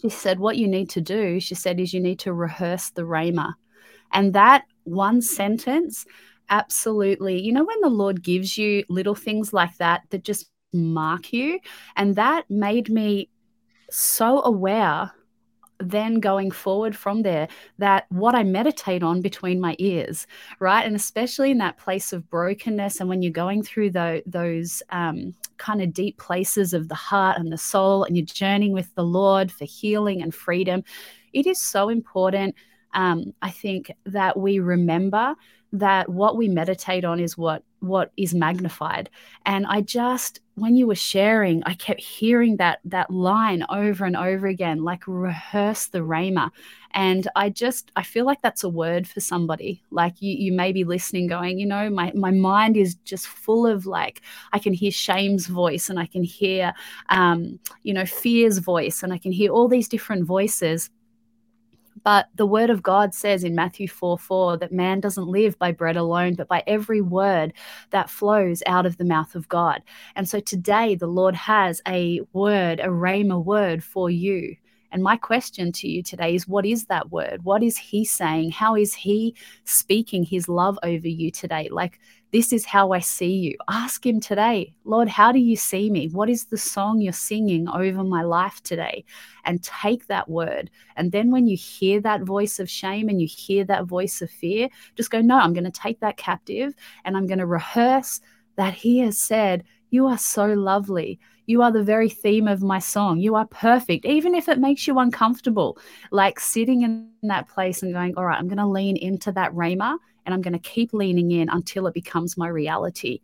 she 0.00 0.08
said 0.08 0.38
what 0.38 0.56
you 0.56 0.68
need 0.68 0.90
to 0.90 1.00
do 1.00 1.40
she 1.40 1.54
said 1.54 1.80
is 1.80 1.92
you 1.92 2.00
need 2.00 2.18
to 2.18 2.32
rehearse 2.32 2.90
the 2.90 3.02
rhema. 3.02 3.54
And 4.12 4.32
that 4.34 4.64
one 4.84 5.22
sentence 5.22 6.06
absolutely 6.50 7.40
you 7.40 7.52
know 7.52 7.64
when 7.64 7.80
the 7.80 7.88
lord 7.88 8.22
gives 8.22 8.58
you 8.58 8.84
little 8.88 9.14
things 9.14 9.52
like 9.52 9.76
that 9.78 10.02
that 10.10 10.24
just 10.24 10.50
mark 10.74 11.32
you? 11.32 11.60
And 11.96 12.16
that 12.16 12.50
made 12.50 12.90
me 12.90 13.30
so 13.90 14.42
aware 14.42 15.12
then 15.78 16.20
going 16.20 16.50
forward 16.50 16.96
from 16.96 17.22
there 17.22 17.48
that 17.78 18.06
what 18.10 18.34
I 18.34 18.42
meditate 18.42 19.02
on 19.02 19.20
between 19.20 19.60
my 19.60 19.76
ears, 19.78 20.26
right? 20.60 20.84
And 20.84 20.96
especially 20.96 21.50
in 21.50 21.58
that 21.58 21.78
place 21.78 22.12
of 22.12 22.28
brokenness 22.30 23.00
and 23.00 23.08
when 23.08 23.22
you're 23.22 23.32
going 23.32 23.62
through 23.62 23.90
the, 23.90 24.22
those 24.26 24.82
um, 24.90 25.34
kind 25.56 25.82
of 25.82 25.92
deep 25.92 26.18
places 26.18 26.72
of 26.72 26.88
the 26.88 26.94
heart 26.94 27.38
and 27.38 27.52
the 27.52 27.58
soul 27.58 28.04
and 28.04 28.16
you're 28.16 28.26
journeying 28.26 28.72
with 28.72 28.94
the 28.94 29.04
Lord 29.04 29.50
for 29.50 29.64
healing 29.64 30.22
and 30.22 30.34
freedom, 30.34 30.84
it 31.32 31.46
is 31.46 31.60
so 31.60 31.88
important. 31.88 32.54
Um, 32.94 33.34
I 33.42 33.50
think 33.50 33.90
that 34.06 34.38
we 34.38 34.60
remember 34.60 35.34
that 35.74 36.08
what 36.08 36.36
we 36.36 36.48
meditate 36.48 37.04
on 37.04 37.18
is 37.18 37.36
what 37.36 37.64
what 37.80 38.12
is 38.16 38.32
magnified. 38.32 39.10
And 39.44 39.66
i 39.66 39.80
just 39.82 40.40
when 40.54 40.76
you 40.76 40.86
were 40.86 40.94
sharing 40.94 41.62
i 41.64 41.74
kept 41.74 42.00
hearing 42.00 42.56
that 42.56 42.78
that 42.84 43.10
line 43.10 43.66
over 43.68 44.04
and 44.04 44.16
over 44.16 44.46
again 44.46 44.84
like 44.84 45.02
rehearse 45.06 45.86
the 45.88 45.98
rhema. 45.98 46.50
And 46.92 47.26
i 47.34 47.50
just 47.50 47.90
i 47.96 48.04
feel 48.04 48.24
like 48.24 48.40
that's 48.40 48.62
a 48.64 48.68
word 48.68 49.06
for 49.08 49.20
somebody. 49.20 49.82
Like 49.90 50.22
you 50.22 50.32
you 50.32 50.52
may 50.52 50.70
be 50.70 50.84
listening 50.84 51.26
going 51.26 51.58
you 51.58 51.66
know 51.66 51.90
my 51.90 52.12
my 52.14 52.30
mind 52.30 52.76
is 52.76 52.94
just 53.04 53.26
full 53.26 53.66
of 53.66 53.84
like 53.84 54.22
i 54.52 54.58
can 54.58 54.72
hear 54.72 54.92
shame's 54.92 55.48
voice 55.48 55.90
and 55.90 55.98
i 55.98 56.06
can 56.06 56.22
hear 56.22 56.72
um 57.08 57.58
you 57.82 57.92
know 57.92 58.06
fear's 58.06 58.58
voice 58.58 59.02
and 59.02 59.12
i 59.12 59.18
can 59.18 59.32
hear 59.32 59.50
all 59.50 59.68
these 59.68 59.88
different 59.88 60.24
voices 60.24 60.88
but 62.04 62.28
the 62.34 62.46
word 62.46 62.70
of 62.70 62.82
God 62.82 63.14
says 63.14 63.42
in 63.42 63.54
Matthew 63.54 63.88
4 63.88 64.18
4 64.18 64.58
that 64.58 64.72
man 64.72 65.00
doesn't 65.00 65.26
live 65.26 65.58
by 65.58 65.72
bread 65.72 65.96
alone, 65.96 66.34
but 66.34 66.48
by 66.48 66.62
every 66.66 67.00
word 67.00 67.54
that 67.90 68.10
flows 68.10 68.62
out 68.66 68.86
of 68.86 68.98
the 68.98 69.04
mouth 69.04 69.34
of 69.34 69.48
God. 69.48 69.82
And 70.14 70.28
so 70.28 70.38
today, 70.38 70.94
the 70.94 71.06
Lord 71.06 71.34
has 71.34 71.80
a 71.88 72.20
word, 72.32 72.78
a 72.78 72.88
rhema 72.88 73.42
word 73.42 73.82
for 73.82 74.10
you. 74.10 74.56
And 74.92 75.02
my 75.02 75.16
question 75.16 75.72
to 75.72 75.88
you 75.88 76.04
today 76.04 76.36
is 76.36 76.46
what 76.46 76.64
is 76.64 76.84
that 76.84 77.10
word? 77.10 77.42
What 77.42 77.64
is 77.64 77.76
He 77.76 78.04
saying? 78.04 78.52
How 78.52 78.76
is 78.76 78.94
He 78.94 79.34
speaking 79.64 80.22
His 80.22 80.48
love 80.48 80.78
over 80.84 81.08
you 81.08 81.32
today? 81.32 81.68
Like, 81.72 81.98
this 82.34 82.52
is 82.52 82.64
how 82.64 82.90
I 82.90 82.98
see 82.98 83.32
you. 83.32 83.56
Ask 83.68 84.04
Him 84.04 84.18
today, 84.18 84.74
Lord, 84.82 85.06
how 85.06 85.30
do 85.30 85.38
you 85.38 85.54
see 85.54 85.88
me? 85.88 86.08
What 86.08 86.28
is 86.28 86.46
the 86.46 86.58
song 86.58 87.00
you're 87.00 87.12
singing 87.12 87.68
over 87.68 88.02
my 88.02 88.22
life 88.22 88.60
today? 88.64 89.04
And 89.44 89.62
take 89.62 90.08
that 90.08 90.28
word. 90.28 90.68
And 90.96 91.12
then 91.12 91.30
when 91.30 91.46
you 91.46 91.56
hear 91.56 92.00
that 92.00 92.22
voice 92.22 92.58
of 92.58 92.68
shame 92.68 93.08
and 93.08 93.20
you 93.20 93.28
hear 93.28 93.62
that 93.66 93.84
voice 93.84 94.20
of 94.20 94.32
fear, 94.32 94.68
just 94.96 95.12
go, 95.12 95.20
no, 95.20 95.38
I'm 95.38 95.52
going 95.52 95.62
to 95.62 95.70
take 95.70 96.00
that 96.00 96.16
captive 96.16 96.74
and 97.04 97.16
I'm 97.16 97.28
going 97.28 97.38
to 97.38 97.46
rehearse 97.46 98.20
that 98.56 98.74
He 98.74 98.98
has 98.98 99.16
said, 99.16 99.62
You 99.90 100.06
are 100.06 100.18
so 100.18 100.46
lovely. 100.46 101.20
You 101.46 101.62
are 101.62 101.70
the 101.70 101.84
very 101.84 102.08
theme 102.08 102.48
of 102.48 102.64
my 102.64 102.80
song. 102.80 103.20
You 103.20 103.36
are 103.36 103.46
perfect, 103.46 104.06
even 104.06 104.34
if 104.34 104.48
it 104.48 104.58
makes 104.58 104.88
you 104.88 104.98
uncomfortable. 104.98 105.78
Like 106.10 106.40
sitting 106.40 106.82
in 106.82 107.10
that 107.22 107.48
place 107.48 107.84
and 107.84 107.92
going, 107.92 108.16
All 108.16 108.24
right, 108.24 108.40
I'm 108.40 108.48
going 108.48 108.58
to 108.58 108.66
lean 108.66 108.96
into 108.96 109.30
that 109.30 109.52
rhema 109.52 109.98
and 110.24 110.34
I'm 110.34 110.42
going 110.42 110.52
to 110.52 110.58
keep 110.58 110.92
leaning 110.92 111.30
in 111.30 111.48
until 111.48 111.86
it 111.86 111.94
becomes 111.94 112.36
my 112.36 112.48
reality. 112.48 113.20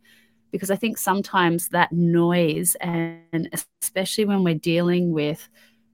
Because 0.51 0.69
I 0.69 0.75
think 0.75 0.97
sometimes 0.97 1.69
that 1.69 1.91
noise, 1.91 2.75
and 2.81 3.49
especially 3.81 4.25
when 4.25 4.43
we're 4.43 4.55
dealing 4.55 5.11
with 5.11 5.47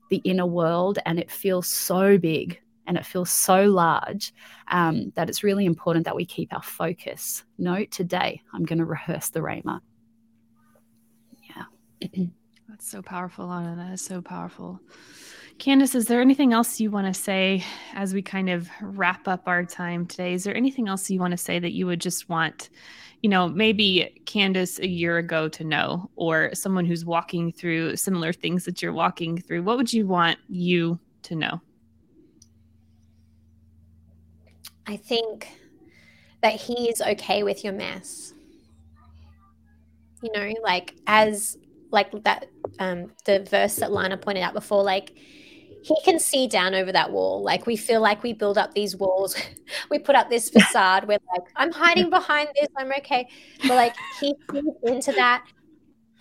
the 0.09 0.17
inner 0.17 0.45
world 0.45 0.99
and 1.05 1.19
it 1.19 1.29
feels 1.29 1.67
so 1.67 2.17
big 2.17 2.59
and 2.87 2.97
it 2.97 3.05
feels 3.05 3.29
so 3.29 3.65
large 3.65 4.33
um, 4.69 5.11
that 5.15 5.29
it's 5.29 5.43
really 5.43 5.65
important 5.65 6.05
that 6.05 6.15
we 6.15 6.25
keep 6.25 6.53
our 6.53 6.63
focus. 6.63 7.43
No, 7.57 7.85
today 7.85 8.41
I'm 8.53 8.63
going 8.63 8.79
to 8.79 8.85
rehearse 8.85 9.29
the 9.29 9.41
Rhema. 9.41 9.81
Yeah. 11.55 11.65
That's 12.69 12.89
so 12.89 13.01
powerful, 13.01 13.47
Lana. 13.47 13.75
That 13.75 13.93
is 13.93 14.01
so 14.01 14.21
powerful. 14.21 14.79
Candace, 15.59 15.95
is 15.95 16.05
there 16.05 16.21
anything 16.21 16.53
else 16.53 16.79
you 16.79 16.91
want 16.91 17.07
to 17.07 17.19
say 17.19 17.63
as 17.93 18.13
we 18.13 18.21
kind 18.21 18.49
of 18.49 18.69
wrap 18.79 19.27
up 19.27 19.47
our 19.47 19.65
time 19.65 20.05
today? 20.05 20.33
Is 20.33 20.43
there 20.43 20.55
anything 20.55 20.87
else 20.87 21.09
you 21.09 21.19
want 21.19 21.31
to 21.31 21.37
say 21.37 21.57
that 21.57 21.73
you 21.73 21.87
would 21.87 21.99
just 21.99 22.29
want, 22.29 22.69
you 23.23 23.29
know, 23.29 23.47
maybe 23.49 24.21
Candace 24.27 24.79
a 24.79 24.87
year 24.87 25.17
ago 25.17 25.49
to 25.49 25.63
know, 25.63 26.11
or 26.15 26.51
someone 26.53 26.85
who's 26.85 27.05
walking 27.05 27.51
through 27.51 27.95
similar 27.95 28.31
things 28.31 28.65
that 28.65 28.83
you're 28.83 28.93
walking 28.93 29.41
through? 29.41 29.63
What 29.63 29.77
would 29.77 29.91
you 29.91 30.05
want 30.05 30.37
you 30.47 30.99
to 31.23 31.35
know? 31.35 31.59
I 34.85 34.95
think 34.95 35.47
that 36.41 36.53
he 36.53 36.87
is 36.87 37.01
okay 37.01 37.41
with 37.41 37.63
your 37.63 37.73
mess. 37.73 38.33
You 40.21 40.31
know, 40.33 40.53
like 40.63 40.93
as 41.07 41.57
like 41.89 42.11
that 42.23 42.47
um 42.79 43.11
the 43.25 43.47
verse 43.49 43.77
that 43.77 43.91
Lana 43.91 44.17
pointed 44.17 44.43
out 44.43 44.53
before, 44.53 44.83
like 44.83 45.17
he 45.83 45.95
can 46.03 46.19
see 46.19 46.47
down 46.47 46.73
over 46.75 46.91
that 46.91 47.11
wall. 47.11 47.43
Like 47.43 47.65
we 47.65 47.75
feel 47.75 48.01
like 48.01 48.23
we 48.23 48.33
build 48.33 48.57
up 48.57 48.73
these 48.73 48.95
walls, 48.95 49.35
we 49.91 49.99
put 49.99 50.15
up 50.15 50.29
this 50.29 50.49
facade. 50.49 51.07
We're 51.07 51.19
like, 51.31 51.47
I'm 51.55 51.71
hiding 51.71 52.09
behind 52.09 52.49
this. 52.59 52.67
I'm 52.77 52.91
okay. 52.99 53.27
But 53.61 53.75
like 53.75 53.95
he 54.19 54.35
sees 54.51 54.63
into 54.83 55.11
that, 55.13 55.45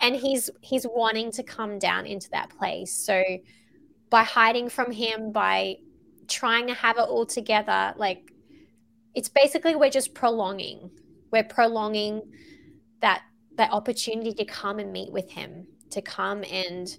and 0.01 0.15
he's 0.15 0.49
he's 0.61 0.85
wanting 0.85 1.31
to 1.33 1.43
come 1.43 1.79
down 1.79 2.05
into 2.05 2.29
that 2.31 2.49
place. 2.49 2.93
So 2.93 3.23
by 4.09 4.23
hiding 4.23 4.69
from 4.69 4.91
him, 4.91 5.31
by 5.31 5.77
trying 6.27 6.67
to 6.67 6.73
have 6.73 6.97
it 6.97 7.01
all 7.01 7.25
together, 7.25 7.93
like 7.97 8.31
it's 9.15 9.29
basically 9.29 9.75
we're 9.75 9.89
just 9.89 10.13
prolonging. 10.13 10.91
We're 11.31 11.43
prolonging 11.43 12.21
that 13.01 13.23
that 13.55 13.71
opportunity 13.71 14.33
to 14.33 14.45
come 14.45 14.79
and 14.79 14.93
meet 14.93 15.11
with 15.11 15.31
him, 15.31 15.67
to 15.89 16.01
come 16.01 16.43
and 16.43 16.95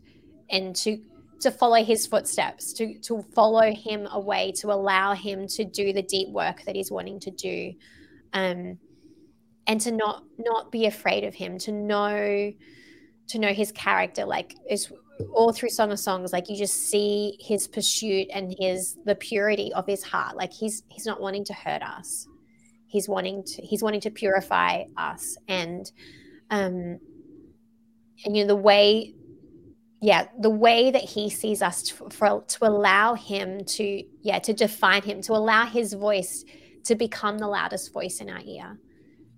and 0.50 0.74
to 0.76 1.00
to 1.40 1.50
follow 1.50 1.82
his 1.82 2.06
footsteps, 2.06 2.72
to 2.74 2.98
to 3.00 3.22
follow 3.34 3.72
him 3.72 4.06
away, 4.12 4.52
to 4.52 4.72
allow 4.72 5.14
him 5.14 5.46
to 5.48 5.64
do 5.64 5.92
the 5.92 6.02
deep 6.02 6.28
work 6.30 6.62
that 6.64 6.74
he's 6.74 6.90
wanting 6.90 7.20
to 7.20 7.30
do, 7.30 7.72
um, 8.32 8.78
and 9.66 9.80
to 9.80 9.92
not 9.92 10.24
not 10.38 10.72
be 10.72 10.86
afraid 10.86 11.24
of 11.24 11.34
him, 11.34 11.58
to 11.58 11.72
know 11.72 12.52
to 13.28 13.38
know 13.38 13.52
his 13.52 13.72
character. 13.72 14.24
Like 14.24 14.56
is 14.68 14.92
all 15.32 15.52
through 15.52 15.70
Song 15.70 15.92
of 15.92 15.98
Songs, 15.98 16.32
like 16.32 16.48
you 16.48 16.56
just 16.56 16.88
see 16.88 17.36
his 17.40 17.68
pursuit 17.68 18.28
and 18.32 18.54
his 18.58 18.96
the 19.04 19.14
purity 19.14 19.72
of 19.74 19.86
his 19.86 20.02
heart. 20.02 20.36
Like 20.36 20.52
he's 20.52 20.82
he's 20.88 21.06
not 21.06 21.20
wanting 21.20 21.44
to 21.46 21.54
hurt 21.54 21.82
us. 21.82 22.26
He's 22.86 23.08
wanting 23.08 23.44
to 23.44 23.62
he's 23.62 23.82
wanting 23.82 24.00
to 24.02 24.10
purify 24.10 24.84
us 24.96 25.36
and 25.46 25.90
um 26.50 26.98
and 28.24 28.36
you 28.36 28.42
know 28.42 28.48
the 28.48 28.56
way 28.56 29.14
yeah 30.00 30.28
the 30.40 30.50
way 30.50 30.90
that 30.90 31.02
he 31.02 31.28
sees 31.28 31.60
us 31.62 31.82
to, 31.82 32.08
for 32.10 32.42
to 32.46 32.64
allow 32.66 33.14
him 33.14 33.64
to 33.64 34.02
yeah 34.22 34.38
to 34.38 34.52
define 34.52 35.02
him 35.02 35.20
to 35.20 35.32
allow 35.32 35.66
his 35.66 35.92
voice 35.92 36.44
to 36.84 36.94
become 36.94 37.38
the 37.38 37.46
loudest 37.46 37.92
voice 37.92 38.20
in 38.20 38.30
our 38.30 38.40
ear 38.44 38.78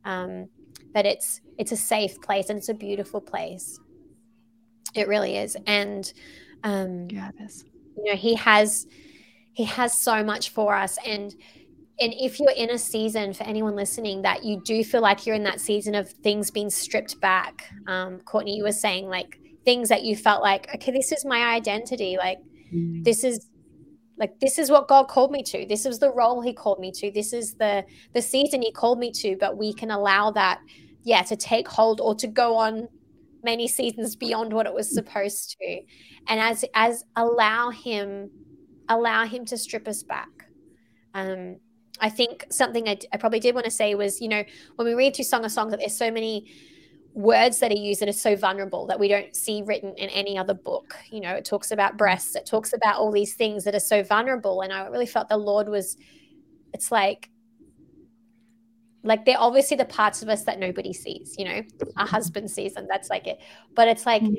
um, 0.04 0.48
that 0.94 1.06
it's 1.06 1.40
it's 1.58 1.72
a 1.72 1.76
safe 1.76 2.20
place 2.20 2.48
and 2.48 2.58
it's 2.58 2.68
a 2.68 2.74
beautiful 2.74 3.20
place. 3.20 3.78
It 4.94 5.08
really 5.08 5.36
is, 5.36 5.56
and 5.66 6.12
um, 6.64 7.08
yeah, 7.11 7.30
it 7.30 7.44
is. 7.44 7.64
You 7.96 8.12
know, 8.12 8.16
he 8.16 8.34
has 8.36 8.86
he 9.52 9.64
has 9.64 9.98
so 9.98 10.24
much 10.24 10.50
for 10.50 10.74
us, 10.74 10.98
and 11.06 11.34
and 12.00 12.14
if 12.14 12.40
you're 12.40 12.50
in 12.52 12.70
a 12.70 12.78
season 12.78 13.32
for 13.32 13.44
anyone 13.44 13.76
listening 13.76 14.22
that 14.22 14.42
you 14.42 14.61
do 14.64 14.82
feel 14.82 15.02
like 15.02 15.26
you're 15.26 15.36
in 15.36 15.44
that 15.44 15.61
season 15.61 15.94
of 15.94 16.11
things 16.11 16.50
being 16.50 16.70
stripped 16.70 17.20
back, 17.20 17.70
um, 17.86 18.20
Courtney, 18.20 18.56
you 18.56 18.64
were 18.64 18.72
saying 18.72 19.06
like 19.08 19.39
things 19.64 19.88
that 19.88 20.04
you 20.04 20.16
felt 20.16 20.42
like, 20.42 20.72
okay, 20.74 20.92
this 20.92 21.12
is 21.12 21.24
my 21.24 21.54
identity, 21.54 22.16
like 22.18 22.38
mm. 22.72 23.04
this 23.04 23.24
is 23.24 23.46
like 24.20 24.38
this 24.38 24.58
is 24.58 24.70
what 24.70 24.86
god 24.86 25.08
called 25.08 25.32
me 25.32 25.42
to. 25.42 25.66
This 25.66 25.86
is 25.86 25.98
the 25.98 26.12
role 26.12 26.42
he 26.42 26.52
called 26.52 26.78
me 26.78 26.92
to. 26.92 27.11
This 27.11 27.32
is 27.32 27.54
the 27.54 27.84
the 28.14 28.22
season 28.22 28.62
he 28.62 28.70
called 28.70 28.98
me 28.98 29.11
to. 29.12 29.36
But 29.40 29.56
we 29.56 29.72
can 29.72 29.90
allow 29.90 30.30
that 30.32 30.61
yeah 31.02 31.22
to 31.22 31.36
take 31.36 31.66
hold 31.66 32.00
or 32.00 32.14
to 32.16 32.26
go 32.26 32.56
on 32.56 32.88
many 33.42 33.66
seasons 33.66 34.16
beyond 34.16 34.52
what 34.52 34.66
it 34.66 34.74
was 34.74 34.92
supposed 34.92 35.56
to. 35.58 35.80
And 36.28 36.38
as 36.38 36.64
as 36.74 37.04
allow 37.16 37.70
him 37.70 38.30
allow 38.88 39.24
him 39.24 39.46
to 39.46 39.56
strip 39.56 39.88
us 39.88 40.02
back. 40.02 40.28
Um 41.14 41.56
i 42.02 42.08
think 42.08 42.46
something 42.50 42.88
I, 42.88 42.96
I 43.12 43.18
probably 43.18 43.40
did 43.40 43.54
want 43.54 43.66
to 43.66 43.70
say 43.70 43.94
was 43.94 44.22
you 44.22 44.28
know 44.28 44.42
when 44.76 44.86
we 44.86 44.94
read 44.94 45.14
through 45.14 45.26
song 45.26 45.44
of 45.44 45.52
songs 45.52 45.70
that 45.72 45.80
there's 45.80 45.98
so 45.98 46.11
many 46.11 46.50
words 47.14 47.58
that 47.58 47.72
are 47.72 47.76
used 47.76 48.00
that 48.00 48.08
are 48.08 48.12
so 48.12 48.36
vulnerable 48.36 48.86
that 48.86 49.00
we 49.00 49.08
don't 49.08 49.34
see 49.34 49.62
written 49.62 49.94
in 49.96 50.08
any 50.11 50.38
other 50.38 50.54
book. 50.54 50.96
You 51.11 51.20
know, 51.20 51.34
it 51.34 51.44
talks 51.44 51.70
about 51.70 51.96
breasts, 51.96 52.36
it 52.36 52.46
talks 52.46 52.72
about 52.72 52.96
all 52.96 53.11
these 53.11 53.34
things 53.34 53.64
that 53.64 53.74
are 53.74 53.80
so 53.80 54.02
vulnerable. 54.02 54.62
And 54.62 54.72
I 54.72 54.86
really 54.86 55.06
felt 55.06 55.28
the 55.28 55.36
Lord 55.36 55.68
was, 55.68 55.96
it's 56.72 56.92
like, 56.92 57.30
like 59.02 59.24
they're 59.24 59.40
obviously 59.40 59.76
the 59.76 59.86
parts 59.86 60.22
of 60.22 60.28
us 60.28 60.44
that 60.44 60.58
nobody 60.58 60.92
sees, 60.92 61.34
you 61.38 61.44
know, 61.44 61.50
our 61.50 61.62
mm-hmm. 61.62 62.06
husband 62.06 62.50
sees 62.50 62.74
them. 62.74 62.86
That's 62.88 63.11
like 63.11 63.26
it. 63.26 63.40
But 63.74 63.88
it's 63.88 64.06
like, 64.06 64.22
mm-hmm. 64.22 64.34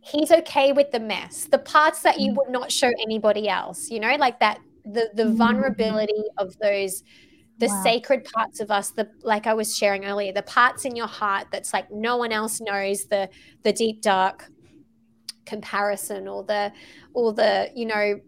he's 0.00 0.30
okay 0.30 0.72
with 0.72 0.92
the 0.92 1.00
mess, 1.00 1.44
the 1.44 1.58
parts 1.58 2.02
that 2.02 2.20
you 2.20 2.28
mm-hmm. 2.28 2.36
would 2.36 2.50
not 2.50 2.72
show 2.72 2.90
anybody 3.02 3.48
else, 3.48 3.90
you 3.90 4.00
know, 4.00 4.14
like 4.16 4.40
that, 4.40 4.60
the, 4.84 5.10
the 5.14 5.32
vulnerability 5.32 6.24
of 6.38 6.56
those 6.58 7.02
the 7.62 7.68
wow. 7.68 7.82
sacred 7.82 8.24
parts 8.24 8.60
of 8.60 8.70
us 8.70 8.90
the 8.90 9.08
like 9.22 9.46
i 9.46 9.54
was 9.54 9.76
sharing 9.76 10.04
earlier 10.04 10.32
the 10.32 10.42
parts 10.42 10.84
in 10.84 10.96
your 10.96 11.06
heart 11.06 11.46
that's 11.50 11.72
like 11.72 11.90
no 11.90 12.16
one 12.16 12.32
else 12.32 12.60
knows 12.60 13.04
the 13.06 13.28
the 13.62 13.72
deep 13.72 14.00
dark 14.02 14.50
comparison 15.46 16.28
or 16.28 16.44
the 16.44 16.72
or 17.14 17.32
the 17.32 17.70
you 17.74 17.86
know 17.86 18.18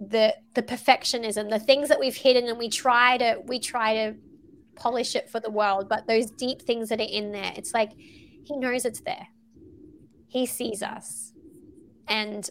the 0.00 0.34
the 0.54 0.62
perfectionism 0.62 1.50
the 1.50 1.58
things 1.58 1.88
that 1.88 1.98
we've 1.98 2.16
hidden 2.16 2.48
and 2.48 2.58
we 2.58 2.68
try 2.68 3.16
to 3.18 3.40
we 3.46 3.58
try 3.58 3.94
to 3.94 4.14
polish 4.74 5.14
it 5.14 5.30
for 5.30 5.40
the 5.40 5.50
world 5.50 5.88
but 5.88 6.06
those 6.06 6.30
deep 6.32 6.60
things 6.62 6.88
that 6.88 7.00
are 7.00 7.04
in 7.10 7.30
there 7.32 7.52
it's 7.56 7.72
like 7.72 7.92
he 8.44 8.56
knows 8.56 8.84
it's 8.84 9.00
there. 9.00 9.28
He 10.28 10.46
sees 10.46 10.82
us. 10.82 11.32
And 12.06 12.48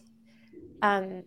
um 0.81 1.23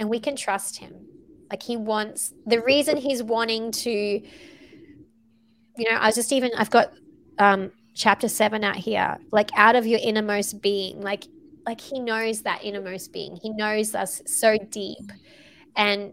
and 0.00 0.08
we 0.08 0.18
can 0.18 0.34
trust 0.34 0.78
him 0.78 1.03
like 1.50 1.62
he 1.62 1.76
wants 1.76 2.32
the 2.46 2.60
reason 2.62 2.96
he's 2.96 3.22
wanting 3.22 3.70
to, 3.70 3.90
you 3.90 4.24
know, 5.90 5.96
I 5.96 6.06
was 6.06 6.14
just 6.14 6.32
even 6.32 6.50
I've 6.56 6.70
got 6.70 6.92
um 7.38 7.70
chapter 7.94 8.28
seven 8.28 8.64
out 8.64 8.76
here, 8.76 9.18
like 9.30 9.50
out 9.56 9.76
of 9.76 9.86
your 9.86 10.00
innermost 10.02 10.60
being, 10.60 11.00
like 11.00 11.24
like 11.66 11.80
he 11.80 12.00
knows 12.00 12.42
that 12.42 12.62
innermost 12.64 13.12
being. 13.12 13.36
He 13.36 13.50
knows 13.50 13.94
us 13.94 14.22
so 14.26 14.56
deep. 14.70 15.12
And 15.76 16.12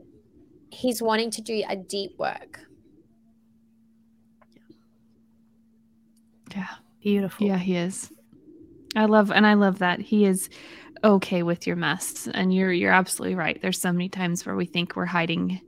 he's 0.71 1.01
wanting 1.01 1.29
to 1.31 1.41
do 1.41 1.63
a 1.69 1.75
deep 1.75 2.17
work. 2.17 2.59
Yeah. 6.55 6.67
Beautiful. 7.01 7.47
Yeah, 7.47 7.57
he 7.57 7.75
is. 7.75 8.11
I 8.95 9.05
love 9.05 9.31
and 9.31 9.45
I 9.45 9.53
love 9.55 9.79
that. 9.79 9.99
He 9.99 10.25
is 10.25 10.49
okay 11.03 11.43
with 11.43 11.67
your 11.67 11.75
mess. 11.75 12.27
And 12.33 12.53
you're 12.53 12.71
you're 12.71 12.93
absolutely 12.93 13.35
right. 13.35 13.61
There's 13.61 13.79
so 13.79 13.91
many 13.91 14.09
times 14.09 14.45
where 14.45 14.55
we 14.55 14.65
think 14.65 14.95
we're 14.95 15.05
hiding 15.05 15.61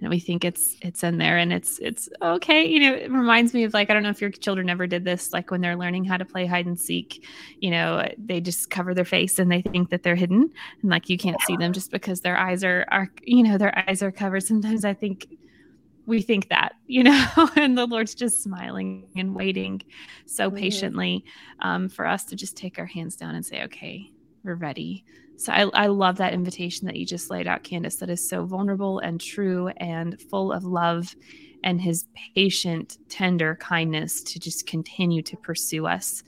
and 0.00 0.10
we 0.10 0.20
think 0.20 0.44
it's 0.44 0.76
it's 0.82 1.02
in 1.02 1.18
there 1.18 1.38
and 1.38 1.52
it's 1.52 1.78
it's 1.78 2.08
okay. 2.20 2.64
You 2.66 2.80
know 2.80 2.94
it 2.94 3.10
reminds 3.10 3.54
me 3.54 3.64
of 3.64 3.74
like 3.74 3.90
i 3.90 3.94
don't 3.94 4.02
know 4.02 4.10
if 4.10 4.20
your 4.20 4.30
children 4.30 4.68
ever 4.68 4.86
did 4.86 5.04
this 5.04 5.32
like 5.32 5.50
when 5.50 5.60
they're 5.60 5.76
learning 5.76 6.04
how 6.04 6.16
to 6.16 6.24
play 6.24 6.46
hide 6.46 6.66
and 6.66 6.78
seek 6.78 7.26
you 7.60 7.70
know 7.70 8.06
they 8.18 8.40
just 8.40 8.70
cover 8.70 8.94
their 8.94 9.04
face 9.04 9.38
and 9.38 9.50
they 9.50 9.62
think 9.62 9.90
that 9.90 10.02
they're 10.02 10.14
hidden 10.14 10.50
and 10.82 10.90
like 10.90 11.08
you 11.08 11.16
can't 11.16 11.40
see 11.42 11.56
them 11.56 11.72
just 11.72 11.90
because 11.90 12.20
their 12.20 12.36
eyes 12.36 12.62
are 12.62 12.84
are 12.90 13.10
you 13.22 13.42
know 13.42 13.58
their 13.58 13.76
eyes 13.88 14.02
are 14.02 14.12
covered. 14.12 14.42
Sometimes 14.42 14.84
i 14.84 14.94
think 14.94 15.28
we 16.06 16.22
think 16.22 16.48
that 16.48 16.74
you 16.86 17.02
know 17.02 17.26
and 17.56 17.76
the 17.76 17.86
lord's 17.86 18.14
just 18.14 18.42
smiling 18.42 19.08
and 19.16 19.34
waiting 19.34 19.82
so 20.26 20.50
patiently 20.50 21.24
um, 21.60 21.88
for 21.88 22.06
us 22.06 22.24
to 22.24 22.36
just 22.36 22.56
take 22.56 22.78
our 22.78 22.86
hands 22.86 23.16
down 23.16 23.34
and 23.34 23.44
say 23.44 23.64
okay 23.64 24.10
we're 24.46 24.54
ready. 24.54 25.04
So 25.36 25.52
I, 25.52 25.62
I 25.74 25.86
love 25.88 26.16
that 26.16 26.32
invitation 26.32 26.86
that 26.86 26.96
you 26.96 27.04
just 27.04 27.30
laid 27.30 27.46
out, 27.46 27.62
Candace, 27.62 27.96
that 27.96 28.08
is 28.08 28.26
so 28.26 28.46
vulnerable 28.46 29.00
and 29.00 29.20
true 29.20 29.68
and 29.76 30.18
full 30.18 30.52
of 30.52 30.64
love 30.64 31.14
and 31.64 31.80
his 31.80 32.06
patient, 32.34 32.98
tender 33.08 33.56
kindness 33.56 34.22
to 34.22 34.38
just 34.38 34.66
continue 34.66 35.20
to 35.22 35.36
pursue 35.36 35.86
us 35.86 36.22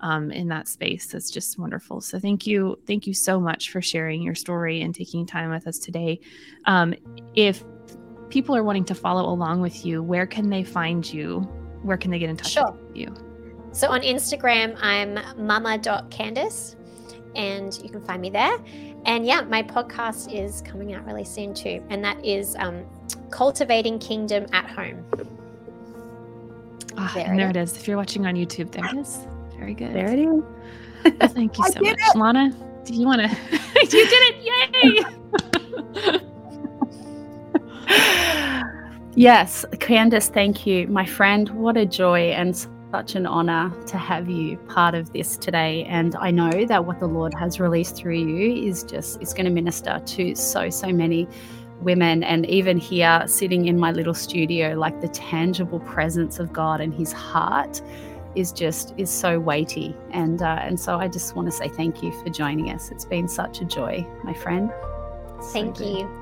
um, 0.00 0.30
in 0.30 0.48
that 0.48 0.68
space. 0.68 1.06
That's 1.06 1.30
just 1.30 1.58
wonderful. 1.58 2.00
So 2.00 2.18
thank 2.18 2.46
you. 2.46 2.78
Thank 2.86 3.06
you 3.06 3.14
so 3.14 3.40
much 3.40 3.70
for 3.70 3.80
sharing 3.80 4.22
your 4.22 4.34
story 4.34 4.82
and 4.82 4.94
taking 4.94 5.26
time 5.26 5.50
with 5.50 5.66
us 5.66 5.78
today. 5.78 6.20
Um, 6.64 6.94
if 7.34 7.62
people 8.30 8.56
are 8.56 8.64
wanting 8.64 8.84
to 8.86 8.94
follow 8.94 9.30
along 9.30 9.60
with 9.60 9.86
you, 9.86 10.02
where 10.02 10.26
can 10.26 10.50
they 10.50 10.64
find 10.64 11.10
you? 11.10 11.40
Where 11.82 11.96
can 11.96 12.10
they 12.10 12.18
get 12.18 12.30
in 12.30 12.36
touch 12.36 12.52
sure. 12.52 12.72
with 12.72 12.96
you? 12.96 13.14
So 13.72 13.88
on 13.88 14.00
Instagram, 14.00 14.76
I'm 14.82 15.18
mama.candace 15.46 16.76
and 17.34 17.78
you 17.82 17.88
can 17.88 18.00
find 18.02 18.20
me 18.20 18.30
there. 18.30 18.56
And 19.04 19.24
yeah, 19.24 19.42
my 19.42 19.62
podcast 19.62 20.32
is 20.32 20.62
coming 20.62 20.94
out 20.94 21.04
really 21.06 21.24
soon 21.24 21.54
too, 21.54 21.82
and 21.88 22.04
that 22.04 22.24
is 22.24 22.56
um, 22.56 22.84
Cultivating 23.30 23.98
Kingdom 23.98 24.46
at 24.52 24.68
Home. 24.70 25.04
Oh, 26.98 27.10
there 27.14 27.50
it 27.50 27.56
is. 27.56 27.76
If 27.76 27.88
you're 27.88 27.96
watching 27.96 28.26
on 28.26 28.34
YouTube, 28.34 28.70
there 28.72 28.84
it 28.84 28.96
is. 28.98 29.26
Very 29.56 29.74
good. 29.74 29.94
There 29.94 30.10
it 30.10 30.18
is. 30.18 30.42
Well, 31.04 31.28
thank 31.28 31.56
you 31.56 31.64
so 31.64 31.80
much, 31.80 31.98
it. 31.98 32.16
Lana. 32.16 32.54
Do 32.84 32.94
you 32.94 33.06
want 33.06 33.22
to? 33.22 33.28
you 33.74 33.86
did 33.88 34.08
it! 34.12 34.36
Yay! 34.76 36.20
yes, 39.14 39.64
Candace. 39.78 40.28
Thank 40.28 40.66
you, 40.66 40.88
my 40.88 41.06
friend. 41.06 41.48
What 41.50 41.76
a 41.76 41.86
joy 41.86 42.30
and 42.30 42.54
such 42.90 43.14
an 43.14 43.26
honor 43.26 43.72
to 43.86 43.96
have 43.96 44.28
you 44.28 44.56
part 44.68 44.94
of 44.94 45.12
this 45.12 45.36
today. 45.36 45.84
And 45.84 46.16
I 46.16 46.30
know 46.30 46.64
that 46.66 46.84
what 46.84 46.98
the 46.98 47.06
Lord 47.06 47.32
has 47.34 47.60
released 47.60 47.96
through 47.96 48.18
you 48.18 48.68
is 48.68 48.82
just, 48.82 49.20
it's 49.20 49.32
going 49.32 49.46
to 49.46 49.50
minister 49.50 50.00
to 50.04 50.34
so, 50.34 50.70
so 50.70 50.88
many 50.88 51.28
women. 51.80 52.22
And 52.22 52.46
even 52.46 52.78
here, 52.78 53.22
sitting 53.26 53.66
in 53.66 53.78
my 53.78 53.92
little 53.92 54.14
studio, 54.14 54.74
like 54.74 55.00
the 55.00 55.08
tangible 55.08 55.80
presence 55.80 56.38
of 56.38 56.52
God 56.52 56.80
and 56.80 56.92
his 56.92 57.12
heart 57.12 57.80
is 58.36 58.52
just 58.52 58.94
is 58.96 59.10
so 59.10 59.40
weighty. 59.40 59.96
And 60.12 60.40
uh, 60.40 60.58
and 60.60 60.78
so 60.78 60.98
I 60.98 61.08
just 61.08 61.34
want 61.34 61.46
to 61.48 61.52
say 61.52 61.68
thank 61.68 62.02
you 62.02 62.12
for 62.22 62.28
joining 62.28 62.70
us. 62.70 62.90
It's 62.90 63.04
been 63.04 63.26
such 63.26 63.60
a 63.60 63.64
joy 63.64 64.06
my 64.22 64.34
friend. 64.34 64.70
Thank 65.52 65.78
so 65.78 65.84
you 65.84 66.19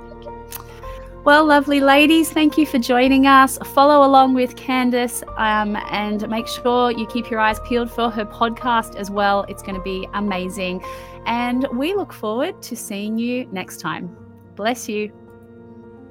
well, 1.25 1.45
lovely 1.45 1.81
ladies, 1.81 2.31
thank 2.31 2.57
you 2.57 2.65
for 2.65 2.79
joining 2.79 3.27
us. 3.27 3.59
Follow 3.75 4.07
along 4.07 4.35
with 4.35 4.57
Candace 4.57 5.23
um, 5.37 5.77
and 5.91 6.29
make 6.29 6.47
sure 6.47 6.91
you 6.91 7.07
keep 7.07 7.31
your 7.31 7.41
eyes 7.41 7.61
peeled 7.67 7.91
for 7.91 8.11
her 8.11 8.25
podcast 8.25 8.97
as 8.97 9.11
well. 9.11 9.45
It's 9.49 9.63
going 9.63 9.75
to 9.75 9.83
be 9.83 10.09
amazing. 10.15 10.83
And 11.27 11.67
we 11.73 11.95
look 11.95 12.13
forward 12.13 12.63
to 12.63 12.77
seeing 12.77 13.19
you 13.19 13.47
next 13.53 13.81
time. 13.81 14.17
Bless 14.55 14.89
you. 14.89 15.13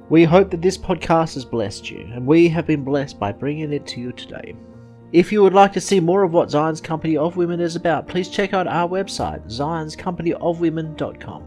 We 0.08 0.24
hope 0.24 0.50
that 0.50 0.62
this 0.62 0.78
podcast 0.78 1.34
has 1.34 1.44
blessed 1.44 1.90
you, 1.90 2.08
and 2.14 2.24
we 2.26 2.48
have 2.48 2.66
been 2.66 2.82
blessed 2.82 3.20
by 3.20 3.32
bringing 3.32 3.72
it 3.74 3.86
to 3.88 4.00
you 4.00 4.12
today. 4.12 4.56
If 5.12 5.32
you 5.32 5.42
would 5.42 5.52
like 5.54 5.72
to 5.74 5.80
see 5.80 6.00
more 6.00 6.22
of 6.22 6.32
what 6.32 6.50
Zion's 6.50 6.80
Company 6.80 7.16
of 7.16 7.36
Women 7.36 7.60
is 7.60 7.76
about, 7.76 8.08
please 8.08 8.28
check 8.28 8.54
out 8.54 8.66
our 8.66 8.88
website, 8.88 9.46
zionscompanyofwomen.com. 9.46 11.44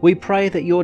We 0.00 0.14
pray 0.16 0.48
that 0.48 0.64
your 0.64 0.80